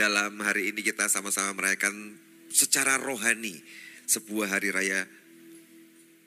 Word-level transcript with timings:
dalam 0.00 0.40
hari 0.40 0.72
ini 0.72 0.80
kita 0.80 1.12
sama-sama 1.12 1.52
merayakan 1.60 2.16
secara 2.48 2.96
rohani 2.96 3.60
sebuah 4.08 4.56
hari 4.56 4.72
raya 4.72 5.04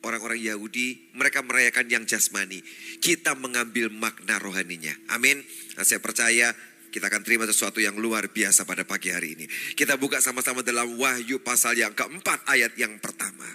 orang-orang 0.06 0.46
Yahudi, 0.46 1.10
mereka 1.18 1.42
merayakan 1.42 1.90
yang 1.90 2.04
jasmani. 2.06 2.62
Kita 3.02 3.34
mengambil 3.34 3.90
makna 3.90 4.38
rohaninya. 4.38 4.94
Amin. 5.10 5.42
Nah, 5.74 5.82
saya 5.82 5.98
percaya 6.04 6.54
kita 6.94 7.10
akan 7.10 7.26
terima 7.26 7.50
sesuatu 7.50 7.82
yang 7.82 7.98
luar 7.98 8.30
biasa 8.30 8.70
pada 8.70 8.86
pagi 8.86 9.10
hari 9.10 9.34
ini. 9.42 9.50
Kita 9.74 9.98
buka 9.98 10.22
sama-sama 10.22 10.62
dalam 10.62 10.94
Wahyu 10.94 11.42
pasal 11.42 11.74
yang 11.74 11.98
keempat 11.98 12.46
ayat 12.46 12.78
yang 12.78 13.02
pertama. 13.02 13.48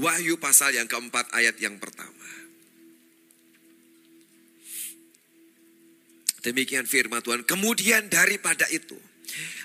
Wahyu 0.00 0.40
pasal 0.40 0.72
yang 0.72 0.88
keempat 0.88 1.28
ayat 1.36 1.60
yang 1.60 1.76
pertama. 1.76 2.41
Demikian 6.42 6.90
firman 6.90 7.22
Tuhan. 7.22 7.46
Kemudian 7.46 8.10
daripada 8.10 8.66
itu, 8.74 8.98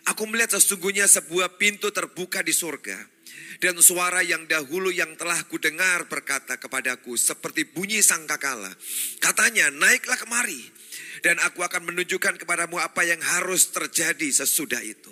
aku 0.06 0.30
melihat 0.30 0.62
sesungguhnya 0.62 1.10
sebuah 1.10 1.58
pintu 1.58 1.90
terbuka 1.90 2.46
di 2.46 2.54
surga. 2.54 3.18
Dan 3.58 3.82
suara 3.82 4.22
yang 4.22 4.46
dahulu 4.46 4.94
yang 4.94 5.18
telah 5.18 5.42
kudengar 5.50 6.06
berkata 6.06 6.62
kepadaku 6.62 7.18
seperti 7.18 7.66
bunyi 7.66 8.06
sangkakala. 8.06 8.70
Katanya, 9.18 9.74
naiklah 9.74 10.22
kemari 10.22 10.62
dan 11.26 11.42
aku 11.42 11.66
akan 11.66 11.90
menunjukkan 11.90 12.38
kepadamu 12.38 12.78
apa 12.78 13.02
yang 13.06 13.22
harus 13.22 13.70
terjadi 13.74 14.30
sesudah 14.30 14.82
itu. 14.86 15.10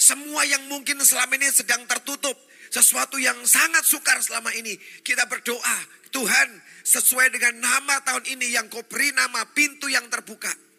Semua 0.00 0.48
yang 0.48 0.64
mungkin 0.72 0.96
selama 1.04 1.36
ini 1.36 1.52
sedang 1.52 1.84
tertutup, 1.84 2.32
sesuatu 2.72 3.20
yang 3.20 3.36
sangat 3.44 3.84
sukar 3.84 4.16
selama 4.24 4.48
ini, 4.56 4.80
kita 5.04 5.28
berdoa, 5.28 5.76
Tuhan 6.08 6.48
sesuai 6.80 7.28
dengan 7.28 7.60
nama 7.60 8.00
tahun 8.08 8.24
ini 8.24 8.56
yang 8.56 8.72
kau 8.72 8.80
beri 8.88 9.12
nama 9.12 9.44
pintu 9.52 9.92
yang 9.92 10.08
terbuka. 10.08 10.69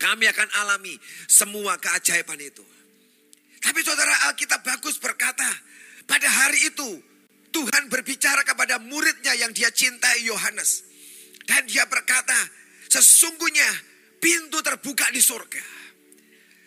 Kami 0.00 0.24
akan 0.32 0.48
alami 0.64 0.96
semua 1.28 1.76
keajaiban 1.76 2.40
itu. 2.40 2.64
Tapi 3.60 3.84
saudara 3.84 4.32
Alkitab 4.32 4.64
bagus 4.64 4.96
berkata, 4.96 5.44
pada 6.08 6.24
hari 6.24 6.72
itu 6.72 6.88
Tuhan 7.52 7.92
berbicara 7.92 8.40
kepada 8.48 8.80
muridnya 8.80 9.36
yang 9.36 9.52
dia 9.52 9.68
cintai 9.68 10.24
Yohanes. 10.24 10.88
Dan 11.44 11.68
dia 11.68 11.84
berkata, 11.84 12.34
sesungguhnya 12.88 13.68
pintu 14.16 14.64
terbuka 14.64 15.12
di 15.12 15.20
surga. 15.20 15.60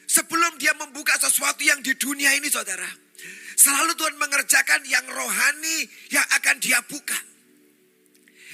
Sebelum 0.06 0.62
dia 0.62 0.78
membuka 0.78 1.18
sesuatu 1.18 1.66
yang 1.66 1.82
di 1.82 1.98
dunia 1.98 2.38
ini 2.38 2.54
saudara. 2.54 2.86
Selalu 3.58 3.98
Tuhan 3.98 4.14
mengerjakan 4.22 4.86
yang 4.86 5.10
rohani 5.10 5.90
yang 6.14 6.26
akan 6.38 6.62
dia 6.62 6.78
buka. 6.86 7.18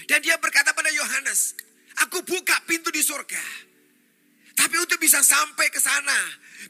Dan 0.07 0.23
dia 0.23 0.39
berkata 0.39 0.71
pada 0.71 0.87
Yohanes, 0.95 1.59
aku 2.07 2.23
buka 2.23 2.55
pintu 2.63 2.87
di 2.95 3.03
surga. 3.03 3.68
Tapi 4.59 4.75
untuk 4.75 4.99
bisa 4.99 5.23
sampai 5.23 5.71
ke 5.71 5.79
sana, 5.79 6.19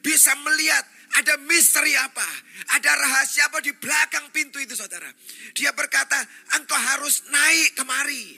bisa 0.06 0.38
melihat 0.45 0.86
ada 1.18 1.42
misteri 1.50 1.98
apa, 1.98 2.30
ada 2.78 2.94
rahasia 2.94 3.50
apa 3.50 3.58
di 3.66 3.73
belakang 3.73 4.30
pintu 4.30 4.62
itu 4.62 4.78
saudara. 4.78 5.09
Dia 5.58 5.73
berkata, 5.73 6.22
engkau 6.54 6.78
harus 6.78 7.26
naik 7.34 7.73
kemari, 7.73 8.38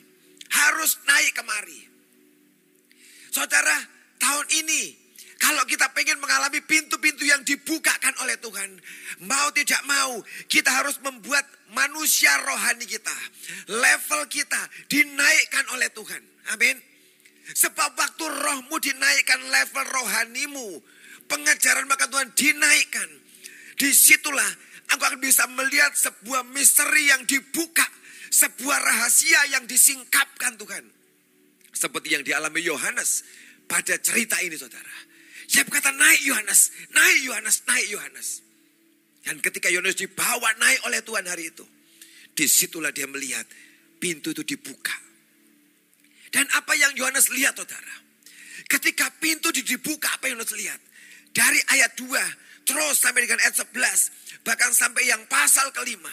harus 0.55 1.03
naik 1.03 1.35
kemari. 1.35 1.83
Saudara, 3.35 3.75
tahun 4.23 4.47
ini 4.63 5.01
kalau 5.41 5.67
kita 5.67 5.91
pengen 5.91 6.21
mengalami 6.23 6.63
pintu-pintu 6.63 7.27
yang 7.27 7.43
dibukakan 7.43 8.13
oleh 8.23 8.39
Tuhan, 8.39 8.79
mau 9.27 9.51
tidak 9.51 9.81
mau, 9.83 10.23
kita 10.47 10.69
harus 10.71 10.95
membuat 11.03 11.43
manusia 11.75 12.31
rohani 12.45 12.87
kita, 12.87 13.17
level 13.67 14.31
kita 14.31 14.61
dinaikkan 14.87 15.65
oleh 15.75 15.91
Tuhan. 15.91 16.23
Amin. 16.55 16.90
Sebab 17.51 17.99
waktu 17.99 18.25
rohmu 18.27 18.75
dinaikkan 18.79 19.39
level 19.51 19.85
rohanimu. 19.91 20.67
Pengajaran 21.27 21.87
maka 21.87 22.07
Tuhan 22.07 22.31
dinaikkan. 22.35 23.09
Di 23.75 23.89
situlah 23.91 24.47
aku 24.91 25.03
akan 25.03 25.19
bisa 25.19 25.47
melihat 25.51 25.91
sebuah 25.95 26.47
misteri 26.51 27.11
yang 27.11 27.23
dibuka. 27.27 27.83
Sebuah 28.31 28.79
rahasia 28.79 29.57
yang 29.57 29.67
disingkapkan 29.67 30.55
Tuhan. 30.55 30.85
Seperti 31.71 32.15
yang 32.15 32.23
dialami 32.23 32.63
Yohanes 32.63 33.27
pada 33.67 33.99
cerita 33.99 34.39
ini 34.39 34.55
saudara. 34.55 34.95
Dia 35.51 35.67
berkata 35.67 35.91
naik 35.91 36.23
Yohanes, 36.23 36.71
naik 36.95 37.19
Yohanes, 37.27 37.67
naik 37.67 37.87
Yohanes. 37.91 38.29
Dan 39.27 39.43
ketika 39.43 39.67
Yohanes 39.67 39.99
dibawa 39.99 40.55
naik 40.55 40.79
oleh 40.87 41.03
Tuhan 41.03 41.27
hari 41.27 41.51
itu. 41.51 41.67
Di 42.31 42.47
situlah 42.47 42.95
dia 42.95 43.03
melihat 43.11 43.43
pintu 43.99 44.31
itu 44.31 44.47
dibuka 44.47 45.10
dan 46.31 46.47
apa 46.55 46.73
yang 46.79 46.95
Yohanes 46.95 47.27
lihat 47.29 47.59
saudara. 47.59 47.95
Ketika 48.71 49.11
pintu 49.19 49.51
dibuka 49.51 50.15
apa 50.15 50.31
yang 50.31 50.39
Yohanes 50.39 50.55
lihat. 50.55 50.81
Dari 51.31 51.59
ayat 51.75 51.95
2 51.95 52.67
terus 52.67 53.03
sampai 53.03 53.27
dengan 53.27 53.43
ayat 53.43 53.55
11. 53.55 54.43
Bahkan 54.47 54.71
sampai 54.71 55.03
yang 55.11 55.23
pasal 55.27 55.75
kelima. 55.75 56.11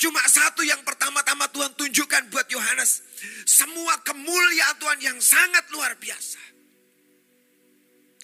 Cuma 0.00 0.24
satu 0.24 0.64
yang 0.64 0.80
pertama-tama 0.80 1.52
Tuhan 1.52 1.76
tunjukkan 1.76 2.32
buat 2.32 2.48
Yohanes. 2.48 3.04
Semua 3.44 4.00
kemuliaan 4.00 4.80
Tuhan 4.80 5.00
yang 5.04 5.18
sangat 5.20 5.68
luar 5.68 6.00
biasa. 6.00 6.40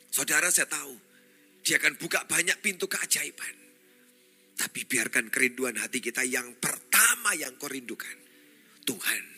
Saudara 0.08 0.48
saya 0.48 0.64
tahu. 0.64 0.96
Dia 1.60 1.76
akan 1.76 2.00
buka 2.00 2.24
banyak 2.24 2.56
pintu 2.64 2.88
keajaiban. 2.88 3.52
Tapi 4.56 4.88
biarkan 4.88 5.28
kerinduan 5.28 5.76
hati 5.76 6.00
kita 6.00 6.24
yang 6.24 6.56
pertama 6.56 7.36
yang 7.36 7.52
kau 7.60 7.68
rindukan. 7.68 8.16
Tuhan 8.86 9.35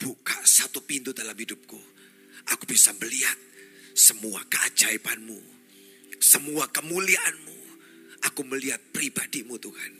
buka 0.00 0.38
satu 0.44 0.84
pintu 0.84 1.12
dalam 1.12 1.36
hidupku. 1.36 1.78
Aku 2.54 2.64
bisa 2.68 2.94
melihat 3.02 3.36
semua 3.96 4.44
keajaibanmu, 4.46 5.40
semua 6.22 6.68
kemuliaanmu. 6.70 7.58
Aku 8.32 8.42
melihat 8.48 8.80
pribadimu 8.92 9.56
Tuhan. 9.60 9.92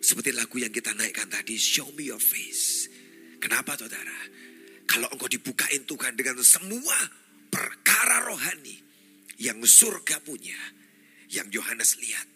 Seperti 0.00 0.32
lagu 0.32 0.56
yang 0.56 0.72
kita 0.72 0.96
naikkan 0.96 1.28
tadi, 1.28 1.60
show 1.60 1.88
me 1.92 2.08
your 2.08 2.20
face. 2.20 2.88
Kenapa 3.40 3.76
saudara? 3.76 4.16
Kalau 4.88 5.06
engkau 5.12 5.28
dibukain 5.28 5.84
Tuhan 5.84 6.16
dengan 6.16 6.40
semua 6.40 6.96
perkara 7.52 8.24
rohani 8.26 8.80
yang 9.40 9.60
surga 9.60 10.20
punya, 10.24 10.56
yang 11.32 11.48
Yohanes 11.52 12.00
lihat. 12.00 12.28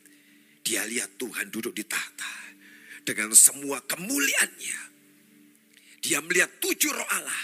Dia 0.65 0.89
lihat 0.89 1.21
Tuhan 1.21 1.53
duduk 1.53 1.77
di 1.77 1.85
tahta 1.85 2.35
dengan 3.05 3.37
semua 3.37 3.85
kemuliaannya 3.85 4.94
dia 6.05 6.21
melihat 6.21 6.61
tujuh 6.61 6.93
roh 6.93 7.09
Allah. 7.17 7.43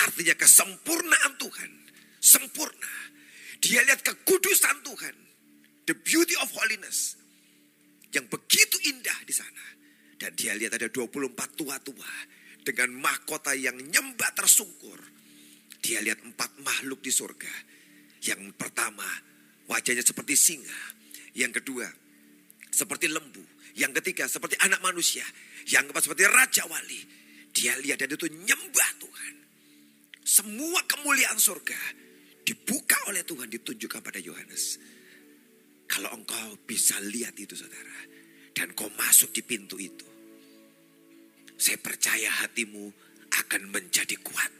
Artinya 0.00 0.32
kesempurnaan 0.32 1.36
Tuhan. 1.36 1.70
Sempurna. 2.16 3.12
Dia 3.60 3.84
lihat 3.84 4.00
kekudusan 4.00 4.80
Tuhan. 4.80 5.16
The 5.84 5.92
beauty 5.92 6.32
of 6.40 6.48
holiness. 6.56 7.20
Yang 8.08 8.32
begitu 8.32 8.80
indah 8.88 9.20
di 9.28 9.36
sana. 9.36 9.76
Dan 10.16 10.32
dia 10.32 10.56
lihat 10.56 10.80
ada 10.80 10.88
24 10.88 11.28
tua-tua. 11.60 12.12
Dengan 12.64 12.96
mahkota 12.96 13.52
yang 13.52 13.76
nyembah 13.76 14.32
tersungkur. 14.32 14.96
Dia 15.84 16.00
lihat 16.00 16.24
empat 16.24 16.56
makhluk 16.64 17.04
di 17.04 17.12
surga. 17.12 17.52
Yang 18.24 18.56
pertama 18.56 19.04
wajahnya 19.68 20.00
seperti 20.00 20.40
singa. 20.40 20.80
Yang 21.36 21.60
kedua 21.60 21.84
seperti 22.72 23.12
lembu. 23.12 23.44
Yang 23.76 24.00
ketiga 24.00 24.24
seperti 24.24 24.56
anak 24.64 24.80
manusia. 24.80 25.24
Yang 25.68 25.92
keempat 25.92 26.02
seperti 26.08 26.24
raja 26.32 26.64
wali. 26.64 27.19
Dia 27.50 27.74
lihat 27.82 28.00
dan 28.02 28.14
itu 28.14 28.26
nyembah 28.30 28.90
Tuhan. 29.02 29.34
Semua 30.22 30.80
kemuliaan 30.86 31.36
surga 31.36 31.78
dibuka 32.46 32.98
oleh 33.10 33.26
Tuhan 33.26 33.50
ditunjukkan 33.50 34.00
pada 34.02 34.18
Yohanes. 34.22 34.78
Kalau 35.90 36.10
engkau 36.14 36.54
bisa 36.66 36.98
lihat 37.02 37.34
itu 37.34 37.58
saudara. 37.58 37.98
Dan 38.50 38.74
kau 38.74 38.90
masuk 38.98 39.30
di 39.30 39.42
pintu 39.46 39.78
itu. 39.78 40.06
Saya 41.54 41.78
percaya 41.78 42.30
hatimu 42.42 42.90
akan 43.30 43.62
menjadi 43.70 44.18
kuat. 44.22 44.52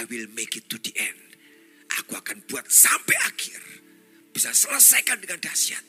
I 0.00 0.04
will 0.10 0.28
make 0.36 0.58
it 0.58 0.68
to 0.68 0.76
the 0.80 0.92
end. 0.96 1.24
Aku 2.02 2.18
akan 2.18 2.44
buat 2.50 2.66
sampai 2.68 3.16
akhir. 3.24 3.60
Bisa 4.34 4.50
selesaikan 4.50 5.22
dengan 5.22 5.38
dahsyat. 5.40 5.86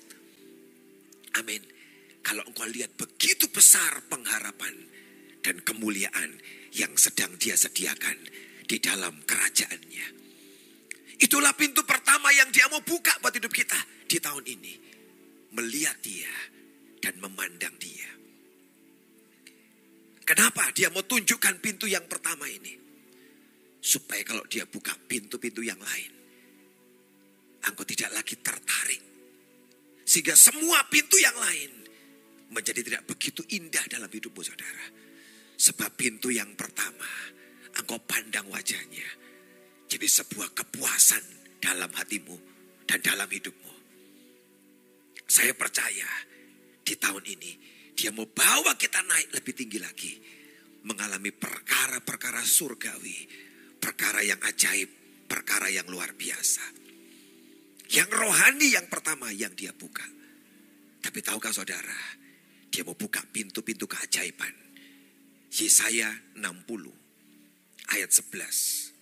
Amin. 1.42 1.63
Kalau 2.21 2.45
engkau 2.47 2.65
lihat 2.69 2.94
begitu 2.95 3.50
besar 3.50 4.01
pengharapan 4.07 4.74
dan 5.45 5.62
kemuliaan 5.62 6.42
yang 6.74 6.89
sedang 6.97 7.38
dia 7.38 7.53
sediakan 7.53 8.18
di 8.65 8.81
dalam 8.81 9.21
kerajaannya. 9.30 10.07
Itulah 11.21 11.53
pintu 11.53 11.86
pertama 11.86 12.33
yang 12.33 12.50
dia 12.50 12.65
mau 12.74 12.81
buka 12.81 13.13
buat 13.21 13.38
hidup 13.38 13.53
kita 13.53 13.77
di 14.09 14.18
tahun 14.18 14.45
ini. 14.50 14.74
melihat 15.56 15.95
dia 16.03 16.36
dan 17.00 17.15
memandang 17.15 17.71
dia. 17.80 18.12
Kenapa 20.27 20.68
dia 20.75 20.92
mau 20.92 21.00
tunjukkan 21.07 21.63
pintu 21.63 21.88
yang 21.88 22.03
pertama 22.12 22.44
ini? 22.44 22.75
Supaya 23.80 24.19
kalau 24.27 24.44
dia 24.51 24.68
buka 24.68 24.92
pintu-pintu 25.07 25.63
yang 25.63 25.80
lain, 25.80 26.12
engkau 27.71 27.88
tidak 27.88 28.19
lagi 28.19 28.36
tertarik. 28.36 29.00
Sehingga 30.03 30.36
semua 30.36 30.83
pintu 30.92 31.15
yang 31.24 31.39
lain 31.39 31.71
menjadi 32.51 32.83
tidak 32.83 33.07
begitu 33.07 33.39
indah 33.56 33.88
dalam 33.88 34.12
hidupmu 34.12 34.44
saudara. 34.44 35.05
Sebab 35.56 35.96
pintu 35.96 36.31
yang 36.31 36.52
pertama, 36.60 37.07
engkau 37.80 38.00
pandang 38.04 38.48
wajahnya. 38.52 39.07
Jadi 39.88 40.07
sebuah 40.07 40.52
kepuasan 40.52 41.24
dalam 41.63 41.90
hatimu 41.96 42.38
dan 42.84 43.00
dalam 43.00 43.30
hidupmu. 43.30 43.74
Saya 45.25 45.57
percaya 45.57 46.07
di 46.86 46.94
tahun 47.00 47.24
ini 47.25 47.52
dia 47.96 48.12
mau 48.12 48.28
bawa 48.28 48.75
kita 48.75 49.00
naik 49.07 49.31
lebih 49.31 49.54
tinggi 49.56 49.80
lagi. 49.80 50.13
Mengalami 50.86 51.31
perkara-perkara 51.31 52.44
surgawi. 52.44 53.25
Perkara 53.80 54.22
yang 54.22 54.38
ajaib. 54.44 54.92
Perkara 55.25 55.72
yang 55.72 55.88
luar 55.90 56.13
biasa. 56.13 56.62
Yang 57.90 58.10
rohani 58.13 58.75
yang 58.75 58.86
pertama 58.92 59.31
yang 59.31 59.56
dia 59.56 59.74
buka. 59.74 60.06
Tapi 61.02 61.22
tahukah 61.22 61.54
saudara, 61.54 61.98
dia 62.69 62.84
mau 62.84 62.98
buka 62.98 63.24
pintu-pintu 63.30 63.86
keajaiban. 63.86 64.65
Yesaya 65.51 66.09
60 66.36 66.94
ayat 67.94 68.09
11. 68.09 68.94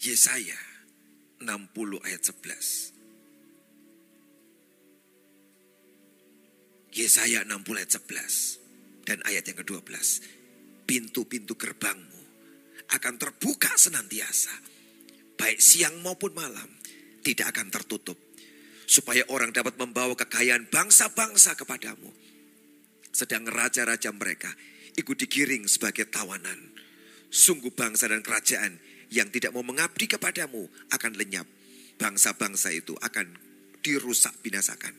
Yesaya 0.00 0.58
60 1.40 2.06
ayat 2.06 2.22
11. 2.22 2.96
Yesaya 6.96 7.44
60 7.44 7.76
ayat 7.76 7.92
11 7.92 9.04
dan 9.04 9.20
ayat 9.28 9.44
yang 9.46 9.58
ke-12. 9.60 9.84
Pintu-pintu 10.86 11.54
gerbangmu 11.58 12.22
akan 12.90 13.14
terbuka 13.20 13.74
senantiasa. 13.76 14.54
Baik 15.36 15.60
siang 15.60 16.00
maupun 16.00 16.32
malam 16.32 16.70
tidak 17.20 17.52
akan 17.52 17.68
tertutup. 17.68 18.16
Supaya 18.86 19.26
orang 19.34 19.50
dapat 19.50 19.74
membawa 19.76 20.14
kekayaan 20.14 20.70
bangsa-bangsa 20.70 21.58
kepadamu. 21.58 22.25
Sedang 23.16 23.48
raja-raja 23.48 24.12
mereka 24.12 24.52
ikut 24.92 25.16
digiring 25.16 25.64
sebagai 25.64 26.04
tawanan. 26.12 26.76
Sungguh 27.32 27.72
bangsa 27.72 28.12
dan 28.12 28.20
kerajaan 28.20 28.76
yang 29.08 29.32
tidak 29.32 29.56
mau 29.56 29.64
mengabdi 29.64 30.04
kepadamu 30.04 30.68
akan 30.92 31.12
lenyap. 31.16 31.48
Bangsa-bangsa 31.96 32.76
itu 32.76 32.92
akan 33.00 33.40
dirusak 33.80 34.36
binasakan 34.44 34.92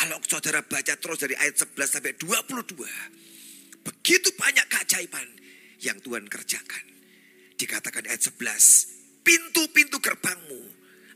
kalau 0.00 0.16
saudara 0.24 0.62
baca 0.62 0.94
terus 0.96 1.18
dari 1.20 1.34
ayat 1.36 1.60
11 1.60 2.00
sampai 2.00 2.14
22. 2.16 3.84
Begitu 3.84 4.28
banyak 4.32 4.66
keajaiban 4.70 5.28
yang 5.82 5.98
Tuhan 6.00 6.24
kerjakan. 6.24 6.84
Dikatakan 7.60 8.08
ayat 8.08 8.22
11. 8.22 9.20
Pintu-pintu 9.20 10.00
gerbangmu 10.00 10.62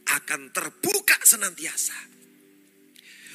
akan 0.05 0.53
terbuka 0.53 1.17
senantiasa. 1.25 2.14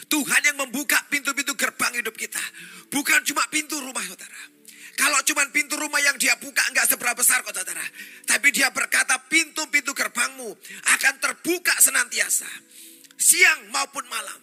Tuhan 0.09 0.41
yang 0.41 0.57
membuka 0.57 0.97
pintu-pintu 1.07 1.53
gerbang 1.53 1.94
hidup 2.01 2.17
kita. 2.17 2.41
Bukan 2.89 3.21
cuma 3.29 3.45
pintu 3.53 3.77
rumah 3.77 4.01
saudara. 4.01 4.41
Kalau 4.97 5.21
cuma 5.23 5.47
pintu 5.53 5.79
rumah 5.79 6.01
yang 6.03 6.19
dia 6.19 6.35
buka 6.35 6.59
enggak 6.67 6.89
seberapa 6.89 7.15
besar 7.15 7.39
kok 7.45 7.56
saudara. 7.56 7.85
Tapi 8.25 8.51
dia 8.51 8.67
berkata 8.73 9.15
pintu-pintu 9.29 9.95
gerbangmu 9.95 10.50
akan 10.97 11.13
terbuka 11.21 11.71
senantiasa. 11.79 12.50
Siang 13.15 13.69
maupun 13.71 14.03
malam. 14.09 14.41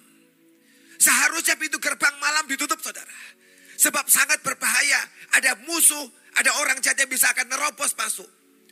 Seharusnya 0.96 1.60
pintu 1.60 1.76
gerbang 1.76 2.14
malam 2.22 2.48
ditutup 2.48 2.80
saudara. 2.80 3.36
Sebab 3.76 4.08
sangat 4.08 4.40
berbahaya. 4.40 5.02
Ada 5.36 5.60
musuh, 5.68 6.08
ada 6.40 6.56
orang 6.64 6.80
jahat 6.80 7.04
yang 7.04 7.12
bisa 7.12 7.28
akan 7.36 7.52
nerobos 7.52 7.92
masuk 7.92 8.28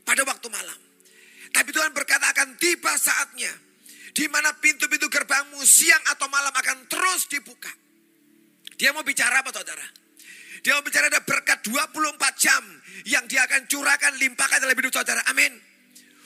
pada 0.08 0.24
waktu 0.24 0.48
malam. 0.48 0.80
Tapi 1.52 1.68
Tuhan 1.68 1.92
berkata 1.92 2.32
akan 2.32 2.56
tiba 2.56 2.96
saatnya. 2.96 3.52
Di 4.14 4.30
mana 4.30 4.54
pintu-pintu 4.62 5.10
gerbangmu 5.10 5.58
siang 5.66 6.00
atau 6.14 6.30
malam 6.30 6.54
akan 6.54 6.86
terus 6.86 7.26
dibuka. 7.26 7.70
Dia 8.78 8.94
mau 8.94 9.02
bicara 9.02 9.42
apa 9.42 9.50
saudara? 9.50 9.82
Dia 10.62 10.78
mau 10.78 10.86
bicara 10.86 11.10
ada 11.10 11.20
berkat 11.26 11.66
24 11.66 12.14
jam 12.38 12.62
yang 13.10 13.26
dia 13.26 13.42
akan 13.42 13.66
curahkan, 13.66 14.14
limpahkan 14.16 14.62
dalam 14.62 14.72
hidup 14.78 14.94
saudara. 14.94 15.18
Amin. 15.28 15.50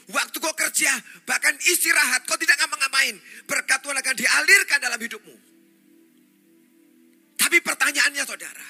Waktu 0.08 0.36
kau 0.40 0.52
kerja, 0.52 0.92
bahkan 1.24 1.52
istirahat, 1.68 2.28
kau 2.28 2.36
tidak 2.36 2.60
ngapa-ngapain. 2.60 3.16
Berkat 3.44 3.80
Tuhan 3.80 3.96
akan 3.96 4.14
dialirkan 4.16 4.78
dalam 4.80 5.00
hidupmu. 5.00 5.36
Tapi 7.40 7.56
pertanyaannya 7.64 8.24
saudara, 8.24 8.68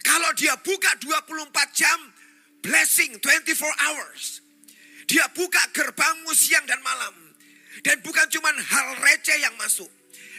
kalau 0.00 0.32
dia 0.32 0.56
buka 0.60 0.96
24 0.96 1.52
jam, 1.76 1.98
blessing 2.64 3.20
24 3.20 3.84
hours. 3.88 4.40
Dia 5.08 5.28
buka 5.32 5.60
gerbangmu 5.76 6.32
siang 6.32 6.64
dan 6.64 6.80
malam. 6.80 7.19
Dan 7.80 8.00
bukan 8.04 8.26
cuma 8.28 8.52
hal 8.52 8.86
receh 9.00 9.38
yang 9.40 9.56
masuk. 9.56 9.88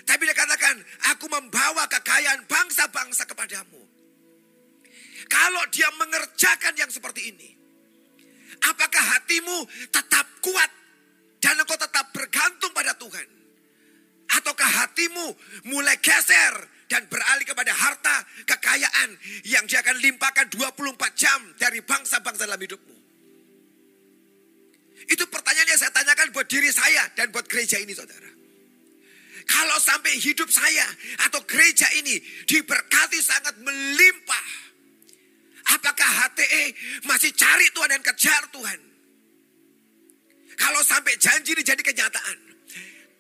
Tapi 0.05 0.25
dia 0.25 0.35
katakan, 0.37 0.77
aku 1.13 1.29
membawa 1.29 1.85
kekayaan 1.89 2.45
bangsa-bangsa 2.45 3.25
kepadamu. 3.29 3.81
Kalau 5.29 5.63
dia 5.71 5.87
mengerjakan 5.95 6.73
yang 6.75 6.91
seperti 6.91 7.31
ini. 7.31 7.49
Apakah 8.61 9.01
hatimu 9.17 9.65
tetap 9.89 10.27
kuat 10.43 10.69
dan 11.41 11.57
engkau 11.57 11.79
tetap 11.79 12.13
bergantung 12.13 12.69
pada 12.75 12.93
Tuhan? 12.93 13.25
Ataukah 14.37 14.69
hatimu 14.85 15.33
mulai 15.71 15.97
geser 15.97 16.55
dan 16.91 17.07
beralih 17.07 17.47
kepada 17.47 17.73
harta 17.73 18.27
kekayaan 18.43 19.17
yang 19.47 19.63
dia 19.65 19.79
akan 19.79 19.97
limpahkan 19.97 20.51
24 20.51 20.93
jam 21.15 21.39
dari 21.57 21.79
bangsa-bangsa 21.81 22.45
dalam 22.45 22.59
hidupmu. 22.59 23.00
Itu 25.09 25.25
pertanyaan 25.29 25.69
yang 25.71 25.79
saya 25.81 25.93
tanyakan 25.95 26.29
buat 26.35 26.45
diri 26.45 26.69
saya 26.69 27.09
dan 27.17 27.33
buat 27.33 27.47
gereja 27.49 27.81
ini 27.81 27.95
saudara. 27.95 28.29
Kalau 29.47 29.77
sampai 29.81 30.15
hidup 30.21 30.47
saya 30.47 30.85
atau 31.27 31.41
gereja 31.49 31.89
ini 31.97 32.21
diberkati 32.45 33.19
sangat 33.19 33.57
melimpah. 33.59 34.47
Apakah 35.77 36.09
HTE 36.27 36.73
masih 37.05 37.31
cari 37.33 37.67
Tuhan 37.73 37.89
dan 37.89 38.01
kejar 38.01 38.43
Tuhan? 38.53 38.79
Kalau 40.57 40.81
sampai 40.85 41.17
janji 41.17 41.57
ini 41.57 41.63
jadi 41.65 41.81
kenyataan. 41.81 42.37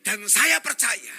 Dan 0.01 0.25
saya 0.25 0.57
percaya 0.57 1.13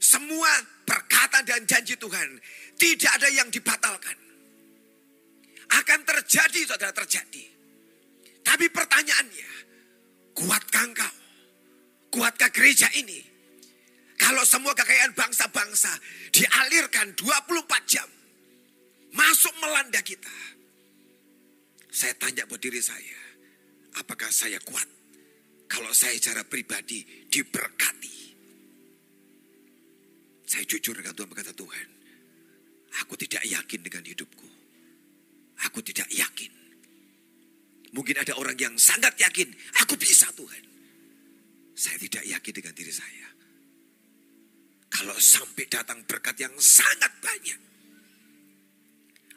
semua 0.00 0.48
perkataan 0.88 1.44
dan 1.44 1.64
janji 1.68 1.96
Tuhan 1.96 2.40
tidak 2.76 3.10
ada 3.20 3.28
yang 3.32 3.48
dibatalkan. 3.48 4.16
Akan 5.80 6.00
terjadi, 6.04 6.60
saudara 6.68 6.92
terjadi. 6.92 7.44
Tapi 8.44 8.68
pertanyaannya, 8.68 9.50
kuatkah 10.34 10.84
engkau? 10.84 11.14
Kuatkah 12.10 12.50
gereja 12.50 12.90
ini? 12.98 13.22
Kalau 14.14 14.46
semua 14.46 14.74
kekayaan 14.74 15.14
bangsa-bangsa 15.14 15.90
dialirkan 16.30 17.14
24 17.18 17.90
jam. 17.90 18.08
Masuk 19.14 19.54
melanda 19.62 20.02
kita. 20.02 20.32
Saya 21.90 22.14
tanya 22.18 22.46
buat 22.50 22.58
diri 22.58 22.82
saya. 22.82 23.18
Apakah 24.02 24.30
saya 24.34 24.58
kuat? 24.62 24.86
Kalau 25.70 25.90
saya 25.94 26.14
secara 26.18 26.42
pribadi 26.42 27.02
diberkati. 27.30 28.18
Saya 30.46 30.64
jujur 30.66 30.94
dengan 30.94 31.14
Tuhan 31.18 31.30
berkata 31.30 31.50
Tuhan, 31.50 31.88
aku 33.02 33.14
tidak 33.18 33.42
yakin 33.42 33.80
dengan 33.82 34.02
hidupku. 34.06 34.48
Aku 35.66 35.82
tidak 35.82 36.06
yakin. 36.10 36.63
Mungkin 37.94 38.18
ada 38.18 38.34
orang 38.34 38.58
yang 38.58 38.74
sangat 38.74 39.14
yakin, 39.22 39.54
aku 39.78 39.94
bisa 39.94 40.26
Tuhan. 40.34 40.66
Saya 41.78 41.94
tidak 42.02 42.26
yakin 42.26 42.54
dengan 42.58 42.74
diri 42.74 42.90
saya. 42.90 43.28
Kalau 44.90 45.14
sampai 45.14 45.70
datang 45.70 46.02
berkat 46.02 46.34
yang 46.42 46.54
sangat 46.58 47.10
banyak, 47.22 47.60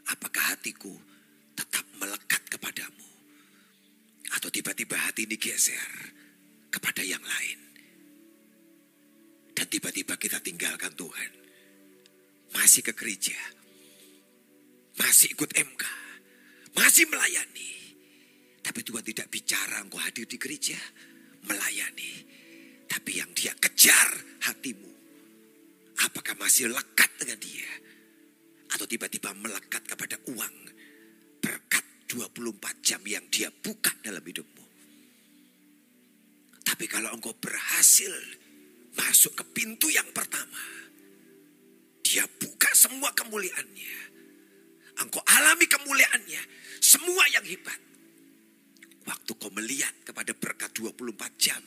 apakah 0.10 0.58
hatiku 0.58 0.94
tetap 1.54 1.86
melekat 2.02 2.42
kepadamu? 2.50 3.06
Atau 4.34 4.50
tiba-tiba 4.50 4.98
hati 5.06 5.30
ini 5.30 5.38
geser 5.38 6.14
kepada 6.74 7.06
yang 7.06 7.22
lain? 7.22 7.60
Dan 9.54 9.66
tiba-tiba 9.70 10.18
kita 10.18 10.42
tinggalkan 10.42 10.94
Tuhan. 10.98 11.32
Masih 12.54 12.82
ke 12.86 12.94
gereja. 12.94 13.38
Masih 14.98 15.34
ikut 15.34 15.54
MK. 15.54 15.84
Masih 16.78 17.10
melayani. 17.10 17.77
Tapi 18.68 18.84
Tuhan 18.84 19.00
tidak 19.00 19.32
bicara 19.32 19.80
engkau 19.80 19.96
hadir 19.96 20.28
di 20.28 20.36
gereja. 20.36 20.76
Melayani. 21.48 22.12
Tapi 22.84 23.12
yang 23.16 23.32
dia 23.32 23.56
kejar 23.56 24.44
hatimu. 24.44 24.92
Apakah 26.04 26.36
masih 26.36 26.68
lekat 26.68 27.08
dengan 27.16 27.40
dia? 27.40 27.72
Atau 28.76 28.84
tiba-tiba 28.84 29.32
melekat 29.40 29.88
kepada 29.88 30.20
uang. 30.28 30.56
Berkat 31.40 32.12
24 32.12 32.84
jam 32.84 33.00
yang 33.08 33.24
dia 33.32 33.48
buka 33.48 33.96
dalam 34.04 34.20
hidupmu. 34.20 34.66
Tapi 36.68 36.86
kalau 36.92 37.16
engkau 37.16 37.32
berhasil 37.40 38.12
masuk 39.00 39.32
ke 39.32 39.44
pintu 39.56 39.88
yang 39.88 40.12
pertama. 40.12 40.60
Dia 42.04 42.28
buka 42.28 42.68
semua 42.76 43.16
kemuliaannya. 43.16 43.96
Engkau 45.00 45.24
alami 45.24 45.72
kemuliaannya. 45.72 46.42
Semua 46.84 47.24
yang 47.32 47.48
hebat. 47.48 47.80
Waktu 49.08 49.32
kau 49.40 49.52
melihat 49.56 49.96
kepada 50.04 50.36
berkat 50.36 50.76
24 50.76 51.16
jam. 51.40 51.64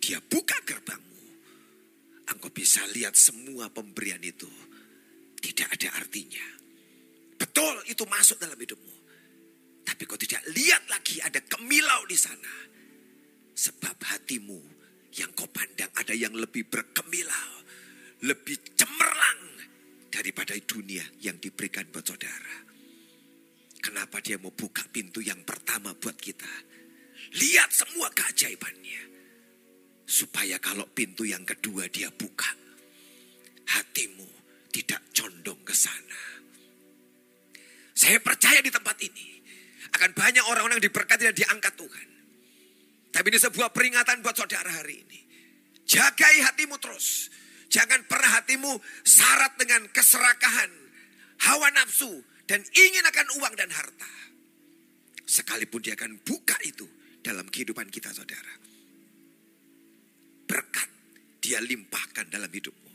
Dia 0.00 0.16
buka 0.24 0.56
gerbangmu. 0.64 1.24
Engkau 2.32 2.48
bisa 2.48 2.80
lihat 2.96 3.12
semua 3.12 3.68
pemberian 3.68 4.24
itu. 4.24 4.48
Tidak 5.36 5.68
ada 5.68 5.88
artinya. 6.00 6.46
Betul 7.36 7.84
itu 7.84 8.08
masuk 8.08 8.40
dalam 8.40 8.56
hidupmu. 8.56 8.96
Tapi 9.84 10.02
kau 10.08 10.16
tidak 10.16 10.40
lihat 10.56 10.88
lagi 10.88 11.20
ada 11.20 11.44
kemilau 11.44 12.08
di 12.08 12.16
sana. 12.16 12.54
Sebab 13.52 14.00
hatimu 14.00 14.60
yang 15.20 15.36
kau 15.36 15.52
pandang 15.52 15.92
ada 16.00 16.16
yang 16.16 16.32
lebih 16.32 16.64
berkemilau. 16.64 17.60
Lebih 18.24 18.76
cemerlang 18.76 19.40
daripada 20.08 20.56
dunia 20.64 21.04
yang 21.20 21.36
diberikan 21.36 21.84
buat 21.92 22.08
saudara. 22.08 22.56
Kenapa 23.80 24.20
dia 24.20 24.36
mau 24.36 24.52
buka 24.52 24.84
pintu 24.92 25.24
yang 25.24 25.40
pertama 25.44 25.96
buat 25.96 26.16
kita? 26.20 26.69
Lihat 27.30 27.70
semua 27.70 28.10
keajaibannya. 28.10 29.02
Supaya 30.10 30.58
kalau 30.58 30.90
pintu 30.90 31.22
yang 31.22 31.46
kedua 31.46 31.86
dia 31.86 32.10
buka, 32.10 32.50
hatimu 33.70 34.26
tidak 34.74 34.98
condong 35.14 35.62
ke 35.62 35.70
sana. 35.70 36.42
Saya 37.94 38.18
percaya 38.18 38.58
di 38.58 38.74
tempat 38.74 38.98
ini 39.06 39.38
akan 39.94 40.10
banyak 40.10 40.42
orang-orang 40.50 40.82
yang 40.82 40.90
diberkati 40.90 41.30
dan 41.30 41.36
diangkat 41.36 41.74
Tuhan. 41.78 42.08
Tapi 43.14 43.26
ini 43.30 43.38
sebuah 43.38 43.70
peringatan 43.70 44.22
buat 44.22 44.34
saudara 44.34 44.70
hari 44.70 44.98
ini. 44.98 45.20
Jagai 45.86 46.42
hatimu 46.42 46.78
terus. 46.82 47.30
Jangan 47.70 48.02
pernah 48.10 48.42
hatimu 48.42 48.82
syarat 49.06 49.54
dengan 49.54 49.86
keserakahan, 49.94 50.70
hawa 51.46 51.70
nafsu, 51.70 52.10
dan 52.50 52.58
ingin 52.74 53.06
akan 53.06 53.26
uang 53.38 53.54
dan 53.54 53.70
harta. 53.70 54.10
Sekalipun 55.22 55.78
dia 55.78 55.94
akan 55.94 56.18
buka 56.26 56.58
itu 56.66 56.82
dalam 57.20 57.46
kehidupan 57.48 57.88
kita 57.92 58.12
saudara. 58.12 58.52
Berkat 60.48 60.88
dia 61.40 61.62
limpahkan 61.62 62.28
dalam 62.28 62.50
hidupmu. 62.50 62.90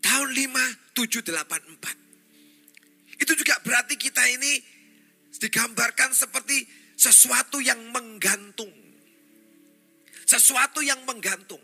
Tahun 0.00 0.28
5, 0.32 0.94
7, 0.94 1.22
8, 1.22 3.18
4. 3.18 3.20
Itu 3.20 3.32
juga 3.34 3.58
berarti 3.64 3.98
kita 3.98 4.22
ini 4.30 4.60
digambarkan 5.36 6.14
seperti 6.14 6.62
sesuatu 6.94 7.60
yang 7.60 7.80
menggantung. 7.92 8.72
Sesuatu 10.26 10.80
yang 10.80 11.02
menggantung. 11.04 11.60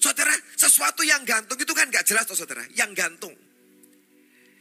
Saudara, 0.00 0.32
sesuatu 0.56 1.04
yang 1.04 1.20
gantung 1.28 1.60
itu 1.60 1.72
kan 1.76 1.92
gak 1.92 2.08
jelas 2.08 2.24
toh 2.24 2.32
saudara, 2.32 2.64
yang 2.72 2.96
gantung. 2.96 3.36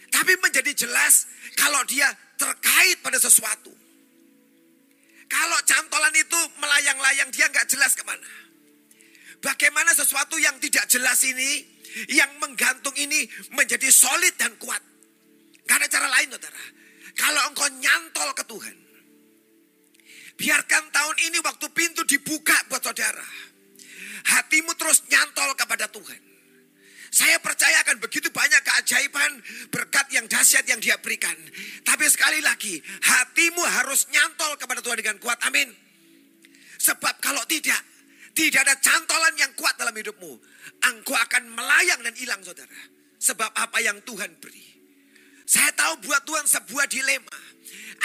Tapi 0.10 0.36
menjadi 0.44 0.74
jelas 0.76 1.30
kalau 1.56 1.80
dia 1.88 2.12
terkait 2.36 3.00
pada 3.00 3.16
sesuatu. 3.16 3.72
Kalau 5.30 5.60
cantolan 5.64 6.16
itu 6.18 6.40
melayang-layang 6.58 7.30
dia 7.30 7.46
nggak 7.48 7.70
jelas 7.70 7.94
ke 7.94 8.02
mana. 8.02 8.26
Bagaimana 9.40 9.94
sesuatu 9.96 10.36
yang 10.42 10.58
tidak 10.60 10.90
jelas 10.90 11.22
ini, 11.24 11.64
yang 12.12 12.28
menggantung 12.44 12.94
ini 12.98 13.30
menjadi 13.54 13.88
solid 13.94 14.36
dan 14.36 14.58
kuat. 14.60 14.82
Ada 15.70 15.86
cara 15.86 16.10
lain 16.10 16.34
saudara. 16.34 16.64
Kalau 17.14 17.42
engkau 17.54 17.70
nyantol 17.78 18.30
ke 18.36 18.44
Tuhan. 18.50 18.76
Biarkan 20.40 20.84
tahun 20.90 21.18
ini 21.30 21.38
waktu 21.46 21.68
pintu 21.72 22.02
dibuka 22.04 22.58
buat 22.68 22.82
saudara 22.82 23.50
hatimu 24.30 24.72
terus 24.78 25.06
nyantol 25.10 25.56
kepada 25.58 25.90
Tuhan. 25.90 26.22
Saya 27.10 27.42
percaya 27.42 27.82
akan 27.82 27.98
begitu 27.98 28.30
banyak 28.30 28.62
keajaiban 28.62 29.42
berkat 29.74 30.14
yang 30.14 30.30
dahsyat 30.30 30.62
yang 30.70 30.78
dia 30.78 30.94
berikan. 31.02 31.34
Tapi 31.82 32.06
sekali 32.06 32.38
lagi, 32.38 32.78
hatimu 32.82 33.66
harus 33.66 34.06
nyantol 34.14 34.54
kepada 34.62 34.80
Tuhan 34.86 34.98
dengan 35.02 35.18
kuat. 35.18 35.42
Amin. 35.50 35.74
Sebab 36.78 37.18
kalau 37.18 37.42
tidak, 37.50 37.82
tidak 38.38 38.62
ada 38.62 38.78
cantolan 38.78 39.34
yang 39.42 39.52
kuat 39.58 39.74
dalam 39.82 39.92
hidupmu. 39.92 40.32
Engkau 40.86 41.18
akan 41.18 41.44
melayang 41.50 42.00
dan 42.06 42.14
hilang 42.14 42.42
saudara. 42.46 42.78
Sebab 43.20 43.52
apa 43.58 43.78
yang 43.82 44.00
Tuhan 44.06 44.38
beri. 44.38 44.64
Saya 45.50 45.74
tahu 45.74 46.06
buat 46.06 46.22
Tuhan 46.30 46.46
sebuah 46.46 46.86
dilema. 46.88 47.38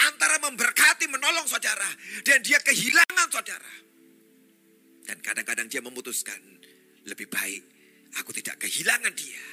Antara 0.09 0.41
memberkati, 0.41 1.05
menolong 1.07 1.45
saudara. 1.45 1.87
Dan 2.25 2.41
dia 2.41 2.57
kehilangan 2.57 3.29
saudara. 3.29 3.73
Dan 5.05 5.21
kadang-kadang 5.21 5.69
dia 5.69 5.85
memutuskan, 5.85 6.41
lebih 7.05 7.29
baik 7.29 7.74
aku 8.19 8.31
tidak 8.35 8.63
kehilangan 8.63 9.13
dia 9.15 9.43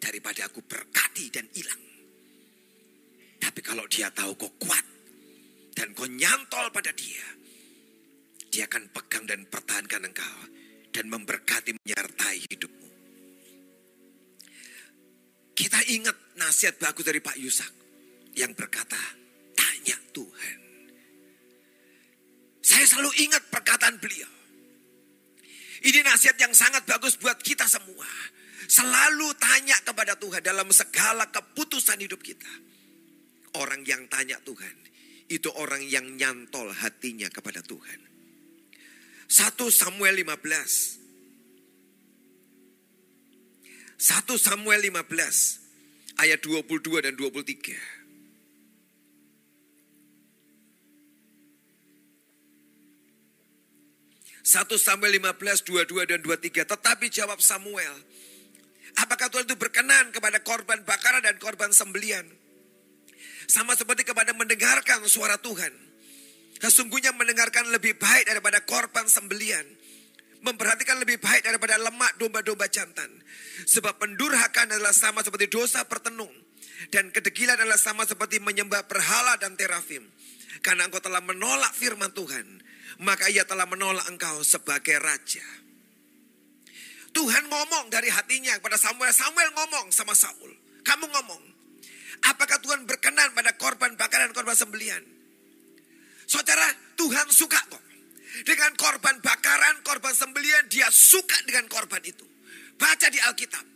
daripada 0.00 0.48
aku 0.48 0.64
berkati 0.64 1.28
dan 1.28 1.46
hilang. 1.52 1.84
Tapi 3.40 3.60
kalau 3.64 3.84
dia 3.88 4.12
tahu 4.12 4.36
kau 4.36 4.52
kuat 4.60 4.84
dan 5.76 5.92
kau 5.96 6.08
nyantol 6.08 6.68
pada 6.72 6.92
dia, 6.92 7.24
dia 8.50 8.68
akan 8.68 8.88
pegang 8.92 9.24
dan 9.24 9.44
pertahankan 9.48 10.08
engkau 10.08 10.38
dan 10.90 11.06
memberkati 11.08 11.76
menyertai 11.80 12.36
hidupmu. 12.50 12.88
Kita 15.54 15.80
ingat 15.92 16.16
nasihat 16.40 16.80
bagus 16.80 17.04
dari 17.04 17.20
Pak 17.20 17.36
Yusak 17.36 17.72
yang 18.36 18.56
berkata, 18.56 18.98
tanya 19.52 19.96
Tuhan. 20.12 20.58
Saya 22.64 22.84
selalu 22.88 23.12
ingat 23.28 23.44
perkataan 23.52 24.00
beliau. 24.00 24.39
Ini 25.80 26.04
nasihat 26.04 26.36
yang 26.36 26.52
sangat 26.52 26.84
bagus 26.84 27.16
buat 27.16 27.40
kita 27.40 27.64
semua. 27.64 28.08
Selalu 28.70 29.32
tanya 29.40 29.80
kepada 29.82 30.14
Tuhan 30.14 30.44
dalam 30.44 30.68
segala 30.70 31.26
keputusan 31.32 31.98
hidup 32.04 32.20
kita. 32.20 32.48
Orang 33.58 33.82
yang 33.82 34.06
tanya 34.06 34.38
Tuhan, 34.46 34.76
itu 35.26 35.50
orang 35.58 35.82
yang 35.82 36.06
nyantol 36.14 36.70
hatinya 36.70 37.26
kepada 37.32 37.64
Tuhan. 37.66 37.98
1 39.26 39.70
Samuel 39.70 40.22
15. 40.22 41.00
1 44.00 44.38
Samuel 44.40 44.80
15 44.88 45.60
ayat 46.20 46.40
22 46.40 47.04
dan 47.04 47.14
23. 47.16 47.99
1 54.50 54.66
Samuel 54.82 55.22
15, 55.22 55.62
22 55.62 56.10
dan 56.10 56.18
23. 56.26 56.66
Tetapi 56.66 57.06
jawab 57.06 57.38
Samuel, 57.38 57.94
apakah 58.98 59.30
Tuhan 59.30 59.46
itu 59.46 59.54
berkenan 59.54 60.10
kepada 60.10 60.42
korban 60.42 60.82
bakaran 60.82 61.22
dan 61.22 61.38
korban 61.38 61.70
sembelian? 61.70 62.26
Sama 63.46 63.78
seperti 63.78 64.02
kepada 64.02 64.34
mendengarkan 64.34 65.06
suara 65.06 65.38
Tuhan. 65.38 65.70
Sesungguhnya 66.58 67.14
mendengarkan 67.14 67.70
lebih 67.70 67.94
baik 67.94 68.26
daripada 68.26 68.58
korban 68.66 69.06
sembelian. 69.06 69.62
Memperhatikan 70.42 70.98
lebih 70.98 71.22
baik 71.22 71.46
daripada 71.46 71.78
lemak 71.78 72.18
domba-domba 72.18 72.66
jantan. 72.66 73.06
Sebab 73.70 74.02
pendurhakan 74.02 74.74
adalah 74.74 74.90
sama 74.90 75.22
seperti 75.22 75.46
dosa 75.46 75.86
pertenung. 75.86 76.32
Dan 76.90 77.14
kedegilan 77.14 77.54
adalah 77.54 77.78
sama 77.78 78.02
seperti 78.02 78.42
menyembah 78.42 78.82
berhala 78.90 79.38
dan 79.38 79.54
terafim. 79.54 80.10
Karena 80.58 80.90
engkau 80.90 80.98
telah 80.98 81.22
menolak 81.22 81.70
firman 81.70 82.10
Tuhan 82.10 82.69
maka 83.00 83.32
ia 83.32 83.48
telah 83.48 83.64
menolak 83.64 84.04
engkau 84.12 84.44
sebagai 84.44 85.00
raja. 85.00 85.44
Tuhan 87.10 87.48
ngomong 87.48 87.90
dari 87.90 88.12
hatinya 88.12 88.54
kepada 88.60 88.78
Samuel. 88.78 89.10
Samuel 89.10 89.50
ngomong 89.56 89.90
sama 89.90 90.14
Saul. 90.14 90.52
Kamu 90.84 91.08
ngomong. 91.10 91.42
Apakah 92.28 92.60
Tuhan 92.60 92.84
berkenan 92.84 93.32
pada 93.32 93.56
korban 93.56 93.96
bakaran 93.96 94.30
korban 94.36 94.54
sembelian? 94.54 95.00
Saudara, 96.28 96.70
Tuhan 96.94 97.26
suka 97.32 97.58
kok. 97.66 97.82
Dengan 98.46 98.70
korban 98.78 99.18
bakaran, 99.18 99.82
korban 99.82 100.14
sembelian, 100.14 100.70
dia 100.70 100.86
suka 100.92 101.34
dengan 101.48 101.66
korban 101.66 101.98
itu. 102.06 102.22
Baca 102.78 103.10
di 103.10 103.18
Alkitab. 103.18 103.66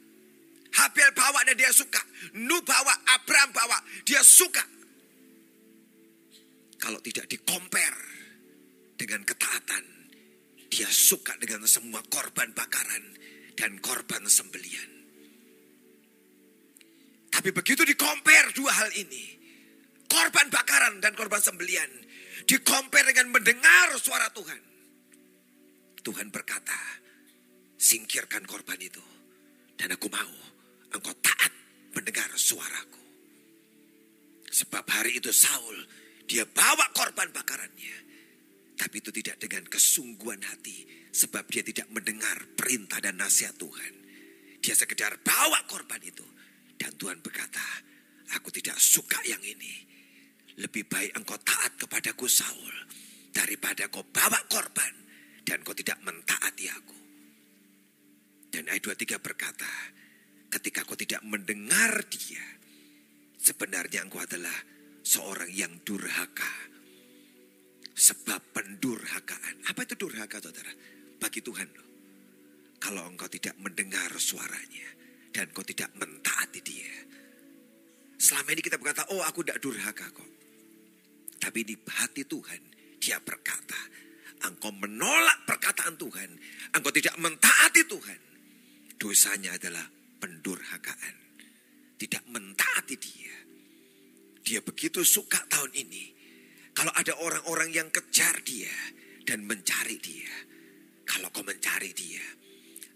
Habel 0.74 1.10
bawa 1.10 1.42
dan 1.42 1.58
dia 1.58 1.74
suka. 1.74 1.98
Nu 2.38 2.62
bawa, 2.62 2.94
Abraham 3.18 3.50
bawa, 3.50 3.78
dia 4.06 4.22
suka. 4.22 4.62
Kalau 6.78 7.02
tidak 7.02 7.26
dikompar 7.26 8.13
dengan 8.94 9.22
ketaatan. 9.22 9.84
Dia 10.70 10.90
suka 10.90 11.38
dengan 11.38 11.62
semua 11.70 12.02
korban 12.10 12.50
bakaran 12.50 13.14
dan 13.54 13.78
korban 13.78 14.26
sembelian. 14.26 14.90
Tapi 17.30 17.50
begitu 17.54 17.86
dikompar 17.86 18.50
dua 18.54 18.72
hal 18.72 18.90
ini, 18.94 19.38
korban 20.10 20.50
bakaran 20.50 20.98
dan 20.98 21.14
korban 21.14 21.42
sembelian, 21.42 21.90
dikompar 22.46 23.06
dengan 23.06 23.30
mendengar 23.30 23.94
suara 23.98 24.30
Tuhan. 24.34 24.62
Tuhan 26.04 26.28
berkata, 26.30 27.04
singkirkan 27.78 28.44
korban 28.46 28.78
itu. 28.78 29.02
Dan 29.74 29.90
aku 29.90 30.06
mau 30.06 30.34
engkau 30.94 31.14
taat 31.18 31.50
mendengar 31.94 32.30
suaraku. 32.38 33.02
Sebab 34.54 34.86
hari 34.86 35.18
itu 35.18 35.34
Saul, 35.34 35.82
dia 36.30 36.46
bawa 36.46 36.94
korban 36.94 37.34
bakarannya 37.34 38.03
Tapi 38.74 38.98
itu 38.98 39.10
tidak 39.14 39.38
dengan 39.38 39.64
kesungguhan 39.70 40.42
hati. 40.42 41.08
Sebab 41.14 41.46
dia 41.46 41.62
tidak 41.62 41.86
mendengar 41.94 42.42
perintah 42.58 42.98
dan 42.98 43.22
nasihat 43.22 43.54
Tuhan. 43.54 43.94
Dia 44.58 44.74
sekedar 44.74 45.22
bawa 45.22 45.62
korban 45.70 46.02
itu. 46.02 46.26
Dan 46.74 46.98
Tuhan 46.98 47.22
berkata, 47.22 47.62
aku 48.34 48.50
tidak 48.50 48.74
suka 48.82 49.22
yang 49.22 49.40
ini. 49.46 49.86
Lebih 50.58 50.90
baik 50.90 51.14
engkau 51.14 51.38
taat 51.38 51.78
kepadaku 51.78 52.26
Saul. 52.26 52.74
Daripada 53.30 53.86
kau 53.90 54.02
bawa 54.10 54.42
korban. 54.50 54.90
Dan 55.46 55.62
kau 55.62 55.76
tidak 55.76 56.02
mentaati 56.02 56.66
aku. 56.66 56.98
Dan 58.50 58.70
ayat 58.70 58.82
23 58.86 59.18
berkata, 59.22 59.70
ketika 60.50 60.82
kau 60.82 60.98
tidak 60.98 61.22
mendengar 61.22 62.02
dia. 62.10 62.42
Sebenarnya 63.38 64.02
engkau 64.02 64.22
adalah 64.22 64.54
seorang 65.04 65.52
yang 65.52 65.84
durhaka 65.84 66.73
Sebab 67.94 68.42
pendurhakaan. 68.50 69.70
Apa 69.70 69.86
itu 69.86 69.94
durhaka 69.94 70.42
saudara? 70.42 70.74
Bagi 71.22 71.38
Tuhan 71.38 71.68
loh. 71.70 71.88
Kalau 72.82 73.06
engkau 73.06 73.30
tidak 73.30 73.54
mendengar 73.62 74.10
suaranya. 74.18 74.90
Dan 75.30 75.50
engkau 75.50 75.62
tidak 75.62 75.94
mentaati 75.94 76.60
dia. 76.62 76.90
Selama 78.18 78.54
ini 78.54 78.62
kita 78.62 78.78
berkata, 78.78 79.06
oh 79.14 79.22
aku 79.22 79.46
tidak 79.46 79.62
durhaka 79.62 80.06
kok. 80.10 80.30
Tapi 81.38 81.60
di 81.66 81.74
hati 81.76 82.22
Tuhan, 82.24 82.60
dia 82.98 83.18
berkata, 83.20 83.78
engkau 84.46 84.74
menolak 84.74 85.46
perkataan 85.46 85.94
Tuhan. 85.94 86.30
Engkau 86.74 86.92
tidak 86.94 87.14
mentaati 87.18 87.82
Tuhan. 87.86 88.20
Dosanya 88.98 89.54
adalah 89.54 89.86
pendurhakaan. 90.18 91.14
Tidak 91.94 92.24
mentaati 92.30 92.96
dia. 92.98 93.36
Dia 94.44 94.60
begitu 94.60 95.00
suka 95.04 95.40
tahun 95.48 95.72
ini 95.72 96.13
kalau 96.74 96.90
ada 96.90 97.14
orang-orang 97.22 97.70
yang 97.70 97.88
kejar 97.94 98.42
dia 98.42 98.74
dan 99.22 99.46
mencari 99.46 99.96
dia. 100.02 100.34
Kalau 101.06 101.30
kau 101.30 101.46
mencari 101.46 101.94
dia, 101.94 102.24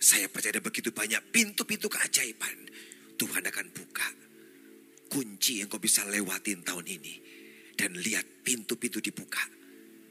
saya 0.03 0.27
percaya 0.27 0.59
ada 0.59 0.65
begitu 0.65 0.91
banyak 0.91 1.31
pintu-pintu 1.31 1.87
keajaiban. 1.87 2.67
Tuhan 3.15 3.47
akan 3.47 3.67
buka. 3.71 4.09
Kunci 5.09 5.63
yang 5.63 5.71
kau 5.71 5.79
bisa 5.79 6.03
lewatin 6.11 6.67
tahun 6.67 6.87
ini. 6.91 7.15
Dan 7.79 7.95
lihat 7.95 8.43
pintu-pintu 8.43 8.99
dibuka. 8.99 9.47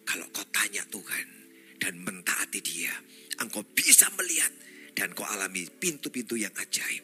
Kalau 0.08 0.32
kau 0.32 0.48
tanya 0.48 0.88
Tuhan 0.88 1.28
dan 1.76 2.00
mentaati 2.00 2.64
dia. 2.64 2.96
Engkau 3.44 3.62
bisa 3.68 4.08
melihat 4.16 4.50
dan 4.96 5.12
kau 5.12 5.28
alami 5.28 5.68
pintu-pintu 5.68 6.40
yang 6.40 6.56
ajaib. 6.56 7.04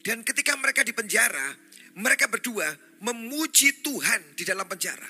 Dan 0.02 0.26
ketika 0.26 0.58
mereka 0.58 0.82
dipenjara, 0.82 1.54
mereka 2.00 2.26
berdua 2.32 2.89
memuji 3.04 3.84
Tuhan 3.84 4.36
di 4.36 4.44
dalam 4.44 4.68
penjara. 4.68 5.08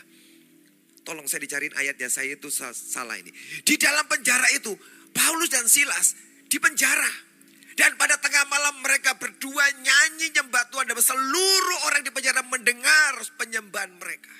Tolong 1.06 1.26
saya 1.26 1.42
dicariin 1.42 1.74
ayatnya, 1.74 2.06
saya 2.12 2.38
itu 2.38 2.54
salah 2.54 3.18
ini. 3.18 3.34
Di 3.66 3.76
dalam 3.82 4.06
penjara 4.06 4.46
itu, 4.54 4.76
Paulus 5.10 5.50
dan 5.50 5.66
Silas 5.66 6.14
di 6.46 6.62
penjara. 6.62 7.10
Dan 7.74 7.96
pada 7.96 8.20
tengah 8.20 8.44
malam 8.52 8.84
mereka 8.84 9.16
berdua 9.16 9.64
nyanyi 9.80 10.36
nyembah 10.36 10.68
Tuhan. 10.70 10.86
Dan 10.92 11.00
seluruh 11.00 11.80
orang 11.88 12.04
di 12.04 12.12
penjara 12.12 12.44
mendengar 12.46 13.16
penyembahan 13.40 13.96
mereka. 13.96 14.36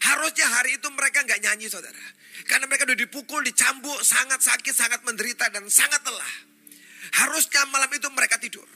Harusnya 0.00 0.46
hari 0.60 0.76
itu 0.76 0.88
mereka 0.92 1.24
nggak 1.24 1.40
nyanyi 1.40 1.66
saudara. 1.72 2.04
Karena 2.44 2.68
mereka 2.68 2.84
sudah 2.88 3.00
dipukul, 3.00 3.40
dicambuk, 3.44 4.00
sangat 4.04 4.40
sakit, 4.40 4.72
sangat 4.76 5.00
menderita 5.04 5.48
dan 5.52 5.66
sangat 5.68 6.00
lelah. 6.04 6.34
Harusnya 7.20 7.66
malam 7.68 7.90
itu 7.92 8.08
mereka 8.12 8.38
tidur. 8.38 8.68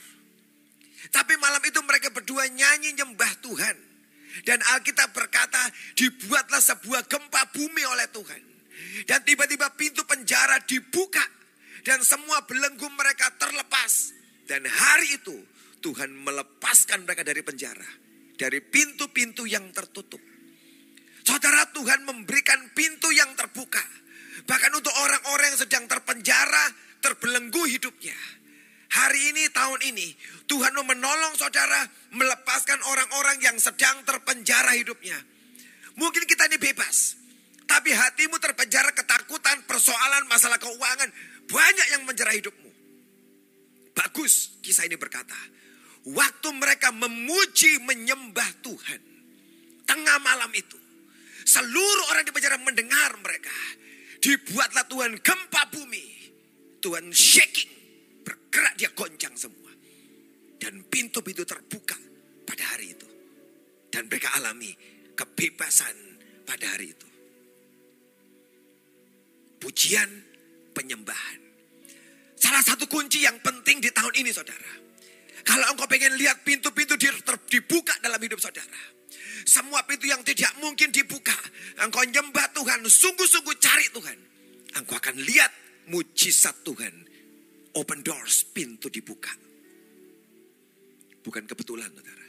Tapi 1.14 1.38
malam 1.38 1.62
itu 1.62 1.78
mereka 1.86 2.10
berdua 2.10 2.50
nyanyi 2.50 2.90
nyembah 2.98 3.38
Tuhan. 3.38 3.76
Dan 4.42 4.58
Alkitab 4.74 5.14
berkata 5.14 5.62
dibuatlah 5.94 6.58
sebuah 6.58 7.06
gempa 7.06 7.54
bumi 7.54 7.86
oleh 7.86 8.10
Tuhan. 8.10 8.42
Dan 9.06 9.22
tiba-tiba 9.22 9.70
pintu 9.78 10.02
penjara 10.02 10.58
dibuka. 10.66 11.22
Dan 11.86 12.02
semua 12.02 12.42
belenggu 12.42 12.90
mereka 12.98 13.30
terlepas. 13.38 14.10
Dan 14.42 14.66
hari 14.66 15.22
itu 15.22 15.38
Tuhan 15.78 16.10
melepaskan 16.10 17.06
mereka 17.06 17.22
dari 17.22 17.46
penjara. 17.46 17.86
Dari 18.34 18.58
pintu-pintu 18.58 19.46
yang 19.46 19.70
tertutup. 19.70 20.18
Saudara 21.22 21.70
Tuhan 21.70 22.02
memberikan 22.02 22.74
pintu 22.74 23.14
yang 23.14 23.30
terbuka. 23.38 23.80
Bahkan 24.50 24.72
untuk 24.74 24.90
orang-orang 24.98 25.54
yang 25.54 25.60
sedang 25.62 25.86
terpenjara, 25.86 26.74
terbelenggu 26.98 27.70
hidupnya. 27.70 28.18
Hari 28.92 29.20
ini, 29.34 29.48
tahun 29.50 29.80
ini, 29.94 30.08
Tuhan 30.44 30.76
mau 30.76 30.86
menolong 30.86 31.34
saudara 31.34 31.88
melepaskan 32.12 32.78
orang-orang 32.84 33.40
yang 33.40 33.56
sedang 33.56 34.04
terpenjara 34.04 34.76
hidupnya. 34.76 35.16
Mungkin 35.96 36.28
kita 36.28 36.46
ini 36.50 36.58
bebas. 36.60 37.16
Tapi 37.64 37.90
hatimu 37.90 38.36
terpenjara 38.38 38.92
ketakutan, 38.92 39.64
persoalan, 39.64 40.28
masalah 40.28 40.60
keuangan. 40.60 41.08
Banyak 41.48 41.86
yang 41.96 42.02
menjerah 42.04 42.34
hidupmu. 42.36 42.70
Bagus 43.94 44.60
kisah 44.60 44.84
ini 44.84 45.00
berkata. 45.00 45.36
Waktu 46.04 46.48
mereka 46.52 46.92
memuji 46.92 47.80
menyembah 47.80 48.60
Tuhan. 48.60 49.00
Tengah 49.88 50.18
malam 50.20 50.52
itu. 50.52 50.76
Seluruh 51.44 52.12
orang 52.12 52.24
di 52.28 52.32
penjara 52.32 52.60
mendengar 52.60 53.16
mereka. 53.20 53.54
Dibuatlah 54.20 54.84
Tuhan 54.88 55.20
gempa 55.24 55.72
bumi. 55.72 56.06
Tuhan 56.84 57.08
shaking 57.10 57.73
bergerak 58.24 58.74
dia 58.80 58.90
goncang 58.96 59.36
semua. 59.36 59.70
Dan 60.56 60.88
pintu-pintu 60.88 61.44
terbuka 61.44 61.94
pada 62.48 62.64
hari 62.72 62.96
itu. 62.96 63.04
Dan 63.92 64.08
mereka 64.08 64.32
alami 64.40 64.72
kebebasan 65.12 65.94
pada 66.48 66.64
hari 66.72 66.90
itu. 66.90 67.08
Pujian 69.60 70.08
penyembahan. 70.72 71.40
Salah 72.34 72.64
satu 72.64 72.88
kunci 72.88 73.24
yang 73.24 73.38
penting 73.40 73.80
di 73.80 73.88
tahun 73.92 74.12
ini 74.24 74.32
saudara. 74.32 74.72
Kalau 75.44 75.76
engkau 75.76 75.84
pengen 75.84 76.16
lihat 76.16 76.40
pintu-pintu 76.42 76.96
dibuka 77.48 77.94
dalam 78.00 78.20
hidup 78.20 78.40
saudara. 78.40 78.96
Semua 79.44 79.84
pintu 79.84 80.08
yang 80.08 80.24
tidak 80.24 80.56
mungkin 80.64 80.88
dibuka. 80.88 81.36
Engkau 81.84 82.00
nyembah 82.08 82.48
Tuhan, 82.56 82.80
sungguh-sungguh 82.80 83.56
cari 83.60 83.86
Tuhan. 83.92 84.18
Engkau 84.80 84.96
akan 84.96 85.16
lihat 85.20 85.52
mujizat 85.92 86.64
Tuhan 86.64 87.13
open 87.74 88.00
doors, 88.06 88.46
pintu 88.54 88.86
dibuka. 88.86 89.34
Bukan 91.24 91.44
kebetulan, 91.48 91.90
saudara. 91.90 92.26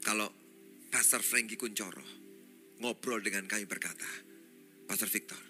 Kalau 0.00 0.28
Pastor 0.90 1.22
Frankie 1.24 1.60
Kuncoro 1.60 2.04
ngobrol 2.80 3.20
dengan 3.20 3.46
kami 3.46 3.64
berkata, 3.64 4.08
Pastor 4.88 5.08
Victor, 5.08 5.40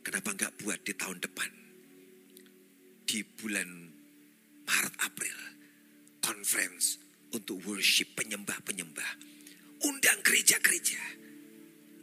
kenapa 0.00 0.32
nggak 0.32 0.54
buat 0.62 0.80
di 0.82 0.94
tahun 0.96 1.18
depan? 1.20 1.50
Di 3.06 3.22
bulan 3.22 3.68
Maret 4.66 4.94
April, 5.02 5.38
conference 6.22 6.98
untuk 7.30 7.62
worship 7.68 8.16
penyembah-penyembah. 8.18 9.12
Undang 9.86 10.18
gereja-gereja. 10.24 11.02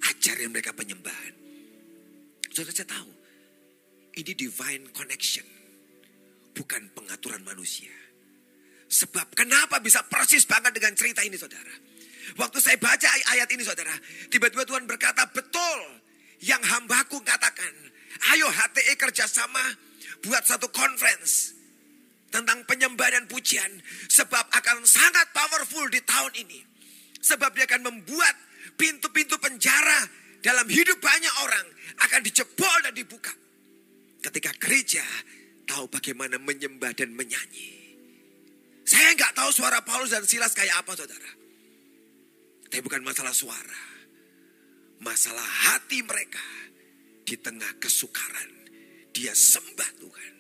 Ajarin 0.03 0.51
mereka 0.51 0.71
penyembahan. 0.75 1.33
Saudara 2.53 2.75
saya 2.75 2.87
tahu, 2.91 3.11
ini 4.13 4.31
divine 4.37 4.93
connection 4.93 5.62
bukan 6.53 6.93
pengaturan 6.93 7.41
manusia. 7.43 7.91
Sebab 8.93 9.33
kenapa 9.33 9.81
bisa 9.81 10.05
persis 10.05 10.45
banget 10.45 10.77
dengan 10.77 10.93
cerita 10.93 11.25
ini 11.25 11.33
saudara. 11.33 11.73
Waktu 12.37 12.57
saya 12.61 12.77
baca 12.77 13.09
ayat 13.35 13.49
ini 13.49 13.65
saudara. 13.65 13.93
Tiba-tiba 14.29 14.63
Tuhan 14.63 14.85
berkata 14.85 15.27
betul 15.33 15.79
yang 16.45 16.61
hambaku 16.61 17.19
katakan. 17.25 17.73
Ayo 18.31 18.47
HTE 18.47 18.93
kerjasama 18.95 19.61
buat 20.21 20.45
satu 20.45 20.69
conference. 20.69 21.57
Tentang 22.29 22.65
penyembahan 22.69 23.21
dan 23.21 23.25
pujian. 23.25 23.81
Sebab 24.09 24.45
akan 24.53 24.85
sangat 24.85 25.33
powerful 25.33 25.89
di 25.89 26.01
tahun 26.05 26.33
ini. 26.45 26.59
Sebab 27.17 27.53
dia 27.57 27.65
akan 27.65 27.89
membuat 27.89 28.35
pintu-pintu 28.77 29.37
penjara 29.41 30.05
dalam 30.43 30.67
hidup 30.69 30.97
banyak 31.01 31.33
orang 31.45 31.65
akan 32.03 32.19
dijebol 32.25 32.77
dan 32.83 32.93
dibuka. 32.93 33.33
Ketika 34.23 34.55
gereja 34.61 35.03
tahu 35.67 35.87
bagaimana 35.91 36.39
menyembah 36.39 36.91
dan 36.95 37.13
menyanyi. 37.15 37.83
Saya 38.83 39.15
nggak 39.15 39.35
tahu 39.35 39.49
suara 39.51 39.79
Paulus 39.81 40.11
dan 40.11 40.27
Silas 40.27 40.51
kayak 40.51 40.83
apa 40.83 40.91
saudara. 40.95 41.31
Tapi 42.67 42.81
bukan 42.83 43.05
masalah 43.05 43.31
suara. 43.31 43.91
masalah 45.03 45.43
hati 45.43 45.99
mereka 45.99 46.47
di 47.27 47.35
tengah 47.35 47.75
kesukaran. 47.75 48.49
Dia 49.11 49.35
sembah 49.35 49.91
Tuhan. 49.99 50.33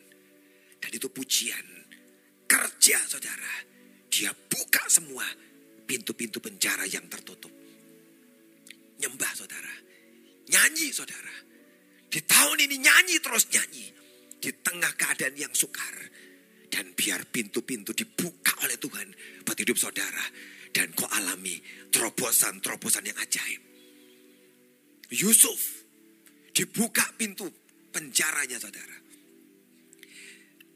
Dan 0.79 0.91
itu 0.95 1.11
pujian 1.11 1.67
kerja 2.47 2.97
saudara. 3.05 3.67
Dia 4.07 4.31
buka 4.31 4.87
semua 4.87 5.27
pintu-pintu 5.83 6.39
penjara 6.39 6.87
yang 6.87 7.05
tertutup. 7.11 7.51
Nyembah 9.03 9.31
saudara. 9.35 9.73
Nyanyi 10.47 10.95
saudara. 10.95 11.35
Di 12.07 12.23
tahun 12.23 12.57
ini 12.63 12.79
nyanyi 12.79 13.19
terus 13.19 13.51
nyanyi. 13.51 13.92
Di 14.43 14.51
tengah 14.59 14.91
keadaan 14.99 15.39
yang 15.39 15.55
sukar. 15.55 15.95
Dan 16.67 16.91
biar 16.91 17.23
pintu-pintu 17.31 17.95
dibuka 17.95 18.51
oleh 18.67 18.75
Tuhan 18.75 19.07
buat 19.47 19.55
hidup 19.55 19.79
saudara. 19.79 20.27
Dan 20.75 20.91
kau 20.91 21.07
alami 21.07 21.63
terobosan-terobosan 21.87 23.07
yang 23.07 23.15
ajaib. 23.23 23.61
Yusuf 25.15 25.85
dibuka 26.51 27.07
pintu 27.15 27.47
penjaranya 27.95 28.59
saudara. 28.59 28.97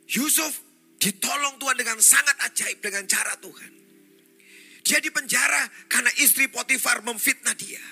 Yusuf 0.08 0.63
ditolong 1.01 1.60
Tuhan 1.60 1.75
dengan 1.75 1.97
sangat 1.99 2.38
ajaib 2.47 2.80
dengan 2.80 3.03
cara 3.03 3.36
Tuhan. 3.41 3.71
Dia 4.88 5.03
di 5.03 5.12
penjara 5.12 5.67
karena 5.91 6.08
istri 6.23 6.47
Potifar 6.47 7.03
memfitnah 7.03 7.58
dia. 7.60 7.84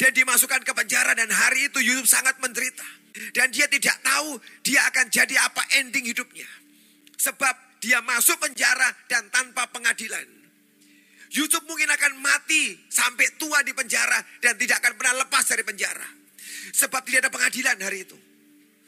Dan 0.00 0.16
dimasukkan 0.16 0.64
ke 0.64 0.72
penjara 0.72 1.12
dan 1.12 1.28
hari 1.28 1.68
itu 1.68 1.84
Yusuf 1.84 2.08
sangat 2.08 2.40
menderita. 2.40 3.03
Dan 3.14 3.54
dia 3.54 3.70
tidak 3.70 4.02
tahu 4.02 4.42
dia 4.66 4.82
akan 4.90 5.06
jadi 5.06 5.34
apa 5.38 5.62
ending 5.78 6.10
hidupnya. 6.10 6.48
Sebab 7.14 7.78
dia 7.78 8.02
masuk 8.02 8.42
penjara 8.42 8.90
dan 9.06 9.30
tanpa 9.30 9.70
pengadilan. 9.70 10.26
Yusuf 11.34 11.62
mungkin 11.66 11.90
akan 11.90 12.22
mati 12.22 12.78
sampai 12.90 13.38
tua 13.38 13.62
di 13.62 13.74
penjara 13.74 14.18
dan 14.42 14.54
tidak 14.58 14.82
akan 14.82 14.94
pernah 14.98 15.14
lepas 15.26 15.44
dari 15.46 15.62
penjara. 15.62 16.06
Sebab 16.74 17.02
tidak 17.06 17.26
ada 17.26 17.30
pengadilan 17.30 17.76
hari 17.82 18.06
itu. 18.06 18.18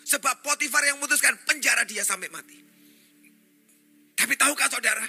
Sebab 0.07 0.43
Potifar 0.43 0.87
yang 0.87 1.03
memutuskan 1.03 1.35
penjara 1.43 1.83
dia 1.83 2.07
sampai 2.07 2.31
mati. 2.31 2.59
Tapi 4.15 4.35
tahukah 4.39 4.71
saudara? 4.71 5.03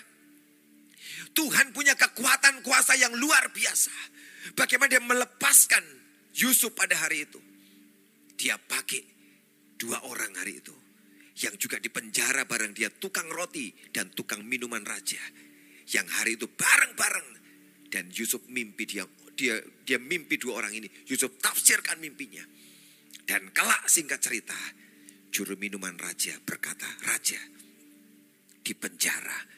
Tuhan 1.38 1.70
punya 1.70 1.94
kekuatan 1.94 2.66
kuasa 2.66 2.98
yang 2.98 3.14
luar 3.14 3.54
biasa. 3.54 3.94
Bagaimana 4.58 4.90
dia 4.98 5.04
melepaskan 5.06 5.86
Yusuf 6.34 6.74
pada 6.74 6.98
hari 6.98 7.30
itu. 7.30 7.38
Dia 8.38 8.56
pakai 8.62 9.02
dua 9.76 10.06
orang 10.06 10.38
hari 10.38 10.62
itu. 10.62 10.76
Yang 11.38 11.68
juga 11.68 11.78
di 11.82 11.90
penjara 11.90 12.46
bareng 12.46 12.74
dia 12.74 12.90
tukang 12.90 13.30
roti 13.30 13.74
dan 13.90 14.14
tukang 14.14 14.46
minuman 14.46 14.82
raja. 14.86 15.22
Yang 15.90 16.08
hari 16.22 16.32
itu 16.38 16.48
bareng-bareng. 16.50 17.30
Dan 17.88 18.14
Yusuf 18.14 18.46
mimpi 18.50 18.86
dia 18.86 19.06
dia 19.38 19.58
dia 19.86 19.98
mimpi 19.98 20.38
dua 20.38 20.62
orang 20.62 20.74
ini. 20.78 20.88
Yusuf 21.10 21.38
tafsirkan 21.42 21.98
mimpinya. 21.98 22.46
Dan 23.28 23.52
kelak 23.52 23.90
singkat 23.92 24.24
cerita, 24.24 24.58
juru 25.34 25.60
minuman 25.60 26.00
raja 26.00 26.40
berkata, 26.42 26.88
"Raja, 27.04 27.40
di 28.64 28.74
penjara 28.76 29.58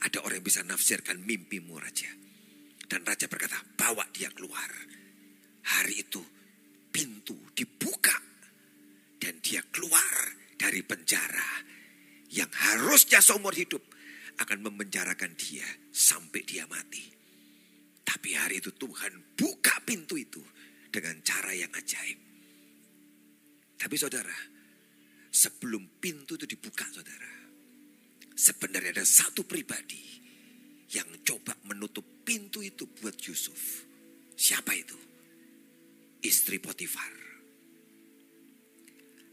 ada 0.00 0.18
orang 0.24 0.40
yang 0.40 0.48
bisa 0.48 0.60
nafsirkan 0.64 1.20
mimpimu 1.24 1.76
raja. 1.80 2.08
Dan 2.86 3.02
raja 3.02 3.26
berkata, 3.26 3.58
bawa 3.74 4.06
dia 4.14 4.30
keluar. 4.30 4.70
Hari 5.66 5.94
itu 5.98 6.22
pintu 6.96 7.36
dibuka. 7.52 8.16
Dan 9.20 9.44
dia 9.44 9.60
keluar 9.68 10.32
dari 10.56 10.80
penjara. 10.80 11.60
Yang 12.32 12.52
harusnya 12.56 13.20
seumur 13.20 13.52
hidup 13.52 13.84
akan 14.40 14.64
memenjarakan 14.64 15.36
dia 15.36 15.68
sampai 15.92 16.40
dia 16.48 16.64
mati. 16.64 17.04
Tapi 18.00 18.32
hari 18.32 18.64
itu 18.64 18.72
Tuhan 18.72 19.36
buka 19.36 19.84
pintu 19.84 20.16
itu 20.16 20.40
dengan 20.88 21.20
cara 21.20 21.52
yang 21.52 21.72
ajaib. 21.76 22.18
Tapi 23.76 23.96
saudara, 24.00 24.36
sebelum 25.28 26.00
pintu 26.00 26.40
itu 26.40 26.48
dibuka 26.48 26.88
saudara, 26.88 27.36
Sebenarnya 28.36 29.00
ada 29.00 29.06
satu 29.08 29.48
pribadi 29.48 30.04
yang 30.92 31.08
coba 31.24 31.56
menutup 31.64 32.04
pintu 32.20 32.60
itu 32.60 32.84
buat 32.84 33.16
Yusuf. 33.24 33.88
Siapa 34.36 34.76
itu? 34.76 34.92
Istri 36.26 36.58
Potifar. 36.58 37.14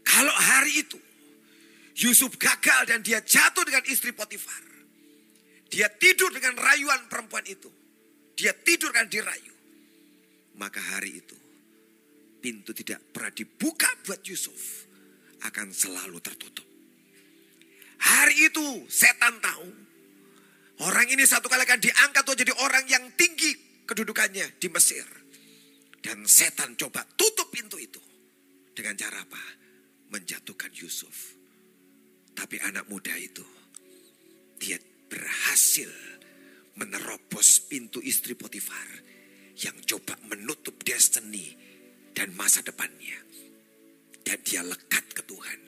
Kalau 0.06 0.30
hari 0.30 0.86
itu 0.86 1.00
Yusuf 1.98 2.38
gagal 2.38 2.90
dan 2.90 3.02
dia 3.02 3.18
jatuh 3.18 3.66
dengan 3.66 3.82
istri 3.90 4.14
Potifar. 4.14 4.62
Dia 5.70 5.90
tidur 5.90 6.30
dengan 6.30 6.54
rayuan 6.54 7.10
perempuan 7.10 7.42
itu. 7.50 7.66
Dia 8.38 8.54
tidur 8.54 8.94
kan 8.94 9.10
dirayu. 9.10 9.54
Maka 10.54 10.78
hari 10.78 11.18
itu 11.18 11.34
pintu 12.38 12.70
tidak 12.70 13.02
pernah 13.10 13.34
dibuka 13.34 13.90
buat 14.06 14.22
Yusuf 14.22 14.86
akan 15.42 15.74
selalu 15.74 16.18
tertutup. 16.22 16.66
Hari 17.98 18.52
itu 18.52 18.86
setan 18.86 19.42
tahu. 19.42 19.68
Orang 20.84 21.06
ini 21.10 21.22
satu 21.26 21.46
kali 21.46 21.62
akan 21.62 21.80
diangkat 21.80 22.22
untuk 22.26 22.38
jadi 22.38 22.52
orang 22.58 22.84
yang 22.90 23.04
tinggi 23.14 23.82
kedudukannya 23.86 24.58
di 24.58 24.68
Mesir. 24.68 25.23
Dan 26.04 26.28
setan 26.28 26.76
coba 26.76 27.00
tutup 27.16 27.48
pintu 27.48 27.80
itu. 27.80 27.96
Dengan 28.76 28.92
cara 28.92 29.24
apa? 29.24 29.40
Menjatuhkan 30.12 30.68
Yusuf. 30.76 31.32
Tapi 32.36 32.60
anak 32.60 32.84
muda 32.92 33.16
itu, 33.16 33.46
dia 34.60 34.76
berhasil 35.08 35.88
menerobos 36.76 37.64
pintu 37.70 38.04
istri 38.04 38.36
Potifar 38.36 39.00
yang 39.56 39.78
coba 39.88 40.18
menutup 40.28 40.76
destiny 40.84 41.56
dan 42.12 42.36
masa 42.36 42.60
depannya. 42.60 43.16
Dan 44.20 44.44
dia 44.44 44.60
lekat 44.60 45.08
ke 45.08 45.24
Tuhan. 45.24 45.60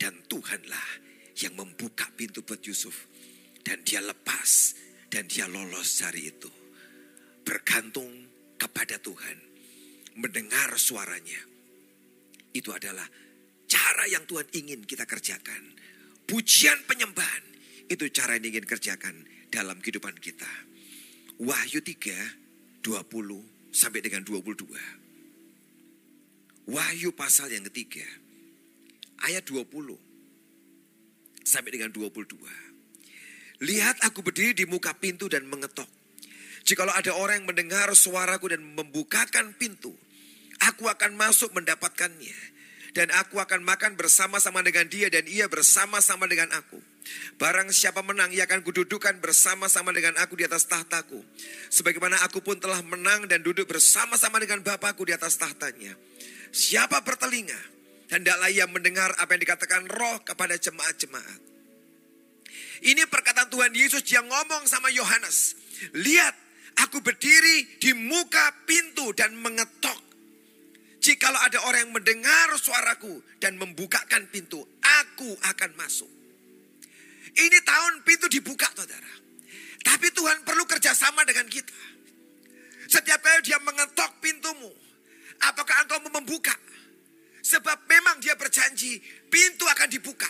Dan 0.00 0.24
Tuhanlah 0.24 0.88
yang 1.44 1.52
membuka 1.60 2.08
pintu 2.16 2.40
buat 2.40 2.64
Yusuf. 2.64 3.12
Dan 3.60 3.84
dia 3.84 4.00
lepas 4.00 4.72
dan 5.12 5.28
dia 5.28 5.44
lolos 5.44 6.00
hari 6.00 6.32
itu. 6.32 6.48
Bergantung 7.44 8.08
kepada 8.56 8.96
Tuhan. 8.96 9.49
Mendengar 10.18 10.74
suaranya. 10.80 11.38
Itu 12.50 12.74
adalah 12.74 13.06
cara 13.70 14.04
yang 14.10 14.26
Tuhan 14.26 14.50
ingin 14.50 14.82
kita 14.82 15.06
kerjakan. 15.06 15.78
Pujian 16.26 16.82
penyembahan 16.86 17.44
itu 17.90 18.06
cara 18.10 18.38
yang 18.38 18.54
ingin 18.54 18.66
kerjakan 18.66 19.26
dalam 19.50 19.78
kehidupan 19.82 20.14
kita. 20.18 20.50
Wahyu 21.42 21.82
3, 21.82 22.82
20 22.82 23.74
sampai 23.74 24.00
dengan 24.02 24.22
22. 24.26 24.70
Wahyu 26.70 27.10
pasal 27.14 27.50
yang 27.50 27.66
ketiga, 27.66 28.06
ayat 29.26 29.42
20 29.42 29.98
sampai 31.42 31.70
dengan 31.74 31.90
22. 31.90 32.38
Lihat 33.60 34.00
aku 34.06 34.24
berdiri 34.24 34.54
di 34.54 34.64
muka 34.64 34.94
pintu 34.96 35.28
dan 35.28 35.44
mengetok. 35.44 35.99
Jikalau 36.64 36.92
ada 36.92 37.12
orang 37.16 37.42
yang 37.42 37.48
mendengar 37.48 37.88
suaraku 37.96 38.52
dan 38.52 38.62
membukakan 38.62 39.56
pintu, 39.56 39.92
aku 40.62 40.86
akan 40.86 41.16
masuk 41.16 41.50
mendapatkannya. 41.56 42.60
Dan 42.90 43.06
aku 43.14 43.38
akan 43.38 43.62
makan 43.62 43.94
bersama-sama 43.94 44.66
dengan 44.66 44.90
dia 44.90 45.06
dan 45.06 45.22
ia 45.30 45.46
bersama-sama 45.46 46.26
dengan 46.26 46.50
aku. 46.50 46.82
Barang 47.38 47.70
siapa 47.70 48.02
menang, 48.02 48.34
ia 48.34 48.50
akan 48.50 48.66
kududukan 48.66 49.22
bersama-sama 49.22 49.94
dengan 49.94 50.18
aku 50.18 50.34
di 50.34 50.42
atas 50.42 50.66
tahtaku. 50.66 51.22
Sebagaimana 51.70 52.18
aku 52.26 52.42
pun 52.42 52.58
telah 52.58 52.82
menang 52.82 53.30
dan 53.30 53.46
duduk 53.46 53.70
bersama-sama 53.70 54.42
dengan 54.42 54.66
Bapakku 54.66 55.06
di 55.06 55.14
atas 55.14 55.38
tahtanya. 55.38 55.94
Siapa 56.50 57.06
bertelinga, 57.06 57.78
Hendaklah 58.10 58.50
ia 58.50 58.66
mendengar 58.66 59.14
apa 59.22 59.38
yang 59.38 59.42
dikatakan 59.46 59.86
roh 59.86 60.18
kepada 60.26 60.58
jemaat-jemaat. 60.58 61.40
Ini 62.82 63.06
perkataan 63.06 63.46
Tuhan 63.46 63.70
Yesus 63.70 64.02
yang 64.10 64.26
ngomong 64.26 64.66
sama 64.66 64.90
Yohanes. 64.90 65.54
Lihat, 65.94 66.34
aku 66.86 67.04
berdiri 67.04 67.78
di 67.80 67.92
muka 67.96 68.64
pintu 68.64 69.12
dan 69.12 69.36
mengetok. 69.36 70.10
Jikalau 71.00 71.40
ada 71.40 71.64
orang 71.64 71.88
yang 71.88 71.94
mendengar 71.96 72.52
suaraku 72.60 73.24
dan 73.40 73.56
membukakan 73.56 74.28
pintu, 74.28 74.60
aku 74.84 75.32
akan 75.48 75.70
masuk. 75.80 76.08
Ini 77.32 77.58
tahun 77.64 78.04
pintu 78.04 78.28
dibuka, 78.28 78.68
saudara. 78.76 79.08
Tapi 79.80 80.12
Tuhan 80.12 80.44
perlu 80.44 80.68
kerjasama 80.68 81.24
dengan 81.24 81.48
kita. 81.48 81.72
Setiap 82.84 83.22
kali 83.22 83.40
dia 83.40 83.56
mengetok 83.64 84.20
pintumu, 84.20 84.68
apakah 85.40 85.88
engkau 85.88 86.04
membuka? 86.10 86.52
Sebab 87.40 87.88
memang 87.88 88.20
dia 88.20 88.36
berjanji 88.36 89.00
pintu 89.32 89.64
akan 89.64 89.88
dibuka. 89.88 90.28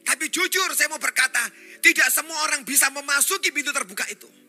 Tapi 0.00 0.32
jujur 0.32 0.72
saya 0.72 0.88
mau 0.88 1.02
berkata, 1.02 1.44
tidak 1.84 2.08
semua 2.08 2.40
orang 2.48 2.64
bisa 2.64 2.88
memasuki 2.88 3.52
pintu 3.52 3.68
terbuka 3.68 4.08
itu. 4.08 4.39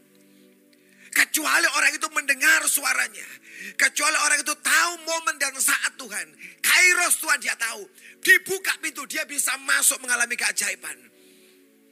Kecuali 1.12 1.68
orang 1.76 1.92
itu 1.92 2.08
mendengar 2.16 2.64
suaranya. 2.72 3.28
Kecuali 3.76 4.16
orang 4.16 4.40
itu 4.40 4.56
tahu 4.56 4.92
momen 5.04 5.36
dan 5.36 5.52
saat 5.60 6.00
Tuhan. 6.00 6.28
Kairos 6.64 7.20
Tuhan 7.20 7.40
dia 7.44 7.56
tahu. 7.60 7.84
Dibuka 8.24 8.80
pintu 8.80 9.04
dia 9.04 9.28
bisa 9.28 9.60
masuk 9.60 10.00
mengalami 10.00 10.40
keajaiban. 10.40 10.96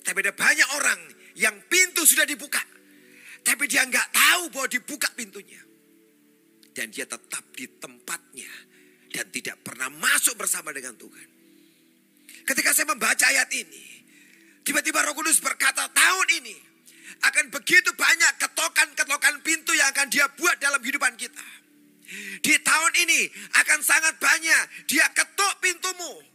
Tapi 0.08 0.18
ada 0.24 0.32
banyak 0.32 0.70
orang 0.80 1.00
yang 1.36 1.56
pintu 1.68 2.08
sudah 2.08 2.24
dibuka. 2.24 2.64
Tapi 3.44 3.68
dia 3.68 3.84
nggak 3.84 4.08
tahu 4.16 4.44
bahwa 4.56 4.68
dibuka 4.72 5.12
pintunya. 5.16 5.60
dan 6.70 6.96
dia 6.96 7.04
tetap 7.04 7.44
di 7.60 7.68
tempatnya 7.76 8.48
dan 9.12 9.28
tidak 9.36 9.60
pernah 9.60 9.92
masuk 9.92 10.40
bersama 10.40 10.72
dengan 10.72 10.96
Tuhan. 10.96 11.28
Ketika 12.48 12.72
saya 12.72 12.88
membaca 12.88 13.26
ayat 13.28 13.52
ini, 13.52 14.06
tiba-tiba 14.64 15.04
Roh 15.04 15.12
Kudus 15.12 15.44
berkata, 15.44 15.92
"Tahun 15.92 16.28
ini 16.40 16.56
akan 17.20 17.46
begitu 17.52 17.92
banyak 17.96 18.34
ketokan-ketokan 18.40 19.44
pintu 19.44 19.76
yang 19.76 19.92
akan 19.92 20.08
dia 20.08 20.26
buat 20.40 20.56
dalam 20.60 20.80
kehidupan 20.80 21.16
kita. 21.20 21.46
Di 22.42 22.56
tahun 22.66 22.94
ini 23.06 23.22
akan 23.54 23.80
sangat 23.86 24.18
banyak 24.18 24.64
dia 24.90 25.06
ketuk 25.14 25.54
pintumu. 25.62 26.30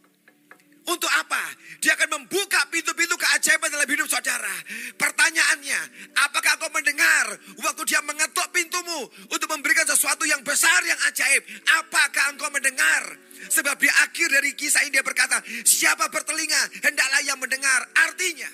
Untuk 0.84 1.08
apa? 1.08 1.40
Dia 1.80 1.96
akan 1.96 2.20
membuka 2.20 2.60
pintu-pintu 2.68 3.16
keajaiban 3.16 3.72
dalam 3.72 3.88
hidup 3.88 4.04
saudara. 4.04 4.52
Pertanyaannya, 5.00 5.80
apakah 6.12 6.60
kau 6.60 6.68
mendengar 6.76 7.40
waktu 7.64 7.82
dia 7.88 8.04
mengetuk 8.04 8.44
pintumu 8.52 9.08
untuk 9.32 9.48
memberikan 9.48 9.88
sesuatu 9.88 10.28
yang 10.28 10.44
besar, 10.44 10.84
yang 10.84 11.00
ajaib? 11.08 11.40
Apakah 11.80 12.36
engkau 12.36 12.52
mendengar? 12.52 13.16
Sebab 13.48 13.80
di 13.80 13.88
akhir 13.88 14.28
dari 14.28 14.52
kisah 14.52 14.84
ini 14.84 15.00
dia 15.00 15.04
berkata, 15.04 15.40
siapa 15.64 16.12
bertelinga, 16.12 16.84
hendaklah 16.84 17.20
yang 17.24 17.40
mendengar. 17.40 17.80
Artinya, 18.04 18.52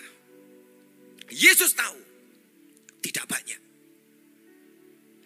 Yesus 1.35 1.75
tahu, 1.75 1.99
tidak 3.01 3.27
banyak. 3.27 3.61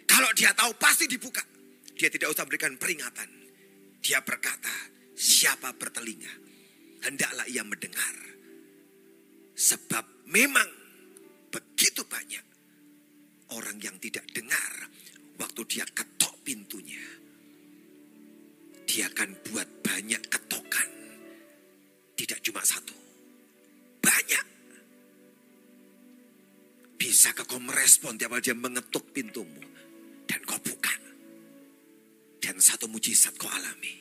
Kalau 0.07 0.31
dia 0.33 0.55
tahu 0.55 0.73
pasti 0.79 1.11
dibuka. 1.11 1.43
Dia 1.95 2.11
tidak 2.11 2.35
usah 2.35 2.47
berikan 2.47 2.75
peringatan. 2.75 3.31
Dia 4.03 4.19
berkata, 4.23 4.71
siapa 5.15 5.75
bertelinga, 5.79 6.31
hendaklah 7.07 7.47
ia 7.47 7.63
mendengar. 7.63 8.17
Sebab 9.55 10.27
memang 10.27 10.67
begitu 11.55 12.03
banyak 12.03 12.43
orang 13.55 13.79
yang 13.79 13.95
tidak 14.03 14.27
dengar 14.35 14.91
waktu 15.39 15.63
dia 15.71 15.87
ketok 15.87 16.35
pintunya. 16.43 17.03
Dia 18.85 19.11
akan 19.11 19.31
buat 19.51 19.69
banyak 19.83 20.23
ketokan. 20.31 20.91
Tidak 22.15 22.39
cuma 22.47 22.63
satu. 22.63 22.95
Banyak. 23.99 24.54
Bisa 27.05 27.37
kau 27.37 27.61
merespon 27.61 28.17
tiap 28.17 28.33
dia 28.41 28.57
mengetuk 28.57 29.13
pintumu. 29.13 29.61
Dan 30.25 30.41
kau 30.49 30.57
buka. 30.57 30.97
Dan 32.41 32.57
satu 32.57 32.89
mujizat 32.89 33.37
kau 33.37 33.53
alami. 33.53 33.93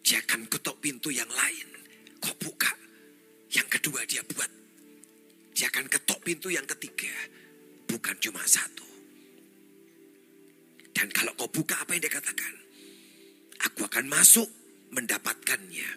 Dia 0.00 0.24
akan 0.24 0.48
ketok 0.48 0.80
pintu 0.80 1.12
yang 1.12 1.28
lain 1.28 1.68
kau 2.16 2.32
buka. 2.40 2.72
Yang 3.52 3.68
kedua 3.76 4.00
dia 4.08 4.24
buat. 4.24 4.48
Dia 5.52 5.68
akan 5.68 5.92
ketok 5.92 6.24
pintu 6.24 6.48
yang 6.48 6.64
ketiga. 6.64 7.12
Bukan 7.84 8.16
cuma 8.16 8.48
satu. 8.48 8.88
Dan 10.96 11.12
kalau 11.12 11.36
kau 11.36 11.52
buka 11.52 11.84
apa 11.84 11.92
yang 11.92 12.00
dia 12.00 12.16
katakan? 12.16 12.54
Aku 13.68 13.84
akan 13.84 14.08
masuk 14.08 14.48
mendapatkannya. 14.96 15.90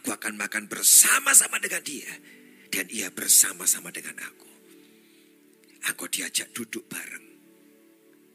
Aku 0.00 0.16
akan 0.16 0.40
makan 0.40 0.64
bersama-sama 0.64 1.60
dengan 1.60 1.84
dia. 1.84 2.08
Dan 2.72 2.88
ia 2.88 3.12
bersama-sama 3.12 3.92
dengan 3.92 4.16
aku. 4.16 4.49
Aku 5.88 6.04
diajak 6.12 6.52
duduk 6.52 6.84
bareng 6.90 7.26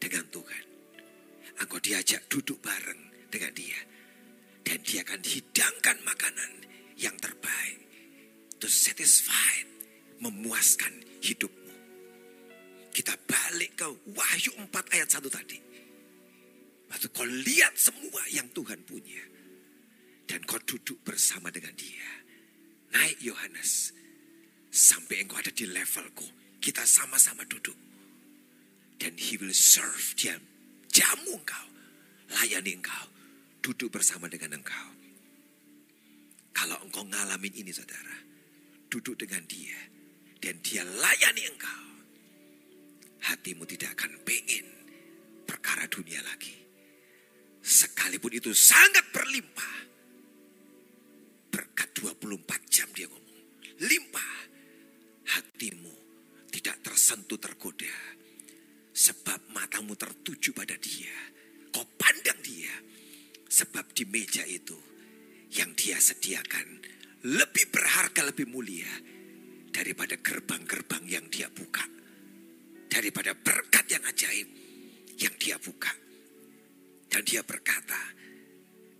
dengan 0.01 0.25
Tuhan. 0.33 0.63
Aku 1.61 1.77
diajak 1.77 2.25
duduk 2.25 2.57
bareng 2.59 3.29
dengan 3.29 3.53
dia. 3.53 3.79
Dan 4.65 4.81
dia 4.81 5.05
akan 5.05 5.21
hidangkan 5.21 5.97
makanan 6.01 6.51
yang 6.97 7.13
terbaik. 7.21 7.85
To 8.57 8.65
satisfied, 8.65 9.69
memuaskan 10.17 11.05
hidupmu. 11.21 11.73
Kita 12.89 13.13
balik 13.29 13.77
ke 13.77 13.87
Wahyu 14.15 14.57
4 14.57 14.95
ayat 14.95 15.09
1 15.11 15.27
tadi. 15.29 15.59
Waktu 16.89 17.07
kau 17.11 17.27
lihat 17.27 17.75
semua 17.77 18.23
yang 18.31 18.47
Tuhan 18.55 18.81
punya. 18.87 19.21
Dan 20.25 20.41
kau 20.49 20.57
duduk 20.63 20.97
bersama 21.05 21.53
dengan 21.53 21.75
dia. 21.77 22.09
Naik 22.95 23.21
Yohanes. 23.21 23.93
Sampai 24.73 25.21
engkau 25.21 25.37
ada 25.37 25.53
di 25.53 25.69
levelku. 25.69 26.25
Kita 26.59 26.83
sama-sama 26.85 27.45
duduk. 27.45 27.75
Dan 28.95 29.15
he 29.19 29.35
will 29.37 29.53
serve. 29.53 30.15
Dia 30.15 30.39
jamu 30.89 31.35
engkau. 31.35 31.67
Layani 32.31 32.79
engkau. 32.79 33.05
Duduk 33.61 33.93
bersama 33.93 34.29
dengan 34.31 34.61
engkau. 34.61 34.89
Kalau 36.55 36.79
engkau 36.85 37.03
ngalamin 37.05 37.53
ini 37.53 37.71
saudara. 37.75 38.15
Duduk 38.87 39.19
dengan 39.19 39.43
dia. 39.45 39.77
Dan 40.39 40.61
dia 40.63 40.85
layani 40.85 41.43
engkau. 41.49 41.83
Hatimu 43.25 43.65
tidak 43.65 43.97
akan 43.97 44.21
pengen 44.21 44.65
perkara 45.49 45.89
dunia 45.89 46.21
lagi. 46.21 46.53
Sekalipun 47.65 48.29
itu 48.29 48.53
sangat 48.53 49.09
berlimpah. 49.09 49.75
Berkat 51.49 51.89
24 51.97 52.45
jam 52.69 52.85
dia 52.93 53.09
ngomong. 53.09 53.41
Limpah. 53.81 54.33
Hatimu 55.25 56.04
tidak 56.55 56.79
tersentuh 56.79 57.35
tergoda. 57.35 57.91
Sebab 58.95 59.51
matamu 59.51 59.91
tertuju 59.99 60.55
pada 60.55 60.79
dia. 60.79 61.11
Kau 61.67 61.83
pandang 61.99 62.39
dia. 62.39 62.71
Sebab 63.43 63.91
di 63.91 64.07
meja 64.07 64.47
itu 64.47 64.79
yang 65.51 65.75
dia 65.75 65.99
sediakan 65.99 66.79
lebih 67.27 67.67
berharga, 67.75 68.23
lebih 68.31 68.47
mulia 68.47 68.87
daripada 69.67 70.15
gerbang-gerbang 70.15 71.03
yang 71.11 71.27
dia 71.27 71.51
buka. 71.51 71.83
Daripada 72.87 73.35
berkat 73.35 73.91
yang 73.91 74.03
ajaib 74.07 74.47
yang 75.19 75.35
dia 75.35 75.59
buka. 75.59 75.91
Dan 77.11 77.27
dia 77.27 77.43
berkata, 77.43 77.99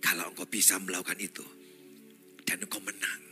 kalau 0.04 0.28
engkau 0.28 0.44
bisa 0.44 0.76
melakukan 0.76 1.16
itu 1.16 1.44
dan 2.44 2.60
engkau 2.60 2.84
menang. 2.84 3.24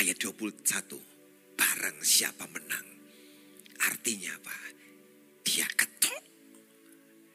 Ayat 0.00 0.16
21, 0.18 1.13
barang 1.54 1.98
siapa 2.02 2.44
menang. 2.50 2.86
Artinya 3.86 4.34
apa? 4.36 4.58
Dia 5.42 5.66
ketok 5.72 6.22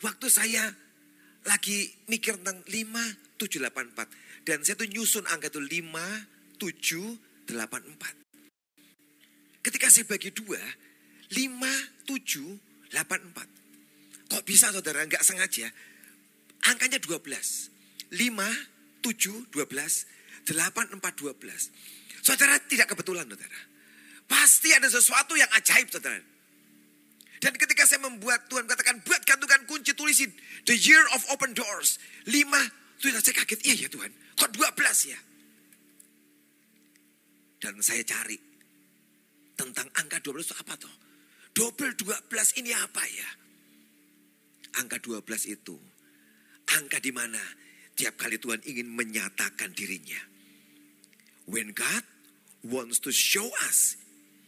Waktu 0.01 0.27
saya 0.29 0.75
lagi 1.45 1.89
mikir 2.05 2.37
tentang 2.41 2.61
5, 2.65 3.37
7, 3.37 3.61
8, 3.61 3.93
4. 3.97 4.45
Dan 4.45 4.61
saya 4.65 4.75
tuh 4.77 4.89
nyusun 4.89 5.25
angka 5.29 5.49
itu 5.49 5.61
5, 5.61 6.57
7, 6.57 7.17
8, 7.49 7.57
4. 7.57 8.21
Ketika 9.61 9.87
saya 9.93 10.05
bagi 10.09 10.33
dua, 10.33 10.61
5, 11.33 12.09
7, 12.09 12.57
8, 12.93 13.33
4. 13.33 14.31
Kok 14.31 14.43
bisa 14.47 14.73
saudara 14.73 15.05
nggak 15.05 15.21
sengaja? 15.21 15.69
Angkanya 16.69 16.97
12. 16.97 17.69
5, 18.09 18.17
7, 19.03 19.45
12, 19.49 19.53
8, 19.53 20.97
4, 20.97 21.01
12. 21.01 22.25
Saudara 22.25 22.57
tidak 22.69 22.93
kebetulan 22.93 23.25
saudara. 23.25 23.59
Pasti 24.29 24.71
ada 24.71 24.87
sesuatu 24.87 25.35
yang 25.35 25.49
ajaib 25.57 25.89
saudara. 25.91 26.30
Dan 27.41 27.57
ketika 27.57 27.89
saya 27.89 28.05
membuat 28.05 28.45
Tuhan 28.53 28.69
katakan 28.69 29.01
buat 29.01 29.25
gantungan 29.25 29.65
kunci 29.65 29.97
tulisin 29.97 30.29
the 30.69 30.77
year 30.77 31.01
of 31.17 31.25
open 31.33 31.57
doors. 31.57 31.97
Lima, 32.29 32.61
Tuhan 33.01 33.17
saya 33.17 33.41
kaget, 33.41 33.65
iya 33.65 33.75
ya 33.85 33.89
Tuhan. 33.89 34.13
Kok 34.37 34.53
dua 34.53 34.69
belas 34.77 35.09
ya? 35.09 35.17
Dan 37.57 37.81
saya 37.81 38.05
cari 38.05 38.37
tentang 39.57 39.89
angka 39.97 40.21
dua 40.21 40.37
belas 40.37 40.53
itu 40.53 40.57
apa 40.61 40.73
toh? 40.77 40.95
Double 41.51 41.97
belas 42.29 42.53
ini 42.61 42.77
apa 42.77 43.01
ya? 43.09 43.29
Angka 44.77 45.01
dua 45.01 45.25
belas 45.25 45.49
itu 45.49 45.75
angka 46.77 47.01
di 47.03 47.11
mana 47.11 47.41
tiap 47.97 48.15
kali 48.15 48.37
Tuhan 48.37 48.61
ingin 48.63 48.85
menyatakan 48.85 49.73
dirinya. 49.73 50.21
When 51.49 51.73
God 51.73 52.05
wants 52.61 53.01
to 53.03 53.09
show 53.09 53.49
us 53.65 53.97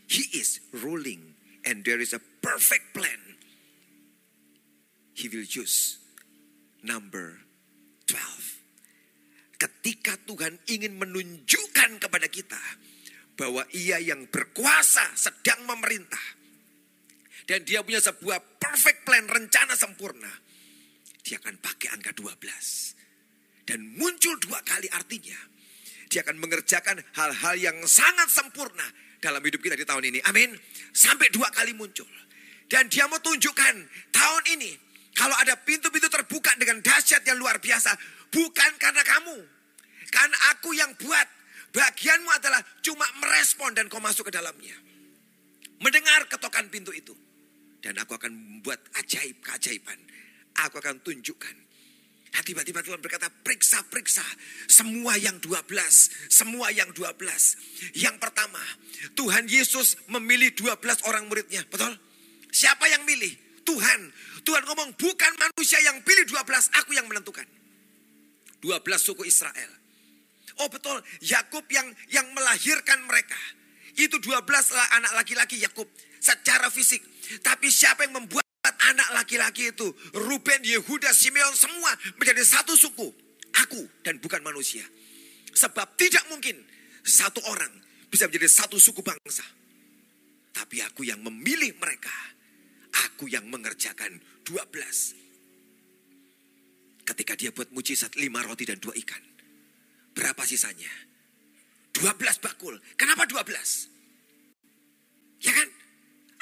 He 0.07 0.29
is 0.37 0.61
ruling 0.69 1.33
and 1.65 1.81
there 1.81 1.97
is 1.97 2.13
a 2.13 2.21
perfect 2.43 2.91
plan, 2.91 3.39
He 5.15 5.31
will 5.31 5.47
choose 5.47 6.03
number 6.83 7.39
12. 8.11 8.19
Ketika 9.55 10.19
Tuhan 10.27 10.59
ingin 10.67 10.99
menunjukkan 10.99 12.03
kepada 12.03 12.27
kita 12.27 12.59
bahwa 13.39 13.65
ia 13.73 13.97
yang 14.03 14.27
berkuasa 14.27 15.15
sedang 15.15 15.63
memerintah. 15.65 16.43
Dan 17.43 17.67
dia 17.67 17.83
punya 17.83 17.99
sebuah 17.99 18.39
perfect 18.55 19.03
plan, 19.03 19.27
rencana 19.27 19.75
sempurna. 19.75 20.31
Dia 21.23 21.39
akan 21.43 21.59
pakai 21.59 21.91
angka 21.91 22.15
12. 22.15 23.67
Dan 23.67 23.83
muncul 23.99 24.35
dua 24.39 24.59
kali 24.63 24.87
artinya. 24.91 25.39
Dia 26.07 26.23
akan 26.23 26.39
mengerjakan 26.39 27.03
hal-hal 27.15 27.55
yang 27.59 27.77
sangat 27.83 28.27
sempurna 28.31 28.83
dalam 29.23 29.39
hidup 29.43 29.59
kita 29.59 29.75
di 29.75 29.87
tahun 29.87 30.03
ini. 30.11 30.19
Amin. 30.27 30.55
Sampai 30.91 31.31
dua 31.31 31.47
kali 31.51 31.71
muncul. 31.75 32.07
Dan 32.67 32.89
dia 32.89 33.05
mau 33.07 33.19
tunjukkan 33.19 33.75
tahun 34.11 34.43
ini. 34.57 34.71
Kalau 35.13 35.35
ada 35.37 35.53
pintu-pintu 35.61 36.09
terbuka 36.09 36.57
dengan 36.57 36.81
dahsyat 36.81 37.21
yang 37.27 37.37
luar 37.37 37.61
biasa. 37.61 37.93
Bukan 38.33 38.71
karena 38.81 39.03
kamu. 39.05 39.37
Karena 40.09 40.37
aku 40.53 40.73
yang 40.73 40.91
buat. 40.97 41.27
Bagianmu 41.73 42.29
adalah 42.29 42.61
cuma 42.85 43.05
merespon 43.17 43.73
dan 43.73 43.89
kau 43.89 43.97
masuk 43.97 44.29
ke 44.29 44.33
dalamnya. 44.33 44.77
Mendengar 45.81 46.29
ketokan 46.29 46.69
pintu 46.69 46.93
itu. 46.93 47.13
Dan 47.81 47.97
aku 47.99 48.15
akan 48.15 48.31
membuat 48.31 48.79
ajaib 49.01 49.41
keajaiban. 49.41 49.97
Aku 50.53 50.77
akan 50.77 51.01
tunjukkan 51.01 51.63
Nah 52.33 52.41
tiba-tiba 52.41 52.81
Tuhan 52.81 52.97
berkata, 52.97 53.29
periksa-periksa 53.29 54.25
semua 54.65 55.13
yang 55.21 55.37
12, 55.37 55.69
semua 56.33 56.73
yang 56.73 56.89
12. 56.89 57.93
Yang 57.93 58.17
pertama, 58.17 58.57
Tuhan 59.13 59.45
Yesus 59.45 60.01
memilih 60.09 60.49
12 60.57 61.05
orang 61.05 61.29
muridnya, 61.29 61.61
betul? 61.69 61.93
Siapa 62.53 62.85
yang 62.85 63.01
milih? 63.09 63.33
Tuhan. 63.65 64.13
Tuhan 64.45 64.61
ngomong, 64.69 64.93
bukan 64.93 65.33
manusia 65.41 65.81
yang 65.81 65.97
pilih 66.05 66.29
12, 66.29 66.69
aku 66.77 66.93
yang 66.93 67.09
menentukan. 67.09 67.47
12 68.61 69.01
suku 69.01 69.25
Israel. 69.25 69.71
Oh 70.61 70.69
betul, 70.69 71.01
Yakub 71.25 71.65
yang 71.73 71.89
yang 72.13 72.29
melahirkan 72.37 73.01
mereka. 73.09 73.39
Itu 73.97 74.21
12 74.21 74.45
anak 74.93 75.11
laki-laki 75.17 75.57
Yakub 75.57 75.89
secara 76.21 76.69
fisik. 76.69 77.01
Tapi 77.41 77.73
siapa 77.73 78.05
yang 78.05 78.21
membuat 78.21 78.45
anak 78.93 79.09
laki-laki 79.17 79.73
itu, 79.73 79.89
Ruben, 80.13 80.61
Yehuda, 80.61 81.09
Simeon 81.11 81.57
semua 81.57 81.91
menjadi 82.21 82.45
satu 82.45 82.77
suku. 82.77 83.09
Aku 83.65 83.81
dan 84.05 84.21
bukan 84.21 84.45
manusia. 84.45 84.85
Sebab 85.53 85.97
tidak 85.97 86.25
mungkin 86.29 86.57
satu 87.05 87.41
orang 87.49 87.69
bisa 88.09 88.29
menjadi 88.29 88.49
satu 88.49 88.77
suku 88.77 89.01
bangsa. 89.01 89.45
Tapi 90.53 90.85
aku 90.85 91.05
yang 91.05 91.21
memilih 91.21 91.73
mereka. 91.81 92.13
Aku 93.09 93.25
yang 93.25 93.49
mengerjakan 93.49 94.21
dua 94.45 94.65
belas. 94.69 95.17
Ketika 97.03 97.33
dia 97.35 97.51
buat 97.51 97.73
mujizat 97.73 98.15
lima 98.15 98.39
roti 98.45 98.63
dan 98.63 98.79
dua 98.79 98.95
ikan. 98.95 99.19
Berapa 100.13 100.45
sisanya? 100.45 100.89
Dua 101.91 102.13
belas 102.15 102.37
bakul. 102.37 102.77
Kenapa 102.95 103.25
dua 103.25 103.41
belas? 103.41 103.89
Ya 105.43 105.51
kan? 105.51 105.67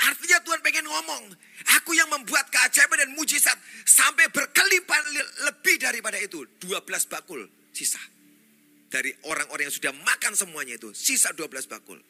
Artinya 0.02 0.42
Tuhan 0.42 0.62
pengen 0.66 0.90
ngomong, 0.90 1.30
aku 1.78 1.94
yang 1.94 2.10
membuat 2.10 2.50
keajaiban 2.50 3.06
dan 3.06 3.14
mujizat 3.14 3.54
sampai 3.86 4.34
berkelipat 4.34 5.02
lebih 5.46 5.78
daripada 5.78 6.18
itu. 6.18 6.42
12 6.58 6.82
bakul 7.06 7.46
sisa. 7.70 8.02
Dari 8.90 9.14
orang-orang 9.30 9.70
yang 9.70 9.76
sudah 9.76 9.94
makan 9.94 10.34
semuanya 10.34 10.82
itu, 10.82 10.90
sisa 10.98 11.30
12 11.38 11.70
bakul. 11.70 12.02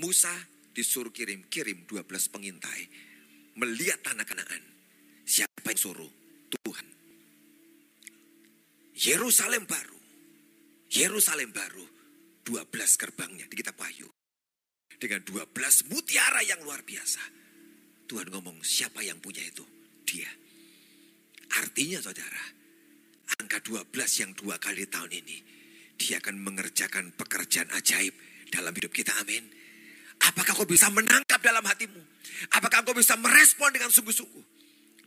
Musa 0.00 0.32
disuruh 0.76 1.08
kirim, 1.08 1.48
kirim 1.48 1.88
12 1.88 2.04
pengintai. 2.28 2.84
Melihat 3.56 4.04
tanah 4.04 4.28
kanaan. 4.28 4.62
Siapa 5.24 5.72
yang 5.72 5.80
suruh? 5.80 6.12
Tuhan. 6.52 6.86
Yerusalem 8.92 9.64
baru. 9.64 9.96
Yerusalem 10.92 11.48
baru. 11.56 11.86
12 12.44 13.00
gerbangnya 13.00 13.48
di 13.50 13.58
kitab 13.58 13.74
Wahyu 13.80 14.06
dengan 14.96 15.20
12 15.24 15.90
mutiara 15.92 16.40
yang 16.46 16.60
luar 16.62 16.86
biasa. 16.86 17.20
Tuhan 18.06 18.30
ngomong 18.30 18.62
siapa 18.62 19.02
yang 19.02 19.18
punya 19.18 19.42
itu? 19.42 19.66
Dia. 20.06 20.30
Artinya 21.58 21.98
saudara, 21.98 22.44
angka 23.42 23.58
12 23.66 24.22
yang 24.22 24.30
dua 24.38 24.62
kali 24.62 24.86
tahun 24.86 25.10
ini, 25.10 25.38
dia 25.98 26.22
akan 26.22 26.38
mengerjakan 26.38 27.10
pekerjaan 27.18 27.66
ajaib 27.74 28.14
dalam 28.54 28.70
hidup 28.70 28.94
kita. 28.94 29.10
Amin. 29.18 29.55
Apakah 30.24 30.52
kau 30.56 30.68
bisa 30.68 30.88
menangkap 30.88 31.40
dalam 31.44 31.64
hatimu? 31.64 32.00
Apakah 32.56 32.84
kau 32.84 32.96
bisa 32.96 33.16
merespon 33.16 33.72
dengan 33.72 33.92
sungguh-sungguh? 33.92 34.44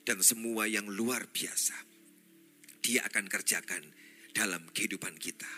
Dan 0.05 0.21
semua 0.25 0.65
yang 0.65 0.89
luar 0.89 1.29
biasa, 1.29 1.75
dia 2.81 3.05
akan 3.05 3.29
kerjakan 3.29 3.83
dalam 4.33 4.65
kehidupan 4.73 5.17
kita. 5.21 5.49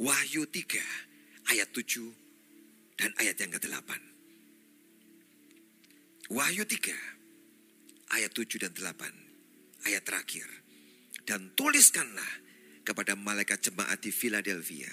Wahyu 0.00 0.48
3 0.48 1.52
ayat 1.52 1.68
7 1.70 2.98
dan 2.98 3.10
ayat 3.20 3.36
yang 3.38 3.52
ke-8. 3.54 3.90
Wahyu 6.32 6.64
3 6.64 8.16
ayat 8.16 8.32
7 8.32 8.64
dan 8.64 8.72
8 8.72 9.86
ayat 9.86 10.02
terakhir. 10.02 10.48
Dan 11.24 11.52
tuliskanlah 11.56 12.44
kepada 12.84 13.16
malaikat 13.16 13.64
jemaat 13.64 14.00
di 14.00 14.12
Philadelphia. 14.12 14.90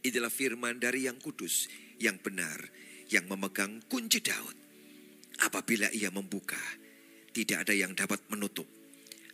Inilah 0.00 0.32
firman 0.32 0.80
dari 0.80 1.06
yang 1.06 1.20
kudus, 1.20 1.70
yang 2.00 2.16
benar, 2.18 2.58
yang 3.12 3.28
memegang 3.28 3.84
kunci 3.86 4.24
Daud. 4.24 4.56
Apabila 5.44 5.92
ia 5.92 6.08
membuka, 6.08 6.60
tidak 7.30 7.68
ada 7.68 7.74
yang 7.76 7.92
dapat 7.92 8.20
menutup. 8.32 8.66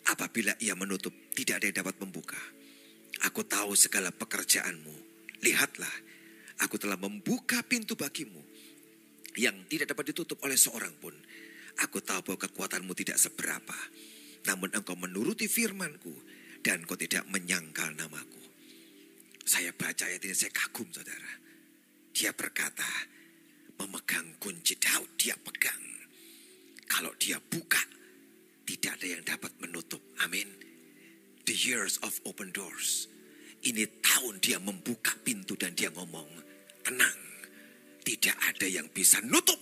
Apabila 0.06 0.54
ia 0.60 0.74
menutup, 0.76 1.14
tidak 1.34 1.62
ada 1.62 1.66
yang 1.70 1.78
dapat 1.82 1.96
membuka. 2.02 2.38
Aku 3.26 3.42
tahu 3.42 3.72
segala 3.72 4.12
pekerjaanmu. 4.12 4.94
Lihatlah, 5.42 5.94
Aku 6.64 6.80
telah 6.80 6.96
membuka 6.96 7.60
pintu 7.60 7.92
bagimu 7.98 8.40
yang 9.36 9.68
tidak 9.68 9.92
dapat 9.92 10.16
ditutup 10.16 10.40
oleh 10.40 10.56
seorang 10.56 10.96
pun. 10.96 11.12
Aku 11.84 12.00
tahu 12.00 12.32
bahwa 12.32 12.38
kekuatanmu 12.48 12.92
tidak 12.96 13.20
seberapa. 13.20 13.76
Namun 14.48 14.72
engkau 14.72 14.96
menuruti 14.96 15.44
firmanku 15.44 16.16
dan 16.64 16.80
kau 16.88 16.96
tidak 16.96 17.28
menyangkal 17.28 17.92
namaku. 17.92 18.40
Saya 19.44 19.76
baca 19.76 20.08
ayat 20.08 20.24
ini, 20.24 20.32
saya 20.32 20.48
kagum 20.56 20.88
saudara. 20.88 21.44
Dia 22.16 22.32
berkata, 22.32 22.88
memegang 23.76 24.40
kunci 24.40 24.80
Daud, 24.80 25.20
dia 25.20 25.36
pegang. 25.36 25.84
Kalau 26.88 27.12
dia 27.20 27.36
buka, 27.36 27.84
tidak 28.64 28.96
ada 28.96 29.06
yang 29.20 29.20
dapat 29.20 29.52
menutup. 29.60 30.00
Amin. 30.24 30.48
The 31.44 31.52
years 31.52 32.00
of 32.00 32.16
open 32.24 32.56
doors. 32.56 33.12
Ini 33.60 34.00
tahun 34.00 34.40
dia 34.40 34.56
membuka 34.56 35.12
pintu 35.20 35.60
dan 35.60 35.76
dia 35.76 35.92
ngomong, 35.92 36.40
tenang. 36.80 37.20
Tidak 38.00 38.36
ada 38.48 38.64
yang 38.64 38.88
bisa 38.88 39.20
nutup 39.20 39.60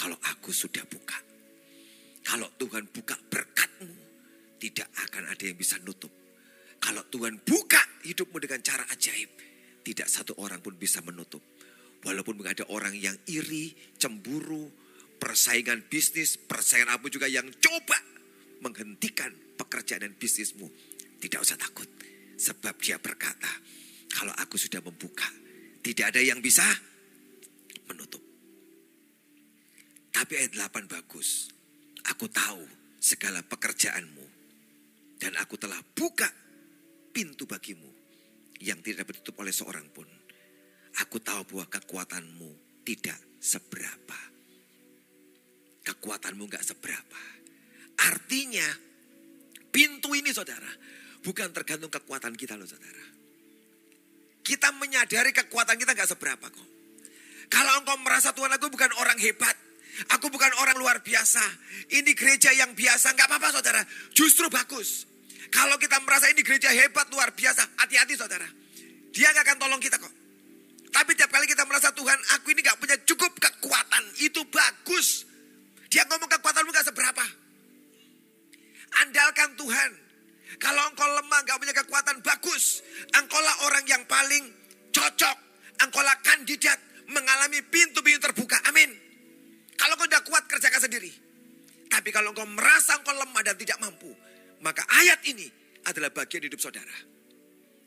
kalau 0.00 0.16
aku 0.32 0.56
sudah 0.56 0.86
buka. 0.88 1.20
Kalau 2.24 2.48
Tuhan 2.56 2.88
buka 2.88 3.20
berkatmu, 3.28 3.92
tidak 4.56 4.88
akan 4.96 5.28
ada 5.28 5.44
yang 5.44 5.60
bisa 5.60 5.76
nutup. 5.84 6.14
Kalau 6.80 7.04
Tuhan 7.12 7.36
buka 7.44 8.00
hidupmu 8.00 8.40
dengan 8.40 8.64
cara 8.64 8.88
ajaib, 8.88 9.28
tidak 9.84 10.08
satu 10.08 10.40
orang 10.40 10.64
pun 10.64 10.72
bisa 10.80 11.04
menutup. 11.04 11.55
Walaupun 12.04 12.38
ada 12.46 12.66
orang 12.70 12.94
yang 12.94 13.16
iri, 13.26 13.72
cemburu, 13.96 14.68
persaingan 15.16 15.88
bisnis, 15.88 16.36
persaingan 16.36 16.92
apa 16.92 17.08
juga 17.08 17.26
yang 17.26 17.48
coba 17.56 17.98
menghentikan 18.62 19.32
pekerjaan 19.56 20.06
dan 20.06 20.14
bisnismu. 20.14 20.68
Tidak 21.16 21.40
usah 21.40 21.56
takut. 21.56 21.88
Sebab 22.36 22.76
dia 22.78 23.00
berkata, 23.00 23.48
kalau 24.12 24.36
aku 24.36 24.60
sudah 24.60 24.84
membuka, 24.84 25.26
tidak 25.80 26.14
ada 26.14 26.20
yang 26.20 26.38
bisa 26.44 26.64
menutup. 27.88 28.20
Tapi 30.12 30.32
ayat 30.36 30.52
8 30.56 30.88
bagus. 30.88 31.48
Aku 32.12 32.28
tahu 32.30 32.62
segala 33.00 33.42
pekerjaanmu. 33.42 34.26
Dan 35.16 35.32
aku 35.40 35.56
telah 35.56 35.80
buka 35.80 36.28
pintu 37.08 37.48
bagimu 37.48 37.88
yang 38.60 38.84
tidak 38.84 39.08
dapat 39.08 39.20
ditutup 39.20 39.40
oleh 39.40 39.52
seorang 39.52 39.88
pun. 39.88 40.04
Aku 41.04 41.20
tahu 41.20 41.44
bahwa 41.52 41.66
kekuatanmu 41.68 42.50
tidak 42.86 43.18
seberapa. 43.42 44.20
Kekuatanmu 45.84 46.48
gak 46.48 46.64
seberapa. 46.64 47.20
Artinya 48.06 48.66
pintu 49.68 50.16
ini 50.16 50.32
saudara 50.32 50.68
bukan 51.20 51.52
tergantung 51.52 51.92
kekuatan 51.92 52.32
kita 52.32 52.56
loh 52.56 52.68
saudara. 52.68 53.04
Kita 54.40 54.72
menyadari 54.78 55.34
kekuatan 55.34 55.76
kita 55.76 55.92
gak 55.92 56.08
seberapa 56.08 56.46
kok. 56.48 56.68
Kalau 57.46 57.72
engkau 57.78 57.98
merasa 58.02 58.34
Tuhan 58.34 58.50
aku 58.50 58.72
bukan 58.72 58.90
orang 58.98 59.18
hebat, 59.22 59.54
Aku 60.12 60.28
bukan 60.28 60.52
orang 60.60 60.76
luar 60.76 61.00
biasa. 61.00 61.40
Ini 61.88 62.12
gereja 62.12 62.52
yang 62.52 62.76
biasa. 62.76 63.16
Nggak 63.16 63.32
apa-apa 63.32 63.48
saudara. 63.48 63.80
Justru 64.12 64.52
bagus. 64.52 65.08
Kalau 65.48 65.80
kita 65.80 65.96
merasa 66.04 66.28
ini 66.28 66.44
gereja 66.44 66.68
hebat, 66.68 67.08
luar 67.08 67.32
biasa. 67.32 67.64
Hati-hati 67.80 68.12
saudara. 68.12 68.44
Dia 69.16 69.32
nggak 69.32 69.44
akan 69.48 69.56
tolong 69.56 69.80
kita 69.80 69.96
kok. 69.96 70.12
Tapi 70.96 71.12
tiap 71.12 71.28
kali 71.28 71.44
kita 71.44 71.68
merasa 71.68 71.92
Tuhan, 71.92 72.16
aku 72.40 72.56
ini 72.56 72.64
nggak 72.64 72.80
punya 72.80 72.96
cukup 73.04 73.36
kekuatan. 73.36 74.16
Itu 74.16 74.48
bagus. 74.48 75.28
Dia 75.92 76.08
ngomong 76.08 76.24
kekuatanmu 76.24 76.72
nggak 76.72 76.88
seberapa. 76.88 77.24
Andalkan 79.04 79.60
Tuhan. 79.60 79.90
Kalau 80.56 80.88
engkau 80.88 81.04
lemah 81.04 81.40
nggak 81.44 81.58
punya 81.60 81.74
kekuatan, 81.76 82.24
bagus. 82.24 82.80
Engkaulah 83.12 83.68
orang 83.68 83.84
yang 83.84 84.08
paling 84.08 84.48
cocok. 84.88 85.36
Engkaulah 85.84 86.16
kandidat 86.24 86.80
mengalami 87.12 87.60
pintu-pintu 87.68 88.32
terbuka. 88.32 88.56
Amin. 88.72 88.88
Kalau 89.76 90.00
kau 90.00 90.08
tidak 90.08 90.24
kuat 90.24 90.48
kerjakan 90.48 90.80
sendiri. 90.80 91.12
Tapi 91.92 92.08
kalau 92.08 92.32
kau 92.32 92.48
merasa 92.48 92.96
kau 93.04 93.12
lemah 93.12 93.44
dan 93.44 93.60
tidak 93.60 93.76
mampu. 93.84 94.16
Maka 94.64 94.80
ayat 94.96 95.20
ini 95.28 95.44
adalah 95.84 96.08
bagian 96.08 96.48
hidup 96.48 96.56
saudara. 96.56 96.96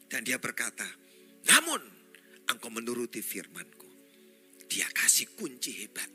Dan 0.05 0.22
dia 0.22 0.38
berkata, 0.38 0.86
namun 1.49 1.99
engkau 2.50 2.74
menuruti 2.74 3.22
firmanku. 3.22 3.88
Dia 4.70 4.89
kasih 4.89 5.34
kunci 5.38 5.86
hebat. 5.86 6.10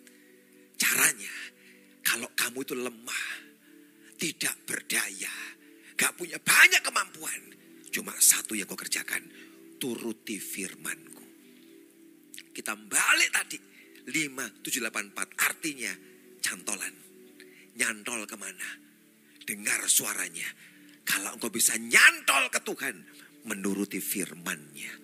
Caranya, 0.75 1.35
kalau 2.03 2.31
kamu 2.35 2.59
itu 2.67 2.75
lemah, 2.75 3.27
tidak 4.19 4.55
berdaya, 4.67 5.35
gak 5.95 6.15
punya 6.19 6.39
banyak 6.39 6.83
kemampuan. 6.83 7.43
Cuma 7.91 8.15
satu 8.19 8.59
yang 8.59 8.67
kau 8.67 8.79
kerjakan, 8.79 9.23
turuti 9.79 10.39
firmanku. 10.39 11.23
Kita 12.55 12.79
balik 12.79 13.31
tadi 13.35 13.59
5784 14.07 15.47
artinya 15.51 15.93
cantolan. 16.39 16.95
Nyantol 17.75 18.23
ke 18.27 18.37
mana? 18.39 18.69
Dengar 19.43 19.83
suaranya. 19.91 20.47
Kalau 21.03 21.35
engkau 21.35 21.51
bisa 21.51 21.75
nyantol 21.75 22.47
ke 22.49 22.63
Tuhan 22.63 22.97
menuruti 23.45 23.99
firmannya. 23.99 25.04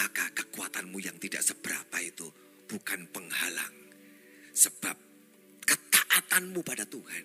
Maka 0.00 0.32
kekuatanmu 0.32 0.96
yang 0.96 1.20
tidak 1.20 1.44
seberapa 1.44 2.00
itu 2.00 2.24
bukan 2.64 3.04
penghalang. 3.12 3.76
Sebab 4.56 4.96
ketaatanmu 5.60 6.64
pada 6.64 6.88
Tuhan 6.88 7.24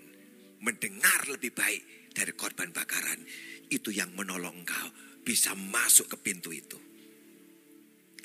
mendengar 0.59 1.23
lebih 1.31 1.55
baik 1.55 2.11
dari 2.11 2.35
korban 2.35 2.75
bakaran. 2.75 3.23
Itu 3.71 3.95
yang 3.95 4.11
menolong 4.11 4.67
engkau 4.67 4.87
bisa 5.23 5.55
masuk 5.55 6.11
ke 6.11 6.17
pintu 6.19 6.51
itu. 6.51 6.75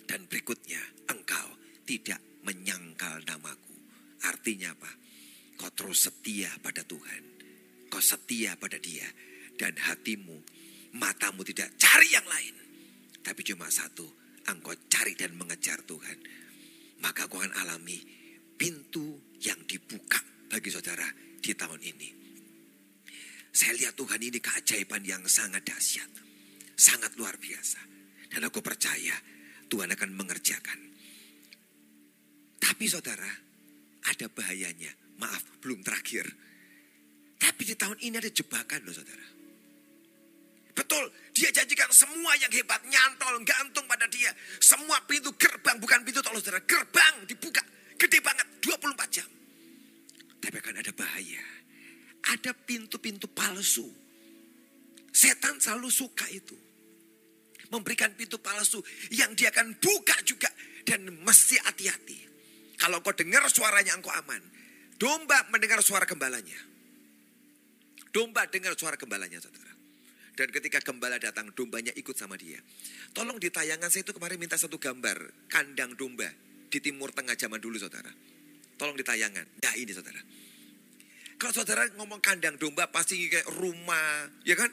Dan 0.03 0.26
berikutnya 0.26 0.82
engkau 1.14 1.55
tidak 1.86 2.18
menyangkal 2.42 3.22
namaku. 3.22 3.78
Artinya 4.26 4.74
apa? 4.74 4.90
Kau 5.62 5.70
terus 5.70 6.11
setia 6.11 6.51
pada 6.59 6.82
Tuhan. 6.82 7.22
Kau 7.86 8.03
setia 8.03 8.59
pada 8.59 8.82
dia. 8.82 9.07
Dan 9.55 9.78
hatimu, 9.78 10.42
matamu 10.98 11.46
tidak 11.46 11.70
cari 11.78 12.11
yang 12.11 12.26
lain. 12.26 12.57
Tapi 13.20 13.44
cuma 13.44 13.68
satu, 13.68 14.20
engkau 14.49 14.72
cari 14.88 15.12
dan 15.18 15.36
mengejar 15.36 15.84
Tuhan. 15.84 16.18
Maka 17.01 17.28
kau 17.28 17.41
akan 17.41 17.53
alami 17.64 17.97
pintu 18.57 19.36
yang 19.41 19.57
dibuka 19.64 20.20
bagi 20.49 20.68
saudara 20.68 21.09
di 21.41 21.53
tahun 21.57 21.80
ini. 21.80 22.09
Saya 23.51 23.74
lihat 23.74 23.99
Tuhan 23.99 24.20
ini 24.20 24.38
keajaiban 24.38 25.03
yang 25.03 25.24
sangat 25.26 25.66
dahsyat. 25.66 26.09
Sangat 26.76 27.16
luar 27.18 27.36
biasa. 27.36 27.80
Dan 28.30 28.47
aku 28.47 28.62
percaya 28.62 29.16
Tuhan 29.66 29.91
akan 29.91 30.11
mengerjakan. 30.14 30.78
Tapi 32.61 32.84
saudara, 32.86 33.28
ada 34.07 34.26
bahayanya. 34.30 34.93
Maaf, 35.18 35.61
belum 35.61 35.82
terakhir. 35.82 36.24
Tapi 37.41 37.62
di 37.64 37.74
tahun 37.74 37.99
ini 38.01 38.16
ada 38.20 38.30
jebakan 38.30 38.84
loh 38.86 38.95
saudara. 38.95 39.39
Betul, 40.71 41.11
dia 41.35 41.51
janjikan 41.51 41.91
semua 41.91 42.35
yang 42.39 42.51
hebat, 42.55 42.79
nyantol, 42.87 43.43
gantung 43.43 43.87
pada 43.91 44.07
dia. 44.07 44.31
Semua 44.62 45.03
pintu 45.07 45.35
gerbang, 45.35 45.77
bukan 45.83 46.07
pintu 46.07 46.23
tolong 46.23 46.39
saudara. 46.39 46.62
Gerbang 46.62 47.27
dibuka, 47.27 47.62
gede 47.99 48.18
banget, 48.23 48.47
24 48.62 49.11
jam. 49.11 49.29
Tapi 50.41 50.57
akan 50.57 50.77
ada 50.81 50.93
bahaya. 50.97 51.45
Ada 52.33 52.53
pintu-pintu 52.55 53.29
palsu. 53.29 53.85
Setan 55.11 55.61
selalu 55.61 55.91
suka 55.93 56.25
itu. 56.33 56.57
Memberikan 57.71 58.11
pintu 58.18 58.41
palsu 58.43 58.83
yang 59.14 59.37
dia 59.37 59.53
akan 59.53 59.77
buka 59.77 60.16
juga. 60.25 60.49
Dan 60.81 61.12
mesti 61.23 61.61
hati-hati. 61.61 62.18
Kalau 62.81 63.05
kau 63.05 63.12
dengar 63.12 63.45
suaranya 63.53 63.95
engkau 63.95 64.11
aman. 64.11 64.41
Domba 64.97 65.49
mendengar 65.53 65.81
suara 65.85 66.09
gembalanya. 66.09 66.57
Domba 68.11 68.49
dengar 68.49 68.73
suara 68.77 68.97
gembalanya 68.97 69.41
saudara. 69.41 69.80
Dan 70.35 70.49
ketika 70.55 70.81
gembala 70.81 71.18
datang, 71.18 71.51
dombanya 71.53 71.93
ikut 71.95 72.14
sama 72.16 72.39
dia. 72.39 72.59
Tolong 73.12 73.37
di 73.37 73.51
tayangan 73.51 73.91
saya 73.91 74.07
itu 74.07 74.14
kemarin 74.14 74.39
minta 74.39 74.57
satu 74.57 74.78
gambar 74.78 75.49
kandang 75.51 75.99
domba 75.99 76.31
di 76.70 76.78
timur 76.78 77.11
tengah 77.11 77.35
zaman 77.35 77.59
dulu 77.59 77.76
saudara. 77.76 78.09
Tolong 78.78 78.97
di 78.97 79.05
tayangan. 79.05 79.45
Nah 79.61 79.74
ini 79.76 79.93
saudara. 79.93 80.22
Kalau 81.41 81.53
saudara 81.57 81.89
ngomong 81.97 82.20
kandang 82.20 82.61
domba 82.61 82.89
pasti 82.93 83.28
kayak 83.28 83.49
rumah, 83.57 84.28
ya 84.45 84.55
kan? 84.57 84.68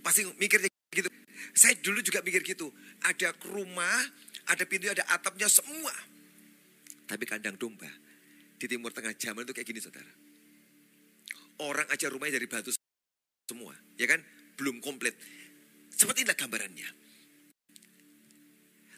Pasti 0.00 0.24
mikirnya 0.38 0.70
gitu. 0.94 1.10
Saya 1.52 1.74
dulu 1.82 2.00
juga 2.00 2.22
mikir 2.22 2.42
gitu. 2.46 2.70
Ada 3.02 3.34
rumah, 3.50 3.98
ada 4.48 4.64
pintu, 4.64 4.90
ada 4.90 5.04
atapnya 5.10 5.50
semua. 5.50 5.92
Tapi 7.04 7.24
kandang 7.28 7.58
domba 7.60 7.90
di 8.56 8.66
timur 8.70 8.94
tengah 8.94 9.12
zaman 9.12 9.44
itu 9.44 9.52
kayak 9.52 9.68
gini 9.68 9.80
saudara. 9.82 10.08
Orang 11.62 11.86
aja 11.90 12.10
rumahnya 12.10 12.38
dari 12.42 12.48
batu 12.50 12.74
semua, 13.46 13.76
ya 13.94 14.08
kan? 14.10 14.18
Belum 14.54 14.78
komplit. 14.78 15.14
Seperti 15.94 16.26
inilah 16.26 16.38
gambarannya. 16.38 16.88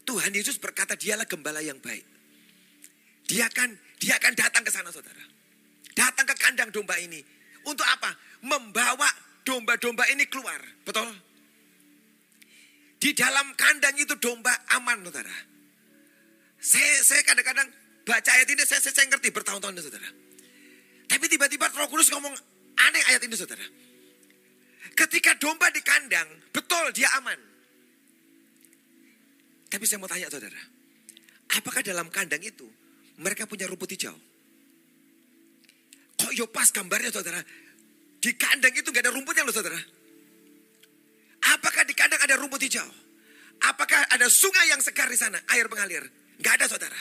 Tuhan 0.07 0.33
Yesus 0.33 0.63
berkata 0.63 0.95
dialah 0.95 1.27
gembala 1.27 1.59
yang 1.61 1.83
baik. 1.83 2.07
Dia 3.27 3.51
akan 3.51 3.75
dia 3.99 4.15
akan 4.23 4.33
datang 4.39 4.63
ke 4.63 4.71
sana 4.71 4.95
saudara. 4.95 5.25
Datang 5.97 6.25
ke 6.31 6.35
kandang 6.39 6.71
domba 6.71 6.95
ini. 7.03 7.19
Untuk 7.67 7.83
apa? 7.83 8.15
Membawa 8.47 9.11
domba-domba 9.43 10.07
ini 10.15 10.31
keluar. 10.31 10.63
Betul? 10.87 11.11
Di 13.03 13.11
dalam 13.13 13.53
kandang 13.59 13.99
itu 13.99 14.15
domba 14.17 14.55
aman 14.79 15.03
saudara. 15.03 15.37
Saya, 16.63 17.03
saya 17.03 17.23
kadang-kadang 17.27 17.69
baca 18.07 18.31
ayat 18.31 18.49
ini 18.49 18.63
saya, 18.63 18.81
saya, 18.81 18.95
saya 18.95 19.07
ngerti 19.11 19.35
bertahun-tahun 19.35 19.83
saudara. 19.83 20.09
Tapi 21.07 21.25
tiba-tiba 21.27 21.67
roh 21.75 21.91
kudus 21.91 22.11
ngomong 22.15 22.35
aneh 22.79 23.03
ayat 23.11 23.23
ini 23.27 23.35
saudara. 23.35 23.63
Ketika 24.97 25.37
domba 25.37 25.69
di 25.69 25.85
kandang, 25.85 26.25
betul 26.51 26.89
dia 26.97 27.13
aman. 27.21 27.37
Tapi 29.69 29.85
saya 29.85 30.01
mau 30.01 30.09
tanya 30.09 30.33
saudara, 30.33 30.57
apakah 31.53 31.85
dalam 31.85 32.09
kandang 32.09 32.41
itu 32.41 32.65
mereka 33.21 33.45
punya 33.45 33.69
rumput 33.69 33.93
hijau? 33.93 34.17
Kok 36.17 36.33
Yopas 36.33 36.73
gambarnya 36.73 37.13
saudara, 37.13 37.45
di 38.17 38.33
kandang 38.41 38.73
itu 38.73 38.89
gak 38.89 39.05
ada 39.05 39.13
rumputnya 39.13 39.45
loh 39.45 39.53
saudara. 39.53 39.77
Apakah 41.53 41.85
di 41.85 41.93
kandang 41.93 42.23
ada 42.25 42.41
rumput 42.41 42.65
hijau? 42.65 42.89
Apakah 43.69 44.01
ada 44.09 44.27
sungai 44.33 44.73
yang 44.73 44.81
segar 44.81 45.13
di 45.13 45.19
sana, 45.21 45.37
air 45.53 45.69
mengalir? 45.69 46.09
Gak 46.41 46.57
ada 46.57 46.67
saudara. 46.73 46.97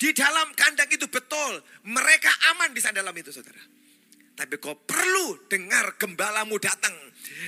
Di 0.00 0.16
dalam 0.16 0.56
kandang 0.56 0.88
itu 0.88 1.04
betul, 1.12 1.60
mereka 1.84 2.32
aman 2.56 2.72
di 2.72 2.80
sana 2.80 3.04
dalam 3.04 3.12
itu 3.12 3.28
saudara. 3.28 3.60
Tapi 4.40 4.56
kau 4.56 4.72
perlu 4.72 5.52
dengar 5.52 6.00
gembalamu 6.00 6.56
datang. 6.56 6.96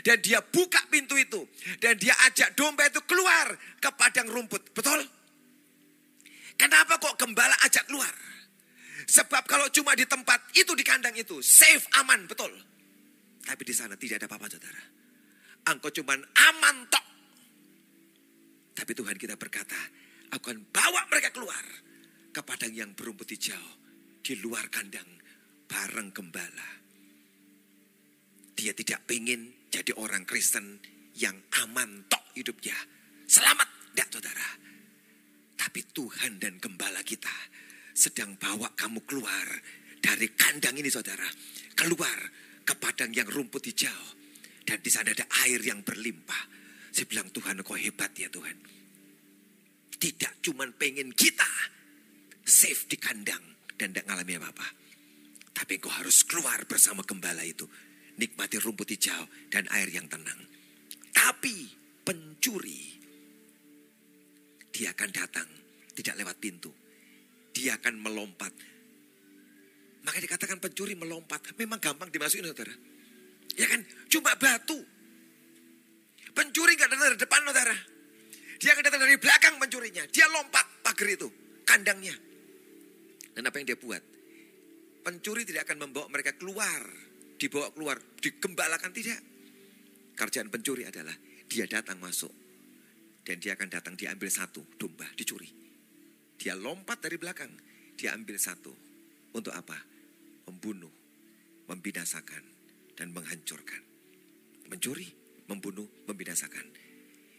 Dan 0.04 0.20
dia 0.20 0.44
buka 0.44 0.84
pintu 0.92 1.16
itu. 1.16 1.40
Dan 1.80 1.96
dia 1.96 2.12
ajak 2.28 2.52
domba 2.52 2.84
itu 2.84 3.00
keluar 3.08 3.48
ke 3.80 3.88
padang 3.96 4.28
rumput. 4.28 4.76
Betul? 4.76 5.00
Kenapa 6.60 7.00
kok 7.00 7.16
gembala 7.16 7.56
ajak 7.64 7.88
keluar? 7.88 8.12
Sebab 9.08 9.48
kalau 9.48 9.72
cuma 9.72 9.96
di 9.96 10.04
tempat 10.04 10.52
itu 10.52 10.76
di 10.76 10.84
kandang 10.84 11.16
itu. 11.16 11.40
Safe, 11.40 11.80
aman, 11.96 12.28
betul. 12.28 12.52
Tapi 13.40 13.62
di 13.64 13.72
sana 13.72 13.96
tidak 13.96 14.20
ada 14.20 14.28
apa-apa 14.28 14.52
saudara. 14.52 14.82
Engkau 15.72 15.88
cuma 15.96 16.12
aman 16.20 16.76
tok. 16.92 17.06
Tapi 18.76 18.92
Tuhan 18.92 19.16
kita 19.16 19.40
berkata, 19.40 19.80
aku 20.28 20.52
akan 20.52 20.60
bawa 20.68 21.08
mereka 21.08 21.32
keluar 21.32 21.64
ke 22.36 22.40
padang 22.44 22.76
yang 22.76 22.92
berumput 22.92 23.32
hijau 23.32 23.64
di 24.20 24.36
luar 24.44 24.68
kandang 24.68 25.08
bareng 25.72 26.12
gembala. 26.12 26.81
Dia 28.52 28.72
tidak 28.76 29.08
ingin 29.08 29.68
jadi 29.72 29.96
orang 29.96 30.28
Kristen 30.28 30.80
yang 31.16 31.36
aman 31.64 32.04
tok 32.08 32.36
hidupnya. 32.36 32.76
Selamat, 33.24 33.68
tidak 33.92 34.08
saudara. 34.12 34.48
Tapi 35.56 35.80
Tuhan 35.94 36.36
dan 36.36 36.60
gembala 36.60 37.00
kita 37.00 37.32
sedang 37.92 38.36
bawa 38.36 38.72
kamu 38.76 39.04
keluar 39.08 39.46
dari 40.00 40.28
kandang 40.36 40.76
ini 40.76 40.92
saudara. 40.92 41.24
Keluar 41.72 42.18
ke 42.64 42.74
padang 42.76 43.12
yang 43.12 43.28
rumput 43.28 43.64
hijau. 43.72 44.02
Dan 44.62 44.78
di 44.78 44.90
sana 44.92 45.10
ada 45.10 45.26
air 45.46 45.58
yang 45.64 45.82
berlimpah. 45.82 46.44
Saya 46.92 47.08
bilang 47.08 47.32
Tuhan 47.32 47.64
kau 47.64 47.74
hebat 47.74 48.12
ya 48.14 48.28
Tuhan. 48.28 48.56
Tidak 49.96 50.32
cuman 50.44 50.74
pengen 50.76 51.14
kita 51.14 51.48
safe 52.42 52.90
di 52.90 52.98
kandang 52.98 53.42
dan 53.78 53.94
tidak 53.94 54.06
ngalami 54.10 54.38
apa-apa. 54.38 54.68
Tapi 55.52 55.78
kau 55.78 55.90
harus 55.90 56.26
keluar 56.26 56.62
bersama 56.66 57.06
gembala 57.06 57.42
itu 57.46 57.66
nikmati 58.16 58.60
rumput 58.60 58.88
hijau 58.92 59.24
dan 59.48 59.64
air 59.72 59.88
yang 59.88 60.08
tenang. 60.08 60.40
Tapi 61.12 61.68
pencuri, 62.02 62.98
dia 64.72 64.90
akan 64.96 65.10
datang, 65.12 65.48
tidak 65.92 66.16
lewat 66.18 66.36
pintu. 66.40 66.72
Dia 67.52 67.76
akan 67.76 68.00
melompat. 68.00 68.52
Maka 70.02 70.18
dikatakan 70.18 70.58
pencuri 70.58 70.96
melompat. 70.96 71.54
Memang 71.60 71.78
gampang 71.78 72.08
dimasukin 72.08 72.48
saudara. 72.48 72.72
Ya 73.54 73.68
kan, 73.68 73.84
cuma 74.08 74.32
batu. 74.40 74.80
Pencuri 76.32 76.74
gak 76.80 76.88
datang 76.88 77.12
dari 77.12 77.20
depan 77.20 77.44
saudara. 77.44 77.76
Dia 78.56 78.72
akan 78.72 78.82
datang 78.88 79.02
dari 79.04 79.20
belakang 79.20 79.54
pencurinya. 79.60 80.08
Dia 80.08 80.26
lompat 80.32 80.80
pagar 80.80 81.08
itu, 81.12 81.28
kandangnya. 81.68 82.16
Dan 83.36 83.44
apa 83.44 83.60
yang 83.60 83.68
dia 83.68 83.78
buat? 83.78 84.00
Pencuri 85.04 85.44
tidak 85.44 85.68
akan 85.68 85.84
membawa 85.84 86.08
mereka 86.08 86.32
keluar 86.40 87.11
dibawa 87.42 87.74
keluar, 87.74 87.98
digembalakan 88.22 88.94
tidak. 88.94 89.18
Kerjaan 90.14 90.46
pencuri 90.46 90.86
adalah 90.86 91.18
dia 91.50 91.66
datang 91.66 91.98
masuk 91.98 92.30
dan 93.26 93.42
dia 93.42 93.58
akan 93.58 93.66
datang 93.66 93.98
diambil 93.98 94.30
satu 94.30 94.62
domba 94.78 95.10
dicuri. 95.18 95.50
Dia 96.38 96.54
lompat 96.54 97.02
dari 97.02 97.18
belakang, 97.18 97.50
dia 97.98 98.14
ambil 98.14 98.38
satu. 98.38 98.70
Untuk 99.32 99.50
apa? 99.50 99.74
Membunuh, 100.46 100.92
membinasakan 101.66 102.44
dan 102.94 103.10
menghancurkan. 103.10 103.82
Mencuri, 104.68 105.08
membunuh, 105.48 105.88
membinasakan. 106.06 106.66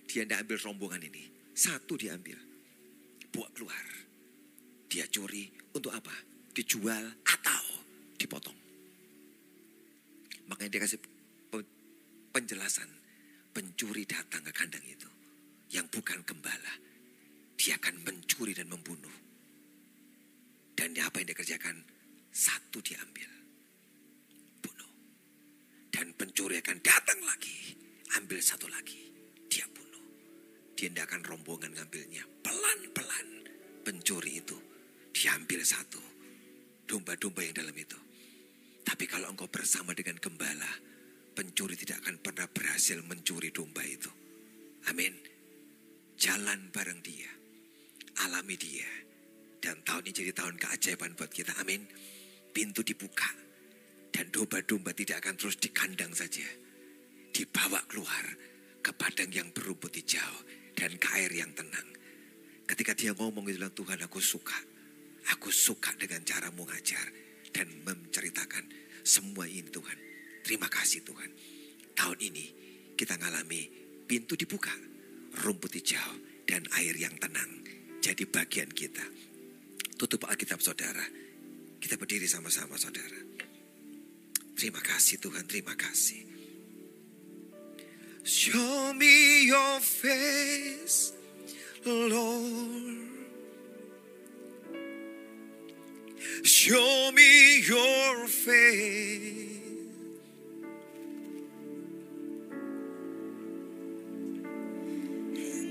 Dia 0.10 0.26
tidak 0.26 0.44
ambil 0.48 0.58
rombongan 0.58 1.02
ini. 1.06 1.24
Satu 1.54 1.96
diambil. 1.96 2.36
Buat 3.30 3.54
keluar. 3.54 3.86
Dia 4.90 5.06
curi 5.10 5.54
untuk 5.74 5.94
apa? 5.94 6.14
Dijual 6.54 7.06
atau 7.22 7.66
dipotong. 8.18 8.63
Makanya 10.54 10.70
dia 10.70 10.86
kasih 10.86 11.02
penjelasan. 12.30 12.86
Pencuri 13.50 14.06
datang 14.06 14.46
ke 14.46 14.54
kandang 14.54 14.86
itu. 14.86 15.10
Yang 15.74 15.98
bukan 15.98 16.22
gembala. 16.22 16.78
Dia 17.58 17.82
akan 17.82 18.06
mencuri 18.06 18.54
dan 18.54 18.70
membunuh. 18.70 19.18
Dan 20.78 20.94
apa 21.02 21.18
yang 21.18 21.34
dia 21.34 21.38
kerjakan? 21.42 21.82
Satu 22.30 22.86
diambil. 22.86 23.26
Bunuh. 24.62 24.94
Dan 25.90 26.14
pencuri 26.14 26.62
akan 26.62 26.78
datang 26.86 27.18
lagi. 27.26 27.74
Ambil 28.22 28.38
satu 28.38 28.70
lagi. 28.70 29.10
Dia 29.50 29.66
bunuh. 29.74 30.06
Dia 30.78 30.86
tidak 30.94 31.10
akan 31.10 31.22
rombongan 31.34 31.74
ngambilnya. 31.74 32.30
Pelan-pelan. 32.46 33.28
Pencuri 33.82 34.38
itu. 34.38 34.58
Diambil 35.18 35.66
satu. 35.66 36.02
Domba-domba 36.86 37.42
yang 37.42 37.58
dalam 37.58 37.74
itu 37.74 38.13
tapi 38.84 39.08
kalau 39.08 39.32
engkau 39.32 39.48
bersama 39.48 39.96
dengan 39.96 40.20
gembala, 40.20 40.68
pencuri 41.34 41.80
tidak 41.80 42.04
akan 42.04 42.20
pernah 42.20 42.48
berhasil 42.52 43.00
mencuri 43.02 43.50
domba 43.50 43.82
itu. 43.82 44.12
Amin. 44.92 45.16
Jalan 46.20 46.70
bareng 46.70 47.00
dia. 47.00 47.32
Alami 48.28 48.60
dia. 48.60 48.88
Dan 49.64 49.80
tahun 49.88 50.12
ini 50.12 50.14
jadi 50.14 50.32
tahun 50.36 50.56
keajaiban 50.60 51.16
buat 51.16 51.32
kita. 51.32 51.56
Amin. 51.64 51.88
Pintu 52.52 52.84
dibuka. 52.84 53.32
Dan 54.14 54.30
domba-domba 54.30 54.94
tidak 54.94 55.26
akan 55.26 55.40
terus 55.40 55.58
di 55.58 55.72
kandang 55.74 56.14
saja. 56.14 56.46
Dibawa 57.34 57.82
keluar 57.90 58.26
ke 58.84 58.92
padang 58.94 59.32
yang 59.34 59.50
berumput 59.56 59.96
hijau 59.96 60.34
dan 60.78 60.94
ke 61.00 61.08
air 61.18 61.32
yang 61.34 61.50
tenang. 61.56 61.88
Ketika 62.68 62.94
dia 62.94 63.16
ngomong 63.16 63.50
itu 63.50 63.58
Tuhan 63.58 64.06
aku 64.06 64.22
suka. 64.22 64.60
Aku 65.34 65.50
suka 65.50 65.96
dengan 65.96 66.20
caramu 66.28 66.68
ngajar 66.68 67.23
dan 67.54 67.70
menceritakan 67.86 68.66
semua 69.06 69.46
ini 69.46 69.70
Tuhan. 69.70 69.98
Terima 70.44 70.68
kasih 70.68 71.06
Tuhan. 71.06 71.30
Tahun 71.94 72.18
ini 72.20 72.46
kita 72.98 73.16
ngalami 73.16 73.70
pintu 74.10 74.34
dibuka, 74.36 74.74
rumput 75.46 75.78
hijau 75.78 76.12
dan 76.44 76.66
air 76.82 76.98
yang 76.98 77.16
tenang 77.22 77.64
jadi 78.04 78.28
bagian 78.28 78.68
kita. 78.68 79.06
Tutup 79.96 80.28
Alkitab 80.28 80.60
saudara. 80.60 81.06
Kita 81.80 81.96
berdiri 81.96 82.28
sama-sama 82.28 82.76
saudara. 82.76 83.20
Terima 84.56 84.80
kasih 84.84 85.20
Tuhan, 85.20 85.48
terima 85.48 85.76
kasih. 85.76 86.24
Show 88.24 88.96
me 88.96 89.48
your 89.52 89.84
face, 89.84 91.12
Lord. 91.84 93.13
Show 96.44 97.12
me 97.14 97.62
your 97.68 98.28
face. 98.28 99.44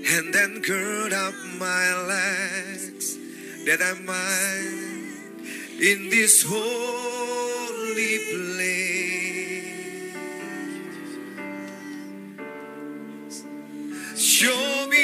And 0.05 0.33
then 0.33 0.61
gird 0.61 1.13
up 1.13 1.33
my 1.57 1.93
legs 2.07 3.17
that 3.65 3.81
I 3.81 3.93
might 4.01 4.83
in 5.81 6.09
this 6.09 6.43
holy 6.45 8.19
place. 8.29 8.93
Show 14.15 14.87
me 14.87 15.02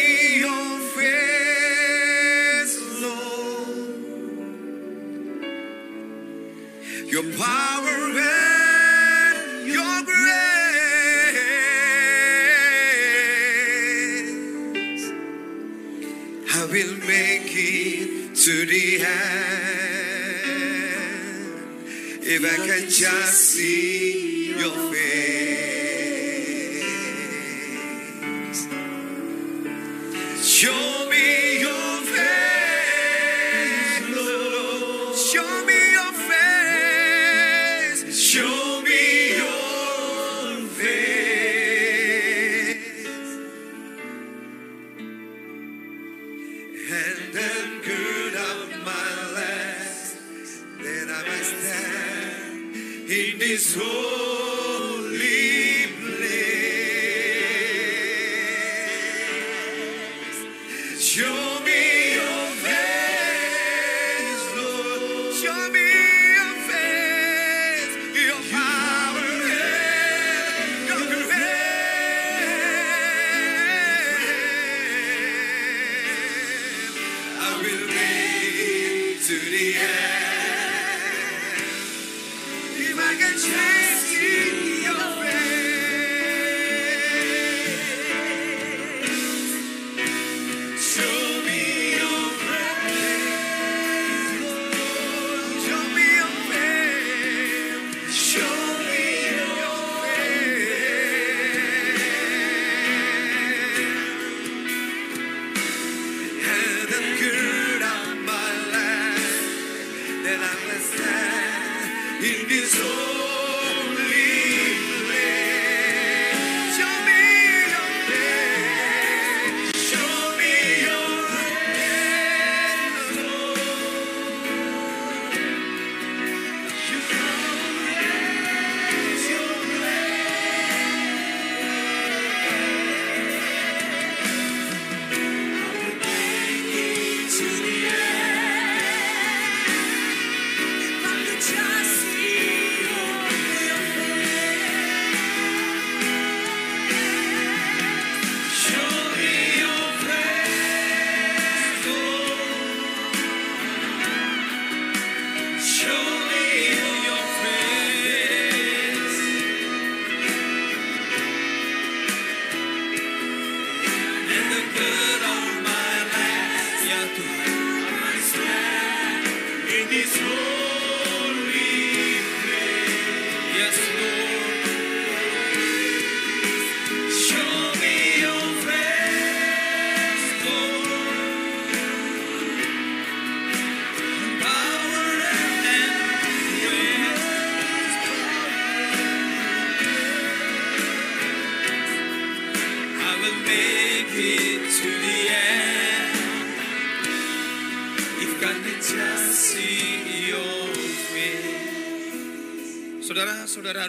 that 110.29 110.39
I 110.39 110.65
will 110.67 110.79
stand 110.79 112.23
in 112.23 112.47
this 112.49 112.77
holy 112.77 113.28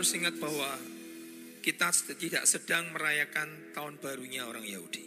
harus 0.00 0.16
ingat 0.16 0.40
bahwa 0.40 0.80
kita 1.60 1.92
tidak 2.16 2.48
sedang 2.48 2.88
merayakan 2.96 3.68
tahun 3.76 4.00
barunya 4.00 4.48
orang 4.48 4.64
Yahudi. 4.64 5.04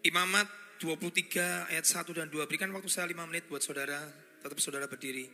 Imamat 0.00 0.48
23 0.80 1.68
ayat 1.68 1.84
1 1.84 2.08
dan 2.16 2.32
2. 2.32 2.40
Berikan 2.48 2.72
waktu 2.72 2.88
saya 2.88 3.04
5 3.04 3.28
menit 3.28 3.44
buat 3.44 3.60
saudara. 3.60 4.00
Tetap 4.40 4.56
saudara 4.64 4.88
berdiri. 4.88 5.28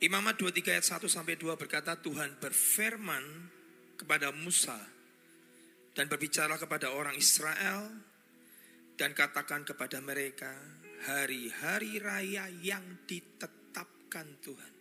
Imamat 0.00 0.40
23 0.40 0.80
ayat 0.80 0.96
1 0.96 1.12
sampai 1.12 1.36
2 1.36 1.60
berkata 1.60 2.00
Tuhan 2.00 2.40
berfirman 2.40 3.24
kepada 4.00 4.32
Musa 4.32 4.80
dan 5.92 6.08
berbicara 6.08 6.56
kepada 6.56 6.88
orang 6.96 7.20
Israel 7.20 7.84
dan 8.96 9.12
katakan 9.12 9.68
kepada 9.68 10.00
mereka 10.00 10.56
hari-hari 11.04 12.00
raya 12.00 12.48
yang 12.64 13.04
ditetapkan 13.04 14.40
Tuhan 14.40 14.79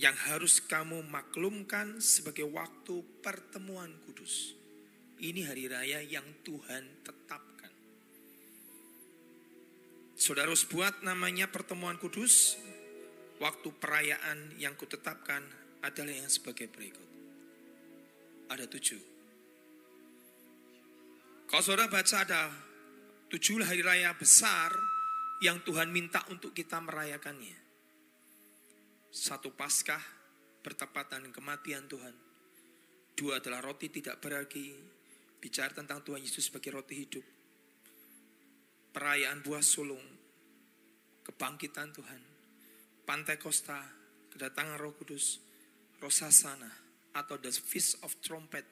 yang 0.00 0.16
harus 0.32 0.64
kamu 0.64 1.04
maklumkan 1.12 2.00
sebagai 2.00 2.48
waktu 2.48 3.04
pertemuan 3.20 3.92
kudus. 4.08 4.56
Ini 5.20 5.44
hari 5.44 5.68
raya 5.68 6.00
yang 6.00 6.24
Tuhan 6.40 7.04
tetapkan. 7.04 7.68
Saudara 10.16 10.48
harus 10.48 10.64
buat 10.64 11.04
namanya 11.04 11.52
pertemuan 11.52 12.00
kudus. 12.00 12.56
Waktu 13.40 13.68
perayaan 13.76 14.56
yang 14.56 14.72
kutetapkan 14.76 15.44
adalah 15.84 16.12
yang 16.12 16.32
sebagai 16.32 16.68
berikut. 16.72 17.08
Ada 18.48 18.64
tujuh. 18.68 19.00
Kalau 21.44 21.60
saudara 21.64 21.92
baca 21.92 22.16
ada 22.24 22.48
tujuh 23.28 23.64
hari 23.64 23.84
raya 23.84 24.16
besar 24.16 24.72
yang 25.44 25.60
Tuhan 25.60 25.92
minta 25.92 26.24
untuk 26.32 26.56
kita 26.56 26.80
merayakannya. 26.80 27.59
Satu 29.10 29.50
Paskah 29.50 29.98
bertepatan 30.62 31.34
kematian 31.34 31.90
Tuhan. 31.90 32.14
Dua 33.18 33.42
adalah 33.42 33.58
roti 33.58 33.90
tidak 33.90 34.22
beragi. 34.22 34.70
Bicara 35.42 35.74
tentang 35.74 36.06
Tuhan 36.06 36.22
Yesus 36.22 36.46
sebagai 36.46 36.78
roti 36.78 36.94
hidup. 36.94 37.26
Perayaan 38.94 39.42
buah 39.42 39.66
sulung. 39.66 40.06
Kebangkitan 41.26 41.90
Tuhan. 41.90 42.22
Pantai 43.02 43.34
Kosta. 43.34 43.82
Kedatangan 44.30 44.78
roh 44.78 44.94
kudus. 44.94 45.42
Rosasana. 45.98 46.70
Atau 47.18 47.42
the 47.42 47.50
Feast 47.50 47.98
of 48.06 48.14
Trumpet. 48.22 48.62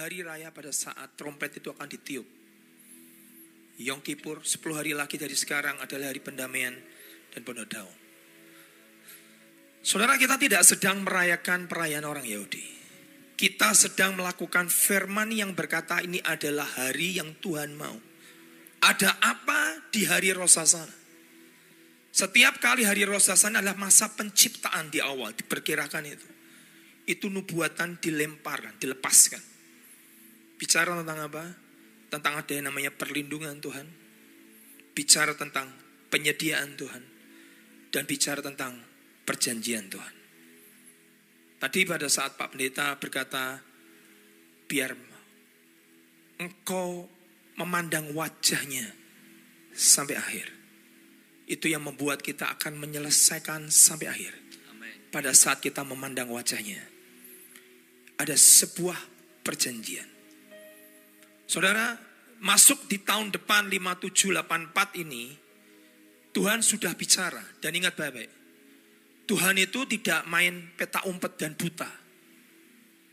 Hari 0.00 0.24
raya 0.24 0.48
pada 0.48 0.72
saat 0.72 1.12
trompet 1.14 1.60
itu 1.60 1.68
akan 1.68 1.86
ditiup. 1.86 2.26
Yom 3.84 4.00
Kippur 4.00 4.40
10 4.42 4.58
hari 4.74 4.96
lagi 4.96 5.20
dari 5.20 5.36
sekarang 5.36 5.76
adalah 5.82 6.08
hari 6.08 6.24
pendamaian 6.24 6.74
dan 7.30 7.42
penuh. 7.44 8.03
Saudara 9.84 10.16
kita 10.16 10.40
tidak 10.40 10.64
sedang 10.64 11.04
merayakan 11.04 11.68
perayaan 11.68 12.08
orang 12.08 12.24
Yahudi. 12.24 12.64
Kita 13.36 13.76
sedang 13.76 14.16
melakukan 14.16 14.72
firman 14.72 15.28
yang 15.28 15.52
berkata 15.52 16.00
ini 16.00 16.24
adalah 16.24 16.64
hari 16.64 17.20
yang 17.20 17.36
Tuhan 17.44 17.76
mau. 17.76 17.92
Ada 18.80 19.20
apa 19.20 19.92
di 19.92 20.08
hari 20.08 20.32
Rosasana? 20.32 20.88
Setiap 22.08 22.64
kali 22.64 22.88
hari 22.88 23.04
Rosasana 23.04 23.60
adalah 23.60 23.76
masa 23.76 24.08
penciptaan 24.08 24.88
di 24.88 25.04
awal, 25.04 25.36
diperkirakan 25.36 26.04
itu. 26.08 26.28
Itu 27.04 27.28
nubuatan 27.28 28.00
dilemparkan, 28.00 28.80
dilepaskan. 28.80 29.42
Bicara 30.56 30.96
tentang 30.96 31.28
apa? 31.28 31.44
Tentang 32.08 32.40
ada 32.40 32.52
yang 32.56 32.72
namanya 32.72 32.88
perlindungan 32.88 33.60
Tuhan. 33.60 33.84
Bicara 34.96 35.36
tentang 35.36 35.68
penyediaan 36.08 36.72
Tuhan. 36.72 37.02
Dan 37.92 38.08
bicara 38.08 38.40
tentang 38.40 38.93
perjanjian 39.24 39.88
Tuhan. 39.88 40.14
Tadi 41.58 41.80
pada 41.88 42.08
saat 42.12 42.36
Pak 42.36 42.52
Pendeta 42.52 42.92
berkata, 43.00 43.56
biar 44.68 44.92
engkau 46.40 47.08
memandang 47.56 48.12
wajahnya 48.12 48.92
sampai 49.72 50.14
akhir. 50.18 50.46
Itu 51.44 51.68
yang 51.68 51.84
membuat 51.84 52.24
kita 52.24 52.48
akan 52.56 52.80
menyelesaikan 52.80 53.68
sampai 53.68 54.08
akhir. 54.08 54.32
Pada 55.12 55.30
saat 55.36 55.60
kita 55.60 55.84
memandang 55.86 56.32
wajahnya. 56.32 56.80
Ada 58.18 58.34
sebuah 58.34 58.98
perjanjian. 59.46 60.08
Saudara, 61.44 61.94
masuk 62.40 62.88
di 62.88 62.98
tahun 62.98 63.30
depan 63.30 63.68
5784 63.70 65.04
ini, 65.04 65.36
Tuhan 66.34 66.64
sudah 66.64 66.96
bicara. 66.98 67.44
Dan 67.60 67.78
ingat 67.78 67.94
baik-baik, 67.94 68.30
Tuhan 69.24 69.56
itu 69.56 69.88
tidak 69.88 70.28
main 70.28 70.72
peta 70.76 71.00
umpet 71.08 71.40
dan 71.40 71.56
buta. 71.56 71.88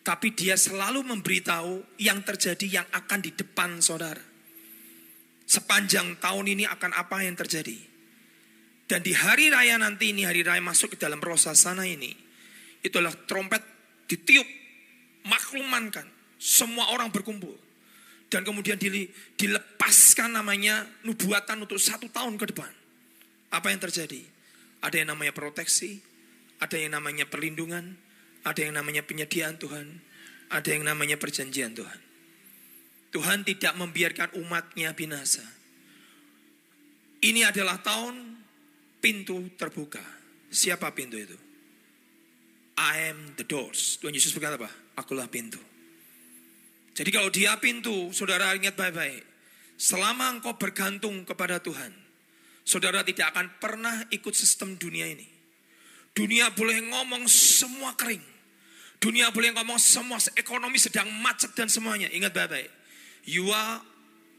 Tapi 0.02 0.34
dia 0.34 0.58
selalu 0.58 1.06
memberitahu 1.06 2.02
yang 2.02 2.26
terjadi 2.26 2.82
yang 2.82 2.88
akan 2.90 3.20
di 3.22 3.32
depan 3.32 3.80
saudara. 3.80 4.22
Sepanjang 5.46 6.18
tahun 6.18 6.58
ini 6.58 6.64
akan 6.68 6.92
apa 6.96 7.22
yang 7.24 7.38
terjadi. 7.38 7.78
Dan 8.88 9.00
di 9.04 9.16
hari 9.16 9.48
raya 9.48 9.80
nanti 9.80 10.12
ini, 10.12 10.28
hari 10.28 10.44
raya 10.44 10.60
masuk 10.60 10.96
ke 10.96 10.98
dalam 11.00 11.22
rosa 11.24 11.56
sana 11.56 11.88
ini. 11.88 12.12
Itulah 12.84 13.14
trompet 13.24 13.64
ditiup, 14.10 14.48
maklumankan. 15.28 16.08
Semua 16.36 16.92
orang 16.92 17.08
berkumpul. 17.14 17.56
Dan 18.32 18.48
kemudian 18.48 18.80
dile- 18.80 19.12
dilepaskan 19.36 20.34
namanya 20.36 20.88
nubuatan 21.04 21.68
untuk 21.68 21.80
satu 21.80 22.08
tahun 22.10 22.40
ke 22.40 22.56
depan. 22.56 22.72
Apa 23.52 23.76
yang 23.76 23.80
terjadi? 23.80 24.24
Ada 24.82 25.06
yang 25.06 25.14
namanya 25.14 25.34
proteksi, 25.34 26.02
ada 26.62 26.78
yang 26.78 26.98
namanya 26.98 27.26
perlindungan, 27.30 27.98
ada 28.42 28.60
yang 28.62 28.78
namanya 28.78 29.06
penyediaan 29.06 29.58
Tuhan, 29.62 30.02
ada 30.50 30.70
yang 30.70 30.86
namanya 30.86 31.18
perjanjian 31.18 31.74
Tuhan. 31.78 32.00
Tuhan 33.12 33.44
tidak 33.44 33.74
membiarkan 33.76 34.30
umatnya 34.40 34.96
binasa. 34.96 35.44
Ini 37.22 37.46
adalah 37.46 37.78
tahun 37.84 38.40
pintu 39.04 39.52
terbuka. 39.60 40.02
Siapa 40.50 40.90
pintu 40.96 41.20
itu? 41.20 41.38
I 42.80 43.14
am 43.14 43.38
the 43.38 43.46
doors. 43.46 44.00
Tuhan 44.02 44.16
Yesus 44.16 44.34
berkata 44.34 44.58
apa? 44.58 44.72
Akulah 44.98 45.28
pintu. 45.28 45.60
Jadi 46.98 47.10
kalau 47.14 47.30
dia 47.30 47.56
pintu, 47.62 48.10
saudara 48.12 48.52
ingat 48.56 48.76
baik-baik. 48.76 49.24
Selama 49.78 50.34
engkau 50.38 50.56
bergantung 50.58 51.24
kepada 51.26 51.58
Tuhan, 51.62 51.94
saudara 52.64 53.02
tidak 53.02 53.34
akan 53.36 53.48
pernah 53.58 54.06
ikut 54.14 54.34
sistem 54.34 54.78
dunia 54.78 55.10
ini. 55.10 55.28
Dunia 56.12 56.52
boleh 56.52 56.84
ngomong 56.92 57.24
semua 57.28 57.96
kering. 57.96 58.24
Dunia 59.02 59.34
boleh 59.34 59.56
ngomong 59.56 59.80
semua 59.82 60.22
ekonomi 60.38 60.78
sedang 60.78 61.10
macet 61.24 61.56
dan 61.58 61.72
semuanya. 61.72 62.12
Ingat 62.12 62.36
baik-baik. 62.36 62.70
You 63.26 63.50
are 63.50 63.82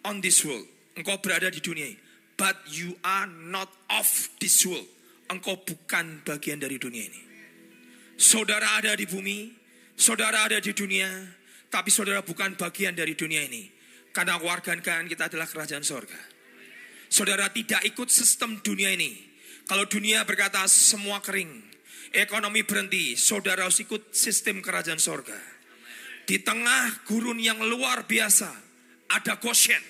on 0.06 0.22
this 0.22 0.44
world. 0.46 0.68
Engkau 0.94 1.18
berada 1.18 1.48
di 1.48 1.58
dunia 1.58 1.88
ini. 1.88 1.98
But 2.36 2.58
you 2.70 2.94
are 3.02 3.26
not 3.26 3.70
of 3.90 4.06
this 4.38 4.62
world. 4.68 4.86
Engkau 5.32 5.58
bukan 5.64 6.22
bagian 6.22 6.60
dari 6.60 6.76
dunia 6.76 7.08
ini. 7.08 7.22
Saudara 8.20 8.78
ada 8.78 8.92
di 8.94 9.08
bumi, 9.08 9.50
saudara 9.96 10.46
ada 10.46 10.60
di 10.60 10.70
dunia, 10.70 11.08
tapi 11.72 11.88
saudara 11.88 12.20
bukan 12.22 12.54
bagian 12.54 12.92
dari 12.92 13.16
dunia 13.16 13.42
ini. 13.42 13.66
Karena 14.12 14.36
warga 14.36 14.76
kita 14.78 15.32
adalah 15.32 15.48
kerajaan 15.48 15.82
sorga. 15.82 16.20
Saudara 17.12 17.52
tidak 17.52 17.84
ikut 17.84 18.08
sistem 18.08 18.64
dunia 18.64 18.88
ini. 18.88 19.12
Kalau 19.68 19.84
dunia 19.84 20.24
berkata 20.24 20.64
semua 20.64 21.20
kering, 21.20 21.60
ekonomi 22.16 22.64
berhenti, 22.64 23.20
saudara 23.20 23.68
harus 23.68 23.84
ikut 23.84 24.16
sistem 24.16 24.64
kerajaan 24.64 24.96
sorga. 24.96 25.36
Di 26.24 26.40
tengah 26.40 27.04
gurun 27.04 27.36
yang 27.36 27.60
luar 27.60 28.08
biasa, 28.08 28.48
ada 29.12 29.36
Goshen. 29.36 29.84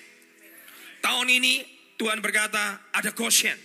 Tahun 0.99 1.27
ini 1.31 1.63
Tuhan 1.95 2.19
berkata 2.19 2.91
ada 2.91 3.15
Goshen. 3.15 3.55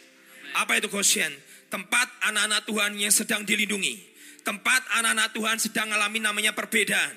Apa 0.55 0.79
itu 0.79 0.87
Goshen? 0.87 1.35
Tempat 1.67 2.31
anak-anak 2.31 2.63
Tuhan 2.63 2.95
yang 2.95 3.11
sedang 3.11 3.43
dilindungi. 3.43 3.99
Tempat 4.47 4.87
anak-anak 5.03 5.35
Tuhan 5.35 5.57
sedang 5.59 5.91
mengalami 5.91 6.23
namanya 6.23 6.55
perbedaan. 6.55 7.11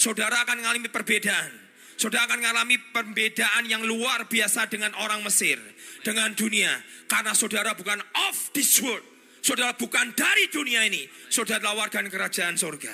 Saudara 0.00 0.48
akan 0.48 0.64
mengalami 0.64 0.88
perbedaan. 0.88 1.63
Saudara 1.94 2.26
akan 2.26 2.42
mengalami 2.42 2.76
perbedaan 2.90 3.70
yang 3.70 3.86
luar 3.86 4.26
biasa 4.26 4.66
dengan 4.66 4.92
orang 4.98 5.22
Mesir. 5.22 5.56
Dengan 6.02 6.34
dunia. 6.34 6.70
Karena 7.06 7.32
saudara 7.32 7.72
bukan 7.72 8.02
of 8.28 8.36
this 8.52 8.82
world. 8.82 9.04
Saudara 9.44 9.76
bukan 9.76 10.12
dari 10.16 10.50
dunia 10.50 10.84
ini. 10.88 11.06
Saudara 11.30 11.62
adalah 11.64 11.86
warga 11.86 12.02
kerajaan 12.02 12.56
surga. 12.58 12.92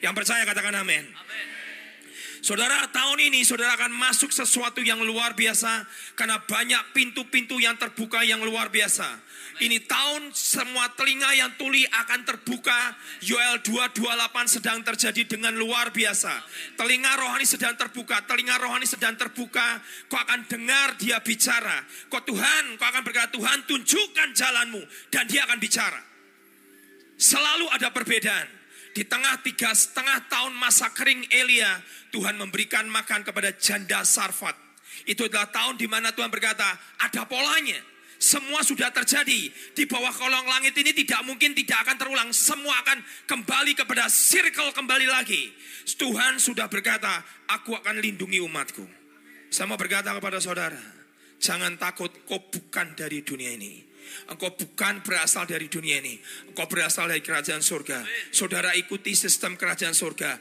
Yang 0.00 0.14
percaya 0.14 0.42
katakan 0.46 0.74
amin. 0.78 1.04
Saudara, 2.38 2.86
tahun 2.94 3.18
ini 3.28 3.42
saudara 3.42 3.74
akan 3.74 3.90
masuk 3.98 4.30
sesuatu 4.30 4.78
yang 4.78 5.02
luar 5.02 5.34
biasa 5.34 5.82
karena 6.14 6.38
banyak 6.38 6.94
pintu-pintu 6.94 7.58
yang 7.58 7.74
terbuka 7.74 8.22
yang 8.22 8.38
luar 8.46 8.70
biasa. 8.70 9.04
Ini 9.58 9.90
tahun 9.90 10.30
semua 10.30 10.86
telinga 10.94 11.34
yang 11.34 11.50
tuli 11.58 11.82
akan 11.82 12.22
terbuka. 12.22 12.94
Yoel 13.26 13.58
228 13.66 14.46
sedang 14.46 14.78
terjadi 14.86 15.26
dengan 15.26 15.50
luar 15.58 15.90
biasa. 15.90 16.30
Telinga 16.78 17.18
rohani 17.18 17.42
sedang 17.42 17.74
terbuka, 17.74 18.22
telinga 18.22 18.54
rohani 18.62 18.86
sedang 18.86 19.18
terbuka. 19.18 19.82
Kau 20.06 20.18
akan 20.22 20.46
dengar 20.46 20.94
dia 20.94 21.18
bicara. 21.18 21.82
Kau 22.06 22.22
Tuhan, 22.22 22.78
kau 22.78 22.86
akan 22.86 23.02
berkata 23.02 23.34
Tuhan 23.34 23.66
tunjukkan 23.66 24.28
jalanmu 24.30 24.82
dan 25.10 25.26
dia 25.26 25.42
akan 25.42 25.58
bicara. 25.58 26.00
Selalu 27.18 27.66
ada 27.74 27.90
perbedaan. 27.90 28.46
Di 28.94 29.02
tengah 29.02 29.42
tiga 29.42 29.74
setengah 29.74 30.30
tahun 30.30 30.54
masa 30.54 30.94
kering 30.94 31.26
Elia, 31.34 31.82
Tuhan 32.14 32.38
memberikan 32.38 32.86
makan 32.86 33.26
kepada 33.26 33.50
janda 33.58 34.06
Sarfat. 34.06 34.54
Itu 35.02 35.26
adalah 35.26 35.50
tahun 35.50 35.78
di 35.78 35.90
mana 35.90 36.14
Tuhan 36.14 36.30
berkata, 36.30 36.66
ada 37.02 37.22
polanya. 37.26 37.97
Semua 38.18 38.66
sudah 38.66 38.90
terjadi. 38.90 39.46
Di 39.78 39.86
bawah 39.86 40.10
kolong 40.10 40.50
langit 40.50 40.74
ini 40.74 40.90
tidak 40.90 41.22
mungkin 41.22 41.54
tidak 41.54 41.86
akan 41.86 41.96
terulang. 41.96 42.28
Semua 42.34 42.82
akan 42.82 42.98
kembali 43.30 43.78
kepada 43.78 44.10
circle 44.10 44.74
kembali 44.74 45.06
lagi. 45.06 45.54
Tuhan 45.86 46.42
sudah 46.42 46.66
berkata, 46.66 47.22
aku 47.46 47.78
akan 47.78 48.02
lindungi 48.02 48.42
umatku. 48.42 48.82
Saya 49.48 49.70
mau 49.70 49.80
berkata 49.80 50.12
kepada 50.12 50.42
saudara, 50.42 50.82
jangan 51.40 51.78
takut 51.80 52.12
kau 52.26 52.42
bukan 52.50 52.92
dari 52.98 53.24
dunia 53.24 53.54
ini. 53.54 53.88
Engkau 54.28 54.52
bukan 54.56 55.00
berasal 55.00 55.46
dari 55.46 55.70
dunia 55.70 56.02
ini. 56.02 56.18
Engkau 56.50 56.66
berasal 56.68 57.08
dari 57.08 57.22
kerajaan 57.22 57.62
surga. 57.62 58.02
Saudara 58.34 58.74
ikuti 58.74 59.14
sistem 59.14 59.54
kerajaan 59.54 59.94
surga. 59.94 60.36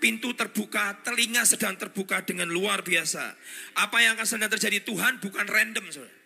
Pintu 0.00 0.32
terbuka, 0.32 1.04
telinga 1.04 1.44
sedang 1.44 1.76
terbuka 1.76 2.24
dengan 2.24 2.48
luar 2.48 2.80
biasa. 2.80 3.36
Apa 3.84 4.00
yang 4.00 4.16
akan 4.16 4.26
sedang 4.26 4.48
terjadi 4.48 4.80
Tuhan 4.80 5.20
bukan 5.20 5.44
random. 5.44 5.84
Saudara. 5.92 6.19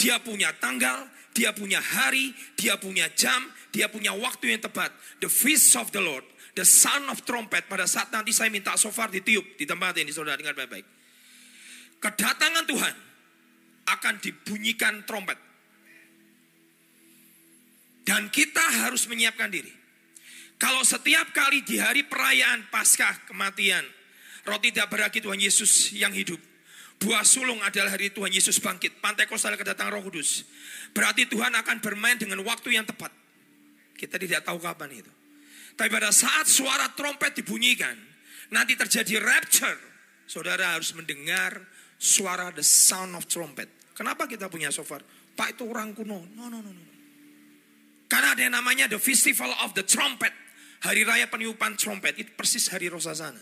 Dia 0.00 0.16
punya 0.16 0.48
tanggal, 0.56 1.04
dia 1.36 1.52
punya 1.52 1.76
hari, 1.76 2.32
dia 2.56 2.80
punya 2.80 3.04
jam, 3.12 3.52
dia 3.68 3.86
punya 3.92 4.16
waktu 4.16 4.56
yang 4.56 4.64
tepat. 4.64 4.88
The 5.20 5.28
feast 5.28 5.76
of 5.76 5.92
the 5.92 6.00
Lord, 6.00 6.24
the 6.56 6.64
sound 6.64 7.12
of 7.12 7.20
trumpet. 7.28 7.68
Pada 7.68 7.84
saat 7.84 8.08
nanti 8.08 8.32
saya 8.32 8.48
minta 8.48 8.72
sofar 8.80 9.12
ditiup 9.12 9.60
di 9.60 9.68
tempat 9.68 10.00
ini, 10.00 10.08
saudara 10.08 10.40
dengar 10.40 10.56
baik-baik. 10.56 10.88
Kedatangan 12.00 12.64
Tuhan 12.64 12.94
akan 13.92 14.14
dibunyikan 14.24 15.04
trompet. 15.04 15.36
Dan 18.08 18.32
kita 18.32 18.64
harus 18.88 19.04
menyiapkan 19.04 19.52
diri. 19.52 19.70
Kalau 20.56 20.80
setiap 20.84 21.30
kali 21.32 21.62
di 21.62 21.76
hari 21.80 22.08
perayaan 22.08 22.72
Paskah 22.72 23.28
kematian, 23.28 23.84
roti 24.48 24.72
tidak 24.72 24.92
beragi 24.92 25.20
Tuhan 25.20 25.40
Yesus 25.40 25.92
yang 25.92 26.12
hidup. 26.12 26.49
Buah 27.00 27.24
sulung 27.24 27.64
adalah 27.64 27.96
hari 27.96 28.12
Tuhan 28.12 28.28
Yesus 28.28 28.60
bangkit. 28.60 29.00
Pantai 29.00 29.24
kosal 29.24 29.56
kedatangan 29.56 29.96
roh 29.96 30.04
kudus. 30.04 30.44
Berarti 30.92 31.24
Tuhan 31.24 31.56
akan 31.56 31.80
bermain 31.80 32.20
dengan 32.20 32.44
waktu 32.44 32.76
yang 32.76 32.84
tepat. 32.84 33.08
Kita 33.96 34.20
tidak 34.20 34.44
tahu 34.44 34.60
kapan 34.60 35.00
itu. 35.00 35.12
Tapi 35.80 35.88
pada 35.88 36.12
saat 36.12 36.44
suara 36.44 36.92
trompet 36.92 37.40
dibunyikan, 37.40 37.96
nanti 38.52 38.76
terjadi 38.76 39.16
rapture. 39.16 39.80
Saudara 40.28 40.76
harus 40.76 40.92
mendengar 40.92 41.56
suara 41.96 42.52
the 42.52 42.60
sound 42.60 43.16
of 43.16 43.24
trumpet. 43.24 43.66
Kenapa 43.96 44.28
kita 44.28 44.52
punya 44.52 44.68
shofar? 44.68 45.00
Pak 45.32 45.56
itu 45.56 45.64
orang 45.64 45.96
kuno. 45.96 46.20
No, 46.36 46.52
no, 46.52 46.60
no, 46.60 46.68
no. 46.68 46.84
Karena 48.10 48.36
ada 48.36 48.42
yang 48.44 48.54
namanya 48.60 48.90
the 48.92 49.00
festival 49.00 49.48
of 49.64 49.72
the 49.72 49.86
trumpet. 49.86 50.36
Hari 50.84 51.04
raya 51.08 51.32
peniupan 51.32 51.80
trompet. 51.80 52.20
Itu 52.20 52.36
persis 52.36 52.68
hari 52.68 52.92
Rosasana. 52.92 53.40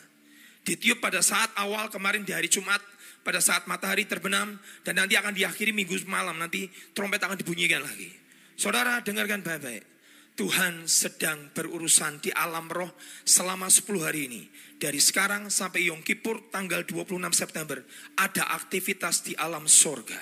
Ditiup 0.62 1.02
pada 1.02 1.24
saat 1.24 1.50
awal 1.58 1.90
kemarin 1.90 2.22
di 2.22 2.30
hari 2.30 2.46
Jumat. 2.46 2.82
Pada 3.28 3.44
saat 3.44 3.68
matahari 3.68 4.08
terbenam. 4.08 4.56
Dan 4.80 4.96
nanti 4.96 5.20
akan 5.20 5.36
diakhiri 5.36 5.76
minggu 5.76 6.00
malam. 6.08 6.40
Nanti 6.40 6.64
trompet 6.96 7.20
akan 7.20 7.36
dibunyikan 7.36 7.84
lagi. 7.84 8.08
Saudara 8.56 9.04
dengarkan 9.04 9.44
baik-baik. 9.44 9.84
Tuhan 10.32 10.88
sedang 10.88 11.50
berurusan 11.52 12.24
di 12.24 12.32
alam 12.32 12.70
roh 12.72 12.88
selama 13.28 13.68
10 13.68 13.84
hari 14.00 14.32
ini. 14.32 14.42
Dari 14.80 14.96
sekarang 14.96 15.52
sampai 15.52 15.92
Yom 15.92 16.00
Kippur 16.00 16.48
tanggal 16.48 16.88
26 16.88 17.20
September. 17.36 17.84
Ada 18.16 18.48
aktivitas 18.56 19.28
di 19.28 19.36
alam 19.36 19.68
sorga. 19.68 20.16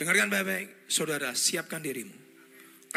Dengarkan 0.00 0.32
baik-baik. 0.32 0.88
Saudara 0.88 1.36
siapkan 1.36 1.84
dirimu. 1.84 2.16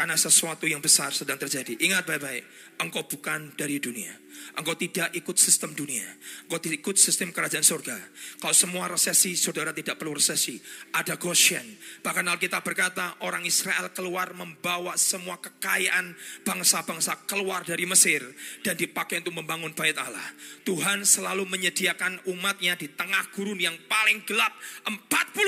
Karena 0.00 0.16
sesuatu 0.16 0.64
yang 0.64 0.80
besar 0.80 1.12
sedang 1.12 1.36
terjadi. 1.36 1.76
Ingat 1.76 2.08
baik-baik, 2.08 2.44
engkau 2.80 3.04
bukan 3.04 3.52
dari 3.52 3.76
dunia. 3.76 4.16
Engkau 4.58 4.74
tidak 4.74 5.14
ikut 5.14 5.36
sistem 5.38 5.76
dunia. 5.76 6.04
Engkau 6.48 6.58
tidak 6.58 6.82
ikut 6.82 6.96
sistem 6.98 7.30
kerajaan 7.30 7.62
surga. 7.62 7.96
Kalau 8.42 8.56
semua 8.56 8.90
resesi, 8.90 9.38
saudara 9.38 9.70
tidak 9.70 10.00
perlu 10.00 10.18
resesi. 10.18 10.58
Ada 10.96 11.20
Goshen. 11.20 11.64
Bahkan 12.02 12.26
Alkitab 12.26 12.66
berkata, 12.66 13.20
orang 13.22 13.46
Israel 13.46 13.92
keluar 13.94 14.34
membawa 14.34 14.98
semua 14.98 15.38
kekayaan 15.38 16.16
bangsa-bangsa 16.42 17.28
keluar 17.30 17.62
dari 17.62 17.86
Mesir. 17.86 18.24
Dan 18.64 18.74
dipakai 18.74 19.22
untuk 19.22 19.38
membangun 19.38 19.76
bait 19.76 19.94
Allah. 19.94 20.24
Tuhan 20.66 21.06
selalu 21.06 21.46
menyediakan 21.46 22.26
umatnya 22.30 22.74
di 22.74 22.90
tengah 22.90 23.30
gurun 23.36 23.60
yang 23.60 23.76
paling 23.86 24.24
gelap 24.26 24.52
40 24.88 24.98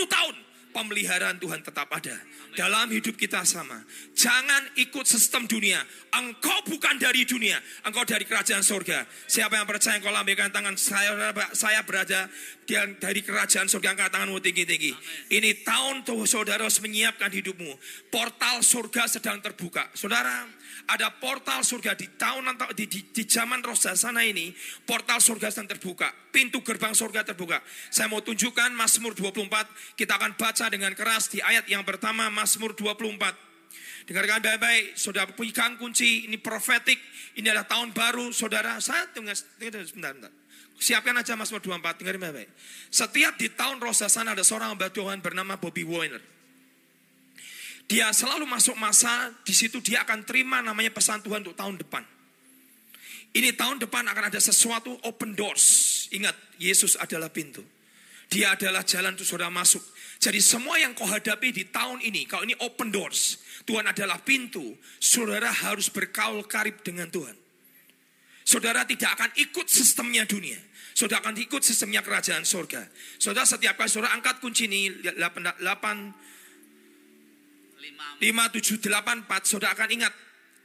tahun. 0.06 0.51
Pemeliharaan 0.72 1.36
Tuhan 1.38 1.60
tetap 1.60 1.86
ada. 1.92 2.16
Dalam 2.52 2.88
hidup 2.92 3.16
kita 3.16 3.44
sama. 3.48 3.80
Jangan 4.12 4.76
ikut 4.76 5.08
sistem 5.08 5.48
dunia. 5.48 5.80
Engkau 6.12 6.64
bukan 6.68 7.00
dari 7.00 7.24
dunia. 7.24 7.56
Engkau 7.84 8.04
dari 8.04 8.28
kerajaan 8.28 8.60
surga. 8.60 9.08
Siapa 9.28 9.56
yang 9.56 9.64
percaya 9.64 9.96
engkau 9.96 10.12
lambaikan 10.12 10.52
tangan. 10.52 10.76
Saya, 10.76 11.32
saya 11.56 11.80
berada 11.84 12.28
dari 12.98 13.20
kerajaan 13.20 13.66
surga. 13.68 13.94
Angkat 13.94 14.10
tanganmu 14.14 14.38
tinggi-tinggi. 14.38 14.92
Ini 15.34 15.66
tahun 15.66 16.06
tuh 16.06 16.24
saudara 16.24 16.64
harus 16.64 16.80
menyiapkan 16.80 17.28
hidupmu. 17.28 17.72
Portal 18.08 18.62
surga 18.62 19.06
sedang 19.10 19.42
terbuka. 19.42 19.90
Saudara, 19.92 20.46
ada 20.88 21.12
portal 21.18 21.62
surga 21.62 21.94
di 21.94 22.08
tahun 22.16 22.54
di, 22.74 22.84
di, 22.88 23.00
di 23.12 23.22
zaman 23.26 23.62
roh 23.62 23.76
sana 23.76 24.24
ini. 24.24 24.50
Portal 24.82 25.18
surga 25.20 25.52
sedang 25.52 25.76
terbuka. 25.76 26.10
Pintu 26.32 26.64
gerbang 26.64 26.96
surga 26.96 27.26
terbuka. 27.28 27.60
Saya 27.92 28.08
mau 28.08 28.24
tunjukkan 28.24 28.72
Mazmur 28.72 29.12
24. 29.14 29.98
Kita 29.98 30.16
akan 30.16 30.34
baca 30.34 30.66
dengan 30.72 30.92
keras 30.96 31.28
di 31.28 31.44
ayat 31.44 31.68
yang 31.68 31.84
pertama 31.84 32.32
Mazmur 32.32 32.74
24. 32.74 33.52
Dengarkan 34.02 34.42
baik-baik, 34.42 34.98
saudara 34.98 35.30
pegang 35.30 35.78
kunci, 35.78 36.26
ini 36.26 36.34
profetik, 36.34 36.98
ini 37.38 37.46
adalah 37.46 37.70
tahun 37.70 37.94
baru, 37.94 38.34
saudara. 38.34 38.82
Saya 38.82 39.06
tunggu 39.14 39.30
sebentar, 39.30 39.86
sebentar. 39.86 40.41
Siapkan 40.78 41.14
aja 41.14 41.38
Mazmur 41.38 41.62
24, 41.62 42.02
dengarin 42.02 42.20
baik-baik. 42.20 42.50
Setiap 42.90 43.34
di 43.38 43.48
tahun 43.52 43.78
Rosasana 43.78 44.34
ada 44.34 44.42
seorang 44.42 44.74
hamba 44.74 44.90
Tuhan 44.90 45.22
bernama 45.22 45.54
Bobby 45.56 45.86
Warner. 45.86 46.22
Dia 47.86 48.08
selalu 48.10 48.48
masuk 48.48 48.74
masa, 48.78 49.30
di 49.44 49.52
situ 49.52 49.82
dia 49.84 50.02
akan 50.06 50.24
terima 50.24 50.64
namanya 50.64 50.90
pesan 50.90 51.20
Tuhan 51.20 51.44
untuk 51.44 51.54
tahun 51.54 51.76
depan. 51.82 52.02
Ini 53.32 53.56
tahun 53.56 53.80
depan 53.84 54.04
akan 54.12 54.24
ada 54.28 54.40
sesuatu 54.40 54.92
open 55.08 55.32
doors. 55.32 56.08
Ingat, 56.12 56.36
Yesus 56.60 57.00
adalah 57.00 57.32
pintu. 57.32 57.64
Dia 58.32 58.56
adalah 58.56 58.80
jalan 58.80 59.12
untuk 59.12 59.28
saudara 59.28 59.52
masuk. 59.52 59.80
Jadi 60.16 60.40
semua 60.40 60.80
yang 60.80 60.96
kau 60.96 61.04
hadapi 61.04 61.52
di 61.52 61.68
tahun 61.68 62.00
ini, 62.00 62.24
kalau 62.24 62.48
ini 62.48 62.56
open 62.64 62.88
doors, 62.88 63.40
Tuhan 63.68 63.84
adalah 63.84 64.20
pintu, 64.24 64.72
saudara 64.96 65.52
harus 65.52 65.92
berkaul 65.92 66.44
karib 66.48 66.80
dengan 66.80 67.12
Tuhan. 67.12 67.41
Saudara 68.52 68.84
tidak 68.84 69.16
akan 69.16 69.32
ikut 69.40 69.64
sistemnya 69.64 70.28
dunia. 70.28 70.60
Saudara 70.92 71.24
akan 71.24 71.40
ikut 71.40 71.64
sistemnya 71.64 72.04
kerajaan 72.04 72.44
surga. 72.44 72.84
Saudara 73.16 73.48
setiap 73.48 73.80
kali 73.80 73.88
saudara 73.88 74.12
angkat 74.12 74.44
kunci 74.44 74.68
ini, 74.68 74.92
8, 74.92 75.56
5784, 78.20 79.48
saudara 79.48 79.72
akan 79.72 79.88
ingat, 79.88 80.12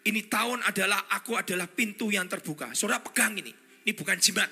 ini 0.04 0.28
tahun 0.28 0.68
adalah 0.68 1.08
aku 1.16 1.40
adalah 1.40 1.72
pintu 1.72 2.12
yang 2.12 2.28
terbuka. 2.28 2.76
Saudara 2.76 3.00
pegang 3.00 3.40
ini, 3.40 3.56
ini 3.56 3.92
bukan 3.96 4.20
jimat, 4.20 4.52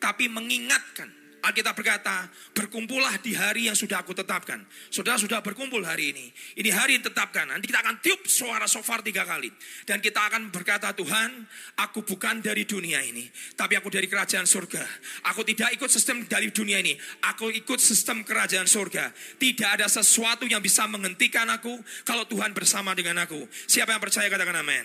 tapi 0.00 0.32
mengingatkan. 0.32 1.23
Alkitab 1.44 1.76
berkata, 1.76 2.32
berkumpullah 2.56 3.20
di 3.20 3.36
hari 3.36 3.68
yang 3.68 3.76
sudah 3.76 4.00
aku 4.00 4.16
tetapkan. 4.16 4.64
Saudara 4.88 5.20
sudah 5.20 5.44
berkumpul 5.44 5.84
hari 5.84 6.16
ini. 6.16 6.32
Ini 6.56 6.72
hari 6.72 6.96
yang 6.96 7.04
tetapkan. 7.04 7.44
Nanti 7.52 7.68
kita 7.68 7.84
akan 7.84 8.00
tiup 8.00 8.24
suara 8.24 8.64
sofar 8.64 9.04
tiga 9.04 9.28
kali. 9.28 9.52
Dan 9.84 10.00
kita 10.00 10.24
akan 10.32 10.48
berkata, 10.48 10.96
Tuhan, 10.96 11.44
aku 11.76 12.00
bukan 12.00 12.40
dari 12.40 12.64
dunia 12.64 13.04
ini. 13.04 13.28
Tapi 13.52 13.76
aku 13.76 13.92
dari 13.92 14.08
kerajaan 14.08 14.48
surga. 14.48 14.80
Aku 15.28 15.44
tidak 15.44 15.76
ikut 15.76 15.92
sistem 15.92 16.24
dari 16.24 16.48
dunia 16.48 16.80
ini. 16.80 16.96
Aku 17.28 17.52
ikut 17.52 17.76
sistem 17.76 18.24
kerajaan 18.24 18.64
surga. 18.64 19.12
Tidak 19.36 19.68
ada 19.68 19.84
sesuatu 19.84 20.48
yang 20.48 20.64
bisa 20.64 20.88
menghentikan 20.88 21.44
aku 21.52 21.76
kalau 22.08 22.24
Tuhan 22.24 22.56
bersama 22.56 22.96
dengan 22.96 23.20
aku. 23.20 23.44
Siapa 23.68 23.92
yang 23.92 24.00
percaya 24.00 24.32
katakan 24.32 24.64
amin. 24.64 24.84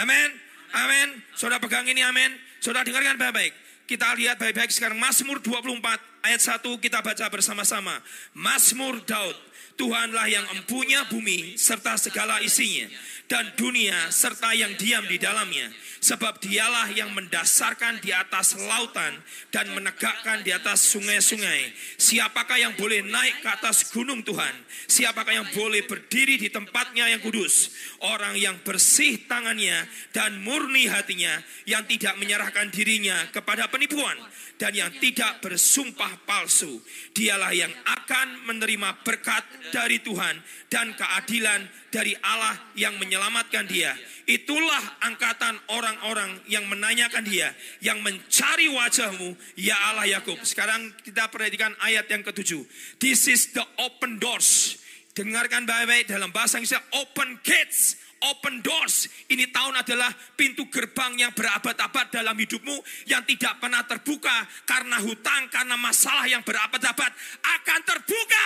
Amin. 0.00 0.28
Amin. 0.72 1.08
Saudara 1.36 1.60
pegang 1.60 1.84
ini 1.84 2.00
amin. 2.00 2.32
Saudara 2.64 2.86
dengarkan 2.86 3.20
baik-baik. 3.20 3.61
Kita 3.92 4.16
lihat 4.16 4.40
baik-baik 4.40 4.72
sekarang 4.72 4.96
Mazmur 4.96 5.44
24 5.44 6.24
ayat 6.24 6.40
1 6.40 6.64
kita 6.80 7.04
baca 7.04 7.28
bersama-sama. 7.28 7.92
Mazmur 8.32 9.04
Daud. 9.04 9.36
Tuhanlah 9.76 10.32
yang 10.32 10.48
empunya 10.56 11.04
bumi 11.12 11.60
serta 11.60 11.96
segala 11.96 12.40
isinya 12.44 12.88
dan 13.28 13.48
dunia 13.56 13.96
serta 14.08 14.52
yang 14.56 14.72
diam 14.80 15.04
di 15.04 15.20
dalamnya. 15.20 15.68
Sebab 16.02 16.40
dialah 16.40 16.88
yang 16.92 17.12
mendasarkan 17.12 18.00
di 18.00 18.16
atas 18.16 18.56
lautan 18.58 19.12
dan 19.54 19.70
menegakkan 19.76 20.40
di 20.40 20.50
atas 20.56 20.88
sungai-sungai. 20.92 21.72
Siapakah 22.00 22.58
yang 22.58 22.74
boleh 22.74 23.06
naik 23.06 23.44
ke 23.44 23.48
atas 23.48 23.92
gunung 23.92 24.24
Tuhan? 24.24 24.52
Siapakah 24.88 25.36
yang 25.36 25.48
boleh 25.52 25.84
berdiri 25.84 26.40
di 26.40 26.48
tempatnya 26.48 27.06
yang 27.12 27.22
kudus? 27.22 27.70
Orang 28.02 28.34
yang 28.34 28.58
bersih 28.66 29.30
tangannya 29.30 29.86
dan 30.10 30.42
murni 30.42 30.90
hatinya, 30.90 31.38
yang 31.70 31.86
tidak 31.86 32.18
menyerahkan 32.18 32.66
dirinya 32.74 33.14
kepada 33.30 33.70
penipuan 33.70 34.18
dan 34.58 34.74
yang 34.74 34.90
tidak 34.98 35.38
bersumpah 35.38 36.22
palsu. 36.26 36.82
Dialah 37.14 37.54
yang 37.54 37.70
akan 37.70 38.46
menerima 38.50 39.06
berkat 39.06 39.42
dari 39.70 40.02
Tuhan 40.02 40.38
dan 40.66 40.94
keadilan 40.98 41.66
dari 41.90 42.14
Allah 42.22 42.58
yang 42.74 42.98
menyelamatkan 42.98 43.70
dia. 43.70 43.94
Itulah 44.26 45.02
angkatan 45.02 45.58
orang-orang 45.70 46.42
yang 46.46 46.66
menanyakan 46.66 47.22
dia, 47.22 47.54
yang 47.82 48.02
mencari 48.02 48.70
wajahmu, 48.70 49.34
ya 49.54 49.78
Allah 49.94 50.10
Yakub. 50.18 50.42
Sekarang 50.42 50.90
kita 51.02 51.26
perhatikan 51.30 51.74
ayat 51.82 52.06
yang 52.10 52.22
ketujuh. 52.26 52.62
This 52.98 53.30
is 53.30 53.50
the 53.54 53.66
open 53.78 54.22
doors. 54.22 54.81
Dengarkan 55.12 55.68
baik-baik 55.68 56.08
dalam 56.08 56.32
bahasa 56.32 56.56
Inggris, 56.56 56.72
open 56.96 57.36
gates. 57.44 58.00
Open 58.22 58.62
doors. 58.62 59.10
Ini 59.34 59.50
tahun 59.50 59.82
adalah 59.82 60.06
pintu 60.38 60.70
gerbang 60.70 61.18
yang 61.18 61.34
berabad-abad 61.34 62.06
dalam 62.06 62.38
hidupmu 62.38 62.78
yang 63.10 63.26
tidak 63.26 63.58
pernah 63.58 63.82
terbuka 63.82 64.46
karena 64.62 65.02
hutang, 65.02 65.50
karena 65.50 65.74
masalah 65.74 66.22
yang 66.30 66.38
berabad-abad 66.46 67.10
akan 67.42 67.80
terbuka. 67.82 68.44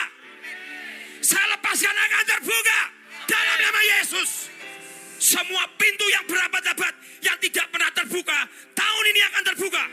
Saya 1.20 1.44
lepaskan 1.52 1.92
akan 1.92 2.24
terbuka 2.24 2.80
dalam 3.28 3.56
nama 3.60 3.80
Yesus. 4.00 4.48
Semua 5.20 5.68
pintu 5.76 6.08
yang 6.08 6.24
berabad-abad 6.24 6.94
yang 7.20 7.36
tidak 7.44 7.68
pernah 7.68 7.92
terbuka, 7.92 8.38
tahun 8.72 9.04
ini 9.12 9.20
akan 9.28 9.42
terbuka. 9.44 9.84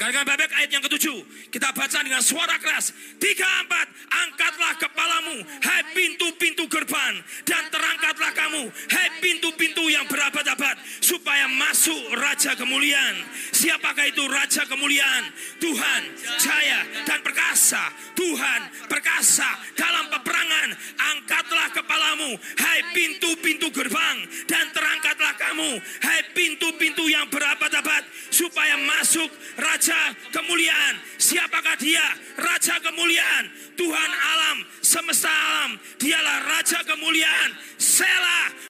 Dengarkan 0.00 0.32
baik 0.32 0.48
ayat 0.56 0.70
yang 0.72 0.80
ketujuh. 0.80 1.18
Kita 1.52 1.76
baca 1.76 2.00
dengan 2.00 2.24
suara 2.24 2.56
keras. 2.56 2.88
Tiga 3.20 3.44
empat. 3.44 3.84
Angkatlah 4.08 4.80
kepalamu. 4.80 5.44
Hai 5.60 5.92
pintu-pintu 5.92 6.64
gerbang. 6.72 7.20
Dan 7.44 7.68
terangkatlah 7.68 8.32
kamu. 8.32 8.64
Hai 8.88 9.20
pintu-pintu 9.20 9.92
yang 9.92 10.08
berabad-abad. 10.08 10.80
Supaya 11.04 11.52
masuk 11.52 12.16
Raja 12.16 12.56
kemuliaan. 12.56 13.28
Siapakah 13.52 14.08
itu 14.08 14.24
Raja 14.24 14.64
kemuliaan? 14.64 15.36
Tuhan, 15.60 16.02
jaya 16.40 16.80
dan 17.04 17.20
perkasa. 17.20 17.92
Tuhan, 18.16 18.88
perkasa 18.88 19.52
dalam 19.76 20.08
peperangan. 20.16 20.80
Angkatlah 20.96 21.76
kepalamu. 21.76 22.40
Hai 22.56 22.88
pintu-pintu 22.96 23.68
gerbang. 23.68 24.24
Dan 24.48 24.64
terangkatlah 24.72 25.36
kamu. 25.36 25.76
Hai 26.00 26.24
pintu-pintu 26.32 27.04
yang 27.04 27.28
berabad-abad. 27.28 28.08
Supaya 28.32 28.80
masuk 28.80 29.28
Raja 29.60 29.89
kemuliaan. 30.32 30.94
Siapakah 31.18 31.76
dia? 31.78 32.04
Raja 32.36 32.76
kemuliaan. 32.80 33.44
Tuhan 33.76 34.12
alam, 34.34 34.58
semesta 34.80 35.30
alam. 35.30 35.78
Dialah 35.98 36.38
Raja 36.46 36.80
kemuliaan. 36.84 37.50
Selah, 37.78 38.69